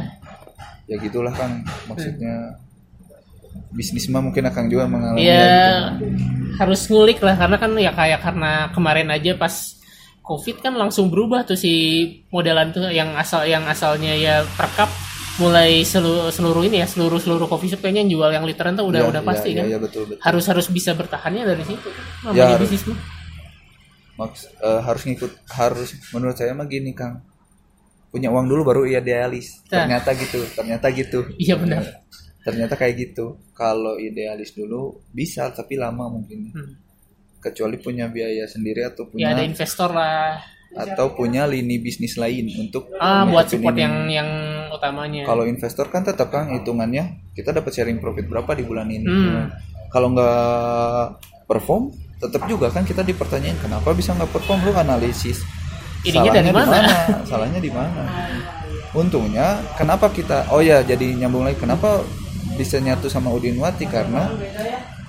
ya 0.85 0.95
gitulah 0.97 1.33
kan 1.33 1.51
maksudnya 1.85 2.55
bisnis 3.69 4.05
mah 4.07 4.21
mungkin 4.21 4.45
akan 4.45 4.63
juga 4.65 4.85
mengalami 4.85 5.21
Iya 5.21 5.97
gitu. 5.97 6.05
harus 6.55 6.81
ngulik 6.85 7.19
lah 7.19 7.35
karena 7.35 7.57
kan 7.57 7.71
ya 7.75 7.91
kayak 7.91 8.19
karena 8.21 8.51
kemarin 8.71 9.09
aja 9.09 9.33
pas 9.33 9.53
covid 10.21 10.61
kan 10.61 10.73
langsung 10.73 11.09
berubah 11.09 11.43
tuh 11.43 11.57
si 11.57 11.73
modelan 12.29 12.71
tuh 12.71 12.88
yang 12.88 13.11
asal 13.13 13.43
yang 13.43 13.65
asalnya 13.65 14.13
ya 14.13 14.45
per 14.55 14.69
cup 14.71 14.89
mulai 15.36 15.81
seluruh 15.81 16.29
seluruh 16.29 16.61
ini 16.63 16.77
ya 16.77 16.88
seluruh 16.88 17.17
seluruh 17.17 17.47
coffee 17.47 17.65
shop 17.67 17.81
kayaknya 17.81 18.05
yang 18.05 18.11
jual 18.13 18.29
yang 18.31 18.45
literan 18.45 18.73
tuh 18.73 18.86
udah 18.86 19.01
Ya, 19.01 19.09
udah 19.09 19.21
ya, 19.21 19.27
pasti 19.27 19.49
ya, 19.49 19.57
kan? 19.57 19.65
ya, 19.65 19.77
betul 19.81 20.03
betul. 20.05 20.21
Harus 20.21 20.45
harus 20.45 20.67
bisa 20.69 20.91
bertahannya 20.93 21.43
dari 21.43 21.63
situ 21.63 21.89
namanya 22.21 22.38
Ya, 22.38 22.45
harus. 22.53 22.69
bisnis 22.69 22.84
mah 22.86 22.99
Maks, 24.13 24.45
eh, 24.45 24.81
harus 24.84 25.01
ngikut 25.03 25.31
harus 25.49 25.89
menurut 26.09 26.38
saya 26.38 26.53
mah 26.53 26.65
gini 26.65 26.93
kang. 26.93 27.25
Punya 28.07 28.29
uang 28.29 28.45
dulu 28.45 28.61
baru 28.63 28.81
idealis. 28.86 29.65
Nah. 29.65 29.89
ternyata 29.89 30.13
gitu 30.13 30.38
ternyata 30.53 30.86
gitu. 30.89 31.25
Iya 31.36 31.57
benar. 31.57 31.81
Ternyata 32.45 32.77
kayak 32.77 32.93
gitu. 32.95 33.41
Kalau 33.53 33.97
idealis 33.97 34.53
dulu 34.53 35.01
bisa 35.09 35.49
tapi 35.49 35.75
lama 35.75 36.09
mungkin. 36.09 36.49
Hmm. 36.51 36.73
kecuali 37.39 37.75
punya 37.75 38.07
biaya 38.07 38.47
sendiri 38.47 38.88
atau 38.88 39.03
ya 39.19 39.36
ada 39.36 39.43
punya 39.43 39.43
investor 39.43 39.91
lah. 39.91 40.39
atau 40.71 41.11
punya 41.11 41.43
lini 41.43 41.75
bisnis 41.75 42.15
lain 42.15 42.47
untuk 42.55 42.88
ah 42.95 43.27
buat 43.27 43.51
support 43.51 43.75
ini. 43.75 43.84
yang 43.84 43.95
yang 44.07 44.29
utamanya. 44.74 45.24
Kalau 45.24 45.43
investor 45.45 45.88
kan 45.93 46.01
tetap 46.01 46.34
kan 46.34 46.49
hitungannya 46.49 47.32
kita 47.38 47.53
dapat 47.53 47.71
sharing 47.71 48.01
profit 48.01 48.26
berapa 48.28 48.51
di 48.57 48.63
bulan 48.65 48.89
ini. 48.89 49.07
Hmm. 49.07 49.47
kalau 49.93 50.09
nggak 50.09 51.21
perform 51.45 51.93
tetap 52.17 52.49
juga 52.49 52.74
kan 52.74 52.82
kita 52.82 53.05
dipertanyain 53.05 53.53
kenapa 53.61 53.93
bisa 53.93 54.17
nggak 54.17 54.32
perform? 54.34 54.65
Lu 54.65 54.74
analisis. 54.74 55.45
Ininya 56.01 56.34
dari 56.34 56.49
Salahnya 56.49 56.49
di 56.49 56.53
mana? 56.57 56.80
salahnya 57.30 57.61
di 57.61 57.71
mana? 57.71 58.03
Untungnya 58.97 59.47
kenapa 59.78 60.09
kita 60.09 60.49
oh 60.49 60.65
ya 60.65 60.82
jadi 60.82 61.13
nyambung 61.13 61.45
lagi 61.45 61.61
kenapa 61.61 62.01
bisa 62.57 62.82
nyatu 62.82 63.05
sama 63.09 63.30
Udinwati 63.34 63.86
karena 63.86 64.30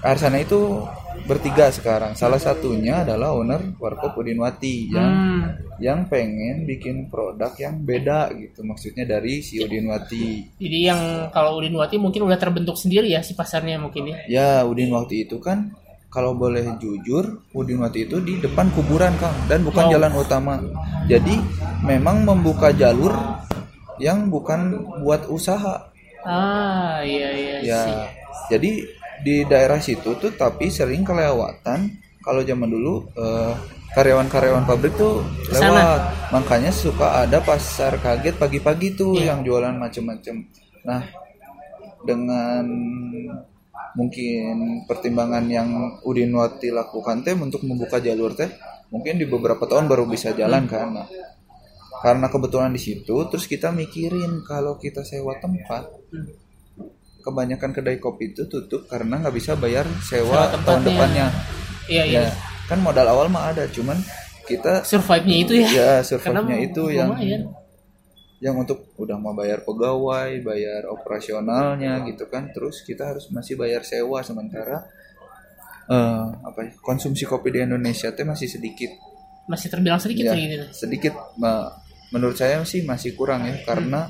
Arsana 0.04 0.40
itu 0.40 0.84
bertiga 1.24 1.68
sekarang 1.68 2.12
salah 2.12 2.36
satunya 2.36 3.00
adalah 3.00 3.32
owner 3.32 3.72
Warkop 3.74 4.12
Udinwati 4.14 4.88
yang 4.88 5.12
Hmm. 5.14 5.42
yang 5.76 6.00
pengen 6.04 6.64
bikin 6.64 7.08
produk 7.08 7.50
yang 7.56 7.80
beda 7.80 8.28
gitu 8.32 8.60
maksudnya 8.60 9.04
dari 9.04 9.40
si 9.40 9.58
Udinwati 9.58 10.56
Jadi 10.56 10.78
yang 10.82 11.00
kalau 11.30 11.58
Udinwati 11.58 11.96
mungkin 11.96 12.22
udah 12.22 12.36
terbentuk 12.36 12.76
sendiri 12.76 13.08
ya 13.08 13.20
si 13.20 13.32
pasarnya 13.32 13.76
mungkin 13.76 14.04
ya. 14.06 14.16
ya 14.26 14.48
Udinwati 14.62 15.24
itu 15.24 15.36
kan 15.38 15.72
kalau 16.06 16.32
boleh 16.32 16.76
jujur 16.76 17.24
Udinwati 17.50 18.04
itu 18.04 18.20
di 18.20 18.38
depan 18.38 18.68
kuburan 18.70 19.16
Kang 19.16 19.34
dan 19.46 19.60
bukan 19.60 19.88
Wow. 19.88 19.92
jalan 19.92 20.12
utama 20.14 20.54
jadi 21.04 21.34
memang 21.82 22.22
membuka 22.22 22.68
jalur 22.70 23.12
yang 23.96 24.28
bukan 24.28 24.74
buat 25.00 25.24
usaha 25.26 25.88
Ah, 26.22 27.00
iya 27.00 27.28
iya 27.30 27.56
ya 27.60 27.80
sih. 27.82 27.96
jadi 28.50 28.72
di 29.24 29.42
daerah 29.42 29.80
situ 29.80 30.14
tuh 30.14 30.30
tapi 30.30 30.68
sering 30.68 31.02
kelewatan 31.02 31.88
kalau 32.20 32.40
zaman 32.40 32.68
dulu 32.68 33.08
eh, 33.10 33.52
karyawan-karyawan 33.90 34.64
pabrik 34.64 34.94
tuh 34.94 35.22
lewat 35.50 36.00
makanya 36.30 36.68
suka 36.68 37.22
ada 37.22 37.40
pasar 37.40 37.96
kaget 37.96 38.36
pagi-pagi 38.36 38.92
tuh 38.92 39.16
Iya. 39.16 39.32
yang 39.32 39.40
jualan 39.42 39.74
macem-macem 39.74 40.44
nah 40.82 41.00
dengan 42.02 42.64
mungkin 43.94 44.54
pertimbangan 44.84 45.46
yang 45.46 45.68
Udinwati 46.02 46.68
lakukan 46.68 47.22
teh 47.22 47.32
untuk 47.32 47.62
membuka 47.62 47.96
jalur 47.96 48.34
teh 48.34 48.50
mungkin 48.90 49.16
di 49.16 49.24
beberapa 49.24 49.64
tahun 49.64 49.86
baru 49.86 50.04
bisa 50.04 50.34
jalan 50.34 50.66
kan 50.66 50.90
Nah, 50.92 51.08
karena 52.02 52.28
kebetulan 52.28 52.68
di 52.68 52.82
situ 52.82 53.16
terus 53.30 53.46
kita 53.46 53.72
mikirin 53.72 54.44
kalau 54.44 54.76
kita 54.76 55.00
sewa 55.00 55.38
tempat 55.38 55.88
Hmm. 56.12 56.28
Kebanyakan 57.24 57.72
kedai 57.72 57.96
kopi 57.96 58.30
itu 58.30 58.44
tutup 58.44 58.84
karena 58.84 59.18
nggak 59.18 59.32
bisa 59.32 59.52
bayar 59.54 59.88
Sewa 59.98 60.44
sewa 60.44 60.60
tahun 60.60 60.60
tempatnya. 60.60 60.84
depannya 60.86 61.26
Iya 61.86 62.02
iya. 62.04 62.20
ya 62.22 62.32
kan 62.64 62.78
modal 62.78 63.04
awal 63.06 63.26
mah 63.26 63.48
ada 63.48 63.64
cuman 63.66 63.96
kita 64.44 64.84
Survive-nya 64.84 65.36
itu 65.38 65.52
ya. 65.54 65.66
ya 65.66 65.90
Karena 65.98 66.04
survive-nya 66.04 66.58
itu 66.62 66.82
yang 66.90 67.08
lumayan. 67.10 67.42
yang 68.38 68.56
untuk 68.56 68.92
udah 68.94 69.16
mau 69.16 69.32
bayar 69.32 69.60
pegawai 69.60 70.36
bayar 70.38 70.84
operasionalnya 70.86 72.04
gitu 72.06 72.24
kan 72.26 72.48
terus 72.50 72.80
kita 72.80 73.08
harus 73.08 73.28
masih 73.28 73.54
bayar 73.54 73.80
sewa 73.82 74.20
sementara 74.20 74.84
eh 75.86 76.24
apa 76.40 76.60
ya 76.62 76.72
konsumsi 76.78 77.24
kopi 77.24 77.48
di 77.50 77.60
Indonesia 77.62 78.08
teh 78.08 78.22
masih 78.22 78.46
sedikit 78.46 78.88
masih 79.44 79.68
terbilang 79.68 79.96
sedikit 79.98 80.24
Ya, 80.26 80.34
gitu. 80.34 80.64
sedikit 80.74 81.12
ma- 81.36 81.68
menurut 82.08 82.32
saya 82.34 82.60
sih 82.62 82.80
masih 82.82 83.12
kurang 83.12 83.44
ya 83.44 83.60
karena 83.62 84.08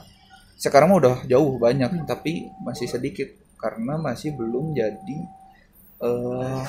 sekarang 0.65 0.97
udah 0.97 1.29
jauh 1.29 1.61
banyak 1.61 2.09
tapi 2.09 2.49
masih 2.65 2.89
sedikit. 2.89 3.29
Karena 3.61 4.01
masih 4.01 4.33
belum 4.33 4.73
jadi 4.73 5.19
eh 6.05 6.65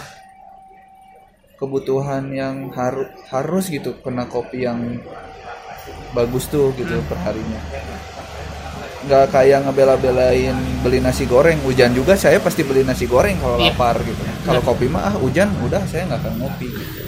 kebutuhan 1.55 2.27
yang 2.35 2.75
harus 2.75 3.07
harus 3.31 3.71
gitu 3.71 3.95
kena 4.03 4.27
kopi 4.27 4.67
yang 4.67 4.99
bagus 6.11 6.51
tuh 6.51 6.75
gitu 6.75 6.99
perharinya. 7.07 7.59
Nggak 9.07 9.25
kayak 9.31 9.59
ngebela-belain 9.63 10.55
beli 10.83 10.99
nasi 10.99 11.23
goreng. 11.23 11.63
Hujan 11.63 11.95
juga 11.95 12.19
saya 12.19 12.43
pasti 12.43 12.67
beli 12.67 12.83
nasi 12.83 13.07
goreng 13.07 13.39
kalau 13.39 13.63
Iya. 13.63 13.71
lapar 13.71 13.95
gitu. 14.03 14.19
Kalau 14.43 14.59
kopi 14.59 14.91
mah 14.91 15.07
ah, 15.07 15.15
hujan 15.15 15.47
udah 15.63 15.83
saya 15.87 16.03
nggak 16.11 16.19
akan 16.19 16.35
ngopi. 16.43 16.67
Gitu 16.67 17.05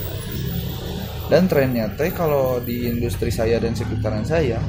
dan 1.28 1.44
trennya 1.44 1.92
teh 1.92 2.12
kalau 2.16 2.64
di 2.64 2.88
industri 2.88 3.28
saya 3.28 3.60
dan 3.60 3.76
sekitaran 3.76 4.24
saya 4.24 4.64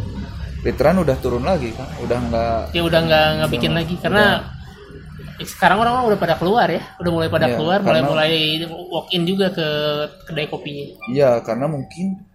literan 0.61 0.99
udah 0.99 1.17
turun 1.17 1.43
lagi 1.43 1.71
kan 1.71 1.87
udah 1.99 2.19
nggak 2.21 2.61
Ya 2.73 2.83
udah 2.83 3.01
nggak 3.01 3.27
nggak 3.39 3.51
bikin 3.51 3.73
lagi 3.73 3.95
karena 3.97 4.25
sekarang 5.39 5.79
orang-orang 5.79 6.07
udah 6.11 6.21
pada 6.21 6.35
keluar 6.35 6.67
ya, 6.67 6.83
udah 6.99 7.11
mulai 7.15 7.31
pada 7.31 7.47
Iya, 7.47 7.55
keluar, 7.55 7.79
mulai 7.79 8.03
mulai 8.03 8.33
walk 8.91 9.07
in 9.13 9.23
juga 9.23 9.47
ke 9.49 9.67
kedai 10.27 10.51
kopinya. 10.51 10.99
Iya, 11.07 11.39
karena 11.41 11.71
mungkin 11.71 12.27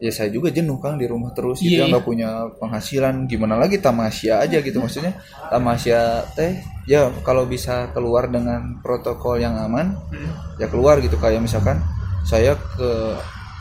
ya 0.00 0.08
saya 0.08 0.32
juga 0.32 0.48
jenuh 0.48 0.80
Kang 0.80 0.96
di 0.96 1.04
rumah 1.04 1.36
terus 1.36 1.60
gitu 1.60 1.68
Iya, 1.68 1.76
ya 1.76 1.84
iya. 1.84 1.92
nggak 1.92 2.06
punya 2.08 2.30
penghasilan 2.56 3.28
gimana 3.28 3.60
lagi 3.60 3.76
tamasya 3.76 4.40
aja 4.40 4.56
gitu 4.58 4.80
maksudnya 4.80 5.12
tamasya 5.52 6.24
teh 6.32 6.56
ya 6.88 7.12
kalau 7.20 7.44
bisa 7.44 7.92
keluar 7.92 8.24
dengan 8.26 8.80
protokol 8.80 9.36
yang 9.36 9.60
aman 9.60 9.92
Hmm. 10.08 10.32
ya 10.56 10.64
keluar 10.64 10.96
gitu 10.98 11.20
kayak 11.20 11.44
misalkan 11.44 11.84
saya 12.24 12.56
ke 12.56 13.20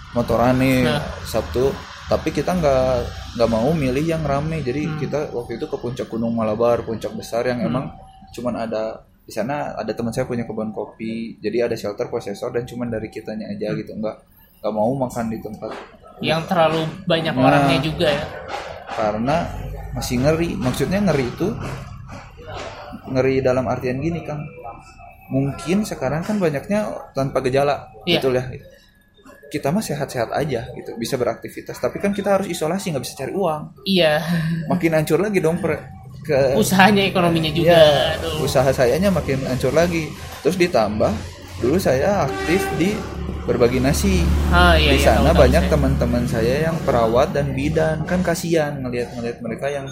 Motorane 0.10 0.88
Nah. 0.88 1.04
Sabtu 1.22 1.70
tapi 2.10 2.30
kita 2.32 2.52
nggak 2.52 2.86
nggak 3.38 3.50
mau 3.50 3.70
milih 3.72 4.04
yang 4.04 4.24
rame 4.24 4.60
jadi 4.60 4.82
Hmm. 4.84 4.98
kita 4.98 5.20
waktu 5.30 5.56
itu 5.56 5.66
ke 5.66 5.78
puncak 5.78 6.08
Gunung 6.08 6.34
Malabar 6.34 6.82
puncak 6.82 7.14
besar 7.14 7.46
yang 7.46 7.62
Hmm. 7.62 7.70
emang 7.70 7.86
cuman 8.30 8.56
ada 8.60 8.84
di 9.22 9.30
sana 9.30 9.78
ada 9.78 9.94
teman 9.94 10.10
saya 10.10 10.26
punya 10.26 10.42
kebun 10.42 10.70
kopi 10.70 11.38
jadi 11.38 11.70
ada 11.70 11.78
shelter 11.78 12.10
prosesor 12.10 12.50
dan 12.50 12.66
cuman 12.66 12.90
dari 12.90 13.08
kitanya 13.08 13.46
aja 13.48 13.70
Hmm. 13.70 13.78
gitu 13.78 13.92
nggak 13.96 14.16
nggak 14.60 14.74
mau 14.74 14.92
makan 14.98 15.26
di 15.28 15.38
tempat 15.38 15.72
Yang 16.20 16.42
terlalu 16.48 16.82
banyak 17.06 17.32
Nah. 17.32 17.46
orangnya 17.46 17.78
juga 17.80 18.08
ya. 18.10 18.26
karena 18.90 19.38
masih 19.92 20.20
ngeri 20.20 20.50
maksudnya 20.56 21.00
ngeri 21.00 21.26
itu 21.30 21.48
ngeri 23.08 23.40
dalam 23.40 23.66
artian 23.66 23.98
gini 23.98 24.22
kang 24.22 24.42
mungkin 25.30 25.86
sekarang 25.86 26.22
kan 26.22 26.38
banyaknya 26.38 26.84
tanpa 27.14 27.40
gejala 27.40 27.88
Iya. 28.04 28.18
betul 28.20 28.34
ya 28.34 28.44
kita 29.50 29.68
mah 29.68 29.82
sehat-sehat 29.82 30.30
aja 30.32 30.70
gitu 30.72 30.94
bisa 30.96 31.14
beraktivitas 31.14 31.76
tapi 31.76 31.98
kan 31.98 32.10
kita 32.10 32.30
harus 32.32 32.48
isolasi 32.48 32.90
nggak 32.90 33.02
bisa 33.02 33.16
cari 33.16 33.34
uang 33.34 33.62
Iya, 33.84 34.22
makin 34.68 34.94
hancur 34.94 35.18
lagi 35.18 35.38
dong 35.38 35.58
per, 35.58 35.90
ke 36.20 36.54
usahanya 36.54 37.04
ekonominya 37.04 37.50
juga. 37.50 37.74
ya 37.74 38.14
Aduh. 38.16 38.42
usaha 38.42 38.70
sayanya 38.70 39.10
makin 39.10 39.42
hancur 39.44 39.72
lagi 39.72 40.06
terus 40.40 40.56
ditambah 40.56 41.10
dulu 41.58 41.76
saya 41.76 42.24
aktif 42.24 42.62
di 42.76 42.94
berbagi 43.44 43.80
nasi 43.80 44.22
Ah 44.48 44.74
iya 44.74 44.94
di 44.94 44.98
iya. 44.98 45.18
sana 45.18 45.20
tahu, 45.26 45.34
tahu 45.34 45.42
banyak 45.44 45.64
teman-teman 45.68 46.24
saya 46.24 46.56
yang 46.64 46.78
perawat 46.86 47.34
dan 47.34 47.50
bidan 47.52 48.06
kan 48.06 48.22
kasihan 48.22 48.78
ngelihat-ngelihat 48.78 49.38
mereka 49.40 49.68
yang 49.68 49.90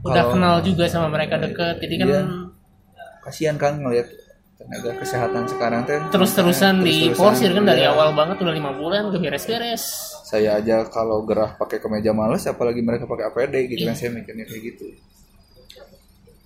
udah 0.00 0.14
kalau- 0.22 0.32
kenal 0.32 0.54
juga 0.60 0.86
sama 0.86 1.10
mereka 1.10 1.36
deket, 1.36 1.76
jadi 1.78 1.94
kan 1.98 2.06
Iya. 2.08 2.22
kasihan 3.20 3.56
kan 3.56 3.76
ngelihat 3.76 4.08
tenaga 4.60 4.92
kesehatan 5.00 5.48
sekarang 5.48 5.80
teh 5.82 5.96
terus-terusan 6.12 6.84
di 6.84 7.08
porsir 7.10 7.48
kan 7.50 7.64
dari 7.64 7.82
awal 7.82 8.12
banget 8.12 8.36
udah 8.38 8.52
lima 8.52 8.70
bulan 8.70 9.08
udah 9.08 9.16
beres-beres. 9.16 9.82
saya 10.22 10.60
aja 10.60 10.84
kalau 10.86 11.24
gerah 11.24 11.56
pakai 11.56 11.80
kemeja 11.80 12.12
males 12.12 12.44
apalagi 12.44 12.84
mereka 12.84 13.08
pakai 13.08 13.24
APD 13.26 13.54
gitu 13.66 13.88
kan 13.88 13.96
saya 13.96 14.12
mikirnya 14.12 14.44
kayak 14.44 14.62
gitu 14.68 14.86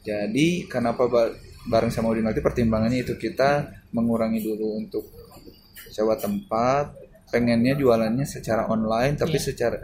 jadi 0.04 0.48
kenapa 0.68 1.08
ba- 1.08 1.34
bareng 1.64 1.90
sama 1.90 2.12
Udin 2.12 2.22
nanti 2.22 2.38
pertimbangannya 2.38 3.02
itu 3.02 3.16
kita 3.16 3.66
mengurangi 3.90 4.40
dulu 4.40 4.78
untuk 4.78 5.04
sewa 5.90 6.14
tempat 6.14 6.92
pengennya 7.28 7.74
jualannya 7.74 8.22
secara 8.24 8.68
online 8.68 9.16
tapi 9.16 9.40
Iya. 9.40 9.44
secara 9.50 9.78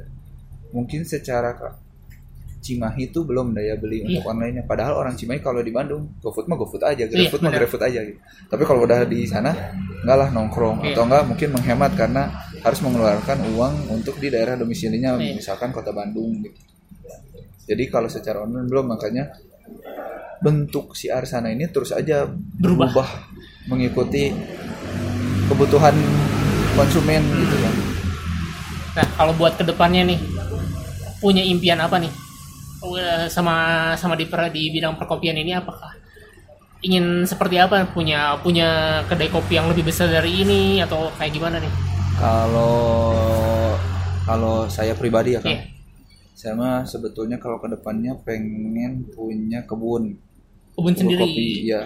mungkin 0.71 1.03
secara 1.03 1.51
Cimahi 2.61 3.09
itu 3.09 3.21
belum 3.21 3.51
daya 3.51 3.75
beli 3.75 4.01
untuk 4.03 4.21
Iya. 4.21 4.29
online-nya 4.29 4.63
padahal 4.63 4.95
orang 4.95 5.15
Cimahi 5.15 5.41
kalau 5.41 5.59
di 5.59 5.71
Bandung 5.71 6.13
GoFood 6.19 6.45
mah 6.45 6.57
GoFood 6.57 6.83
aja 6.83 7.05
GrabFood 7.05 7.41
mah 7.41 7.49
benar. 7.49 7.59
GrabFood 7.59 7.83
aja 7.83 8.01
gitu 8.03 8.21
tapi 8.47 8.63
kalau 8.63 8.81
udah 8.83 9.01
di 9.03 9.25
sana 9.25 9.51
enggak 9.99 10.17
lah 10.19 10.29
nongkrong 10.29 10.77
Iya. 10.83 10.93
atau 10.93 11.03
enggak 11.03 11.23
mungkin 11.27 11.49
menghemat 11.51 11.93
karena 11.95 12.23
harus 12.59 12.81
mengeluarkan 12.81 13.39
uang 13.51 13.75
untuk 13.91 14.17
di 14.17 14.29
daerah 14.29 14.55
domisilinya 14.55 15.17
Iya. 15.17 15.35
misalkan 15.35 15.71
kota 15.71 15.91
Bandung 15.91 16.37
gitu 16.39 16.61
jadi 17.65 17.83
kalau 17.87 18.07
secara 18.07 18.41
online 18.41 18.67
belum 18.67 18.87
makanya 18.89 19.33
bentuk 20.39 20.93
si 20.93 21.09
Arsana 21.09 21.49
ini 21.49 21.65
terus 21.67 21.91
aja 21.91 22.25
Berubah. 22.27 22.89
berubah 22.89 23.09
mengikuti 23.67 24.33
kebutuhan 25.47 25.95
konsumen 26.73 27.23
gitu 27.37 27.57
kan 27.59 27.75
Nah 28.91 29.07
kalau 29.15 29.33
buat 29.33 29.55
ke 29.55 29.63
depannya 29.63 30.03
nih 30.05 30.19
punya 31.17 31.41
impian 31.41 31.79
apa 31.79 31.97
nih 31.97 32.11
sama 33.29 33.55
sama 33.95 34.17
di 34.17 34.25
per- 34.25 34.49
di 34.49 34.71
bidang 34.71 34.97
perkopian 34.97 35.37
ini 35.37 35.53
apakah 35.53 35.93
ingin 36.81 37.23
seperti 37.23 37.61
apa 37.61 37.85
punya 37.87 38.41
punya 38.41 38.69
kedai 39.05 39.29
kopi 39.29 39.55
yang 39.55 39.69
lebih 39.69 39.85
besar 39.85 40.09
dari 40.09 40.41
ini 40.41 40.81
atau 40.81 41.13
kayak 41.13 41.29
gimana 41.31 41.61
nih? 41.61 41.73
kalau 42.17 42.97
kalau 44.25 44.65
saya 44.67 44.93
pribadi 44.93 45.37
ya 45.37 45.41
kan 45.41 45.51
Iya. 45.51 45.63
saya 46.33 46.53
mah 46.55 46.85
sebetulnya 46.85 47.37
kalau 47.37 47.57
ke 47.57 47.69
depannya 47.69 48.17
pengen 48.21 49.05
punya 49.11 49.61
kebun 49.63 50.17
Kebun 50.73 50.89
kebun 50.89 50.95
sendiri. 50.97 51.21
kopi 51.21 51.47
ya 51.67 51.83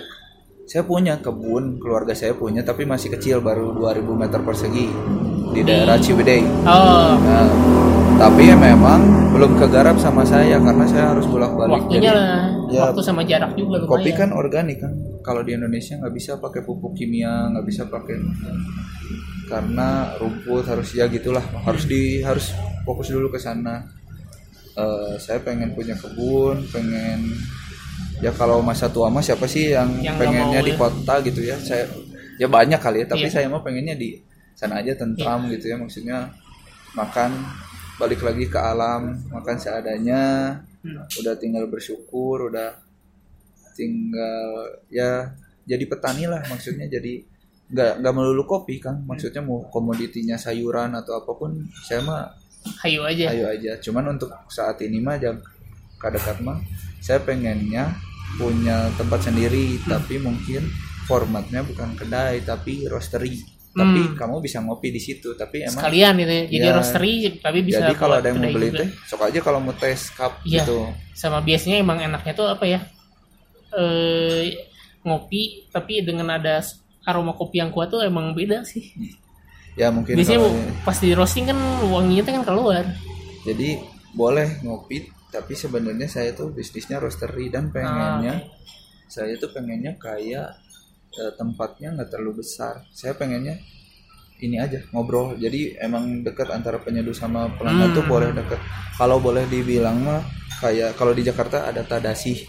saya 0.64 0.82
punya 0.82 1.20
kebun 1.20 1.76
keluarga 1.76 2.16
saya 2.16 2.32
punya 2.32 2.64
tapi 2.64 2.88
masih 2.88 3.12
kecil 3.12 3.44
baru 3.44 3.76
2000 3.76 4.00
meter 4.16 4.40
persegi 4.40 4.88
di 5.52 5.60
daerah 5.62 6.00
Ciwidey 6.00 6.40
Oh 6.64 7.14
Nah, 7.20 7.46
tapi 8.16 8.46
ya 8.46 8.56
memang 8.56 9.00
belum 9.34 9.58
kegarap 9.58 9.98
sama 9.98 10.22
saya 10.22 10.56
karena 10.62 10.86
saya 10.86 11.10
harus 11.10 11.26
bolak-balik. 11.26 11.82
waktunya 11.82 12.14
Jadi, 12.14 12.18
lah 12.18 12.38
ya, 12.70 12.80
waktu 12.88 13.02
sama 13.02 13.22
jarak 13.26 13.58
juga 13.58 13.82
lumayan. 13.82 13.90
kopi 13.90 14.10
kan 14.14 14.30
organik 14.30 14.78
kan. 14.78 14.92
Kalau 15.20 15.42
di 15.42 15.52
Indonesia 15.58 15.98
nggak 15.98 16.14
bisa 16.14 16.38
pakai 16.38 16.62
pupuk 16.62 16.94
kimia, 16.94 17.50
nggak 17.50 17.66
bisa 17.66 17.82
pakai 17.90 18.14
karena 19.44 20.14
rumput 20.16 20.64
harus 20.64 20.94
ya 20.94 21.04
gitulah 21.10 21.42
harus 21.66 21.84
di 21.84 22.22
harus 22.22 22.54
fokus 22.86 23.10
dulu 23.10 23.28
ke 23.28 23.38
sana. 23.38 23.84
eh, 24.74 25.14
saya 25.22 25.38
pengen 25.38 25.70
punya 25.70 25.94
kebun 25.94 26.66
pengen 26.74 27.30
ya 28.18 28.30
kalau 28.30 28.60
masa 28.60 28.86
tua 28.86 29.08
mah 29.08 29.20
siapa 29.20 29.44
sih 29.44 29.70
yang, 29.70 29.90
Yang 29.98 30.16
pengennya 30.18 30.60
di 30.60 30.72
ya. 30.72 30.78
kota 30.78 31.14
gitu 31.20 31.40
ya 31.40 31.56
saya 31.58 31.84
ya 32.34 32.46
banyak 32.46 32.78
kali 32.78 33.02
ya 33.02 33.06
tapi 33.08 33.26
Iya. 33.26 33.32
saya 33.32 33.46
mah 33.48 33.60
pengennya 33.60 33.94
di 33.94 34.18
sana 34.54 34.78
aja 34.78 34.94
tentram 34.94 35.46
gitu 35.48 35.66
ya 35.66 35.76
maksudnya 35.76 36.30
makan 36.92 37.30
balik 37.94 38.20
lagi 38.20 38.46
ke 38.46 38.56
alam 38.56 39.02
makan 39.28 39.56
seadanya 39.56 40.22
Hmm. 40.84 41.00
udah 41.16 41.32
tinggal 41.34 41.64
bersyukur 41.64 42.52
udah 42.52 42.76
tinggal 43.72 44.48
ya 44.86 45.32
jadi 45.64 45.80
petani 45.82 46.28
lah 46.28 46.44
maksudnya 46.44 46.84
jadi 46.86 47.24
nggak 47.64 48.04
nggak 48.04 48.12
melulu 48.12 48.44
kopi 48.44 48.76
kan 48.76 49.00
maksudnya 49.02 49.40
mau 49.40 49.64
komoditinya 49.66 50.36
sayuran 50.36 50.92
atau 50.92 51.16
apa 51.16 51.32
pun 51.32 51.56
saya 51.80 52.04
mah 52.04 52.28
hayu 52.84 53.00
aja 53.00 53.32
ayo 53.32 53.48
aja 53.48 53.80
cuman 53.80 54.12
untuk 54.12 54.28
saat 54.46 54.76
ini 54.84 55.00
mah 55.00 55.16
jam 55.16 55.40
dekat 55.96 56.36
mah 56.44 56.60
saya 57.04 57.20
pengennya 57.20 57.92
punya 58.34 58.88
tempat 58.96 59.20
sendiri 59.22 59.76
tapi 59.84 60.16
mungkin 60.16 60.64
formatnya 61.04 61.60
bukan 61.60 61.92
kedai 61.94 62.40
tapi 62.40 62.88
roastery 62.88 63.44
tapi 63.70 64.00
Hmm. 64.00 64.14
kamu 64.14 64.34
bisa 64.38 64.58
ngopi 64.58 64.88
di 64.88 64.98
situ 64.98 65.34
tapi 65.34 65.60
emang 65.60 65.76
sekalian 65.76 66.14
ya. 66.16 66.46
jadi 66.46 66.64
Ya. 66.64 66.72
roastery 66.72 67.12
tapi 67.38 67.58
bisa 67.60 67.82
jadi 67.82 67.92
kalau 67.92 68.16
ada 68.16 68.30
yang 68.30 68.38
mau 68.38 68.48
beli 68.48 68.70
juga. 68.70 68.80
teh 68.80 68.88
sok 69.04 69.20
aja 69.20 69.38
kalau 69.40 69.58
mau 69.58 69.74
tes 69.74 70.00
cup 70.10 70.32
Iya. 70.42 70.62
gitu 70.62 70.78
sama 71.12 71.38
biasanya 71.40 71.76
emang 71.76 71.98
enaknya 72.00 72.32
tuh 72.32 72.48
apa 72.48 72.64
ya 72.64 72.80
eh 73.72 74.54
ngopi 75.02 75.42
tapi 75.68 76.00
dengan 76.00 76.30
ada 76.32 76.62
aroma 77.04 77.34
kopi 77.34 77.58
yang 77.58 77.68
kuat 77.68 77.90
tuh 77.90 78.00
emang 78.00 78.32
beda 78.32 78.64
sih 78.64 78.94
ya 79.74 79.90
mungkin 79.90 80.14
biasanya 80.14 80.40
kalau- 80.40 80.56
pas 80.86 80.96
di 80.96 81.10
roasting 81.12 81.44
kan 81.44 81.58
wanginya 81.84 82.22
tuh 82.22 82.32
kan 82.32 82.44
keluar 82.46 82.84
jadi 83.42 83.68
boleh 84.14 84.62
ngopi 84.62 85.10
tapi 85.34 85.52
sebenarnya 85.52 86.06
saya 86.06 86.30
tuh 86.30 86.48
bisnisnya 86.48 86.96
roastery 86.96 87.50
dan 87.50 87.68
pengennya 87.68 88.38
Ah, 88.38 88.46
saya 89.06 89.34
tuh 89.34 89.50
pengennya 89.50 89.98
kayak 89.98 90.54
eh, 91.12 91.32
tempatnya 91.34 91.90
nggak 91.92 92.08
terlalu 92.08 92.40
besar. 92.40 92.86
Saya 92.90 93.14
pengennya 93.14 93.58
ini 94.36 94.56
aja 94.56 94.82
ngobrol. 94.90 95.34
Jadi 95.34 95.74
emang 95.76 96.22
dekat 96.22 96.50
antara 96.50 96.78
penyeduh 96.78 97.12
sama 97.12 97.50
pelanggan 97.52 97.90
tuh 97.92 98.02
Hmm. 98.02 98.10
boleh 98.10 98.30
deket. 98.30 98.58
Kalau 98.94 99.18
boleh 99.18 99.46
dibilang 99.46 99.98
mah 100.00 100.22
kayak 100.58 100.94
kalau 100.94 101.10
di 101.10 101.22
Jakarta 101.22 101.66
ada 101.66 101.82
tadasi. 101.82 102.42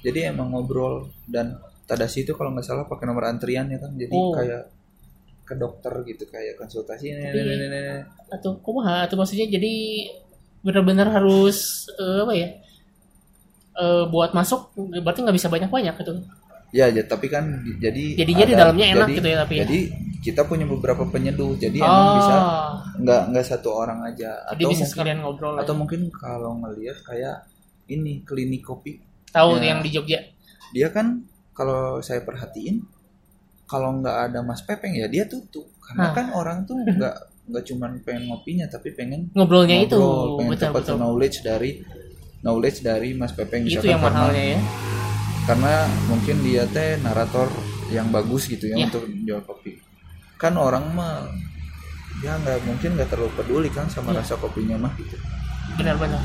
Jadi 0.00 0.26
emang 0.26 0.50
ngobrol. 0.50 1.06
Dan 1.22 1.54
tadasi 1.84 2.22
itu 2.22 2.34
kalau 2.34 2.50
nggak 2.50 2.62
salah 2.64 2.84
pakai 2.84 3.04
nomor 3.04 3.26
antrian 3.26 3.66
ya 3.66 3.78
kan 3.78 3.90
jadi 3.92 4.10
Oh. 4.12 4.30
kayak 4.30 4.62
ke 5.42 5.54
dokter 5.54 5.90
gitu 6.04 6.22
kayak 6.24 6.54
konsultasi 6.54 7.10
atau 8.30 8.54
kumaha 8.62 9.02
atau 9.02 9.18
maksudnya 9.18 9.50
jadi 9.50 9.74
benar-benar 10.60 11.08
harus 11.10 11.58
eh, 11.94 12.20
apa 12.20 12.32
ya 12.32 12.48
eh, 13.76 14.04
buat 14.08 14.30
masuk 14.32 14.72
berarti 14.76 15.20
nggak 15.24 15.36
bisa 15.36 15.48
banyak-banyak 15.48 15.94
gitu. 15.96 16.12
Ya, 16.70 16.86
ya, 16.86 17.02
tapi 17.02 17.26
kan 17.26 17.66
di- 17.66 17.82
jadi 17.82 18.22
Jadinya 18.22 18.46
di 18.46 18.54
ada- 18.54 18.60
dalamnya 18.70 18.86
enak 18.94 19.06
jadi- 19.10 19.16
gitu 19.18 19.26
ya, 19.26 19.36
tapi 19.42 19.54
ya? 19.58 19.62
Jadi 19.66 19.78
kita 20.22 20.42
punya 20.46 20.66
beberapa 20.70 21.02
penyeduh, 21.02 21.58
jadi 21.58 21.78
emang 21.82 22.08
bisa 22.22 22.34
oh 22.38 22.70
nggak 23.00 23.22
nggak 23.34 23.46
satu 23.46 23.68
orang 23.74 24.06
aja. 24.06 24.30
Jadi 24.54 24.62
atau 24.62 24.70
bisa 24.70 24.78
mungkin 24.78 24.86
sekalian 24.86 25.18
ngobrol 25.18 25.54
atau 25.58 25.74
ya. 25.74 25.78
mungkin 25.82 26.00
kalau 26.14 26.52
ngelihat 26.62 26.98
kayak 27.02 27.36
ini 27.90 28.22
klinik 28.22 28.62
kopi, 28.62 29.02
tahu 29.34 29.58
ya. 29.58 29.74
yang 29.74 29.78
di 29.82 29.90
Jogja? 29.90 30.22
Dia 30.70 30.94
kan 30.94 31.26
kalau 31.50 31.98
saya 32.00 32.22
perhatiin 32.22 32.86
kalau 33.66 33.98
nggak 33.98 34.30
ada 34.30 34.38
Mas 34.40 34.62
Pepeng 34.62 34.94
ya 34.94 35.10
dia 35.10 35.26
tutup. 35.26 35.66
Karena 35.82 36.14
kan 36.14 36.30
orang 36.30 36.70
tuh 36.70 36.78
nggak 36.78 37.29
nggak 37.50 37.64
cuman 37.66 37.90
pengen 38.00 38.22
ngopinya 38.26 38.66
tapi 38.66 38.94
pengen 38.94 39.26
ngobrolnya 39.34 39.82
itu 39.82 39.98
ngobrol, 39.98 40.38
pengen 40.38 40.50
betul 40.50 40.66
dapat 40.66 40.80
betul 40.80 40.96
knowledge 40.96 41.36
dari 41.42 41.70
knowledge 42.40 42.78
dari 42.80 43.08
Mas 43.12 43.32
itu 43.32 43.42
misalkan 43.42 43.84
yang 43.84 44.00
karena- 44.00 44.14
mahalnya 44.16 44.44
ya 44.46 44.60
karena 45.40 45.74
mungkin 46.06 46.36
dia 46.40 46.64
teh 46.64 46.90
narator 47.02 47.48
yang 47.90 48.06
bagus 48.08 48.46
gitu 48.46 48.70
ya 48.70 48.76
Ya. 48.76 48.86
untuk 48.86 49.02
jual 49.04 49.42
kopi 49.42 49.82
kan 50.38 50.54
orang 50.54 50.88
mah 50.90 51.26
ya 52.20 52.36
nggak 52.36 52.62
mungkin 52.64 52.94
nggak 52.94 53.08
terlalu 53.08 53.32
peduli 53.34 53.68
kan 53.68 53.90
sama 53.90 54.14
Ya. 54.14 54.22
rasa 54.22 54.38
kopinya 54.38 54.78
mah 54.78 54.92
gitu 54.94 55.16
benar-benar 55.74 56.20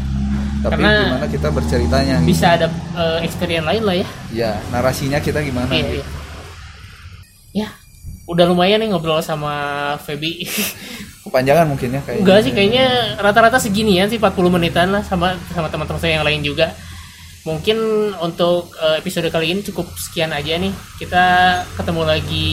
tapi 0.62 0.82
Karena 0.82 0.92
gimana 1.06 1.28
kita 1.30 1.48
berceritanya 1.50 2.16
gitu. 2.22 2.30
bisa 2.30 2.48
ada 2.54 2.68
eh, 2.96 3.20
experience 3.22 3.66
lain 3.66 3.84
lah 3.84 3.96
ya 3.96 4.08
ya 4.34 4.52
narasinya 4.70 5.20
kita 5.20 5.40
gimana 5.42 5.70
iya, 5.70 5.84
gitu. 5.84 5.96
iya. 5.96 6.06
ya 7.56 7.68
udah 8.26 8.46
lumayan 8.50 8.82
nih 8.82 8.90
ngobrol 8.90 9.22
sama 9.22 9.94
Feby. 10.02 10.46
Kepanjangan 11.26 11.66
mungkin 11.70 11.94
ya 11.94 12.02
kayak 12.06 12.22
enggak 12.22 12.40
sih 12.46 12.52
kayaknya 12.54 13.18
rata-rata 13.22 13.58
seginian 13.58 14.10
sih 14.10 14.22
40 14.22 14.34
menitan 14.50 14.94
lah 14.94 15.02
sama 15.06 15.38
sama 15.54 15.70
teman-teman 15.70 16.02
saya 16.02 16.22
yang 16.22 16.26
lain 16.26 16.42
juga. 16.42 16.74
Mungkin 17.46 17.78
untuk 18.26 18.74
eh, 18.82 18.98
episode 18.98 19.30
kali 19.30 19.54
ini 19.54 19.62
cukup 19.62 19.86
sekian 19.98 20.34
aja 20.34 20.58
nih. 20.58 20.74
Kita 20.98 21.24
ketemu 21.78 22.02
lagi 22.02 22.50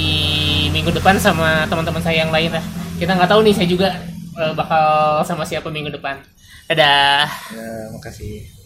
minggu 0.68 0.92
depan 0.92 1.16
sama 1.16 1.64
teman-teman 1.68 2.04
saya 2.04 2.24
yang 2.24 2.32
lain 2.32 2.52
lah. 2.52 2.64
Kita 3.00 3.16
nggak 3.16 3.30
tahu 3.32 3.40
nih 3.40 3.54
saya 3.56 3.68
juga 3.68 3.88
eh, 4.36 4.52
bakal 4.52 5.20
sama 5.24 5.48
siapa 5.48 5.72
minggu 5.72 5.88
depan. 5.88 6.20
Dadah. 6.68 7.24
Ya 7.52 7.68
makasih 7.96 8.61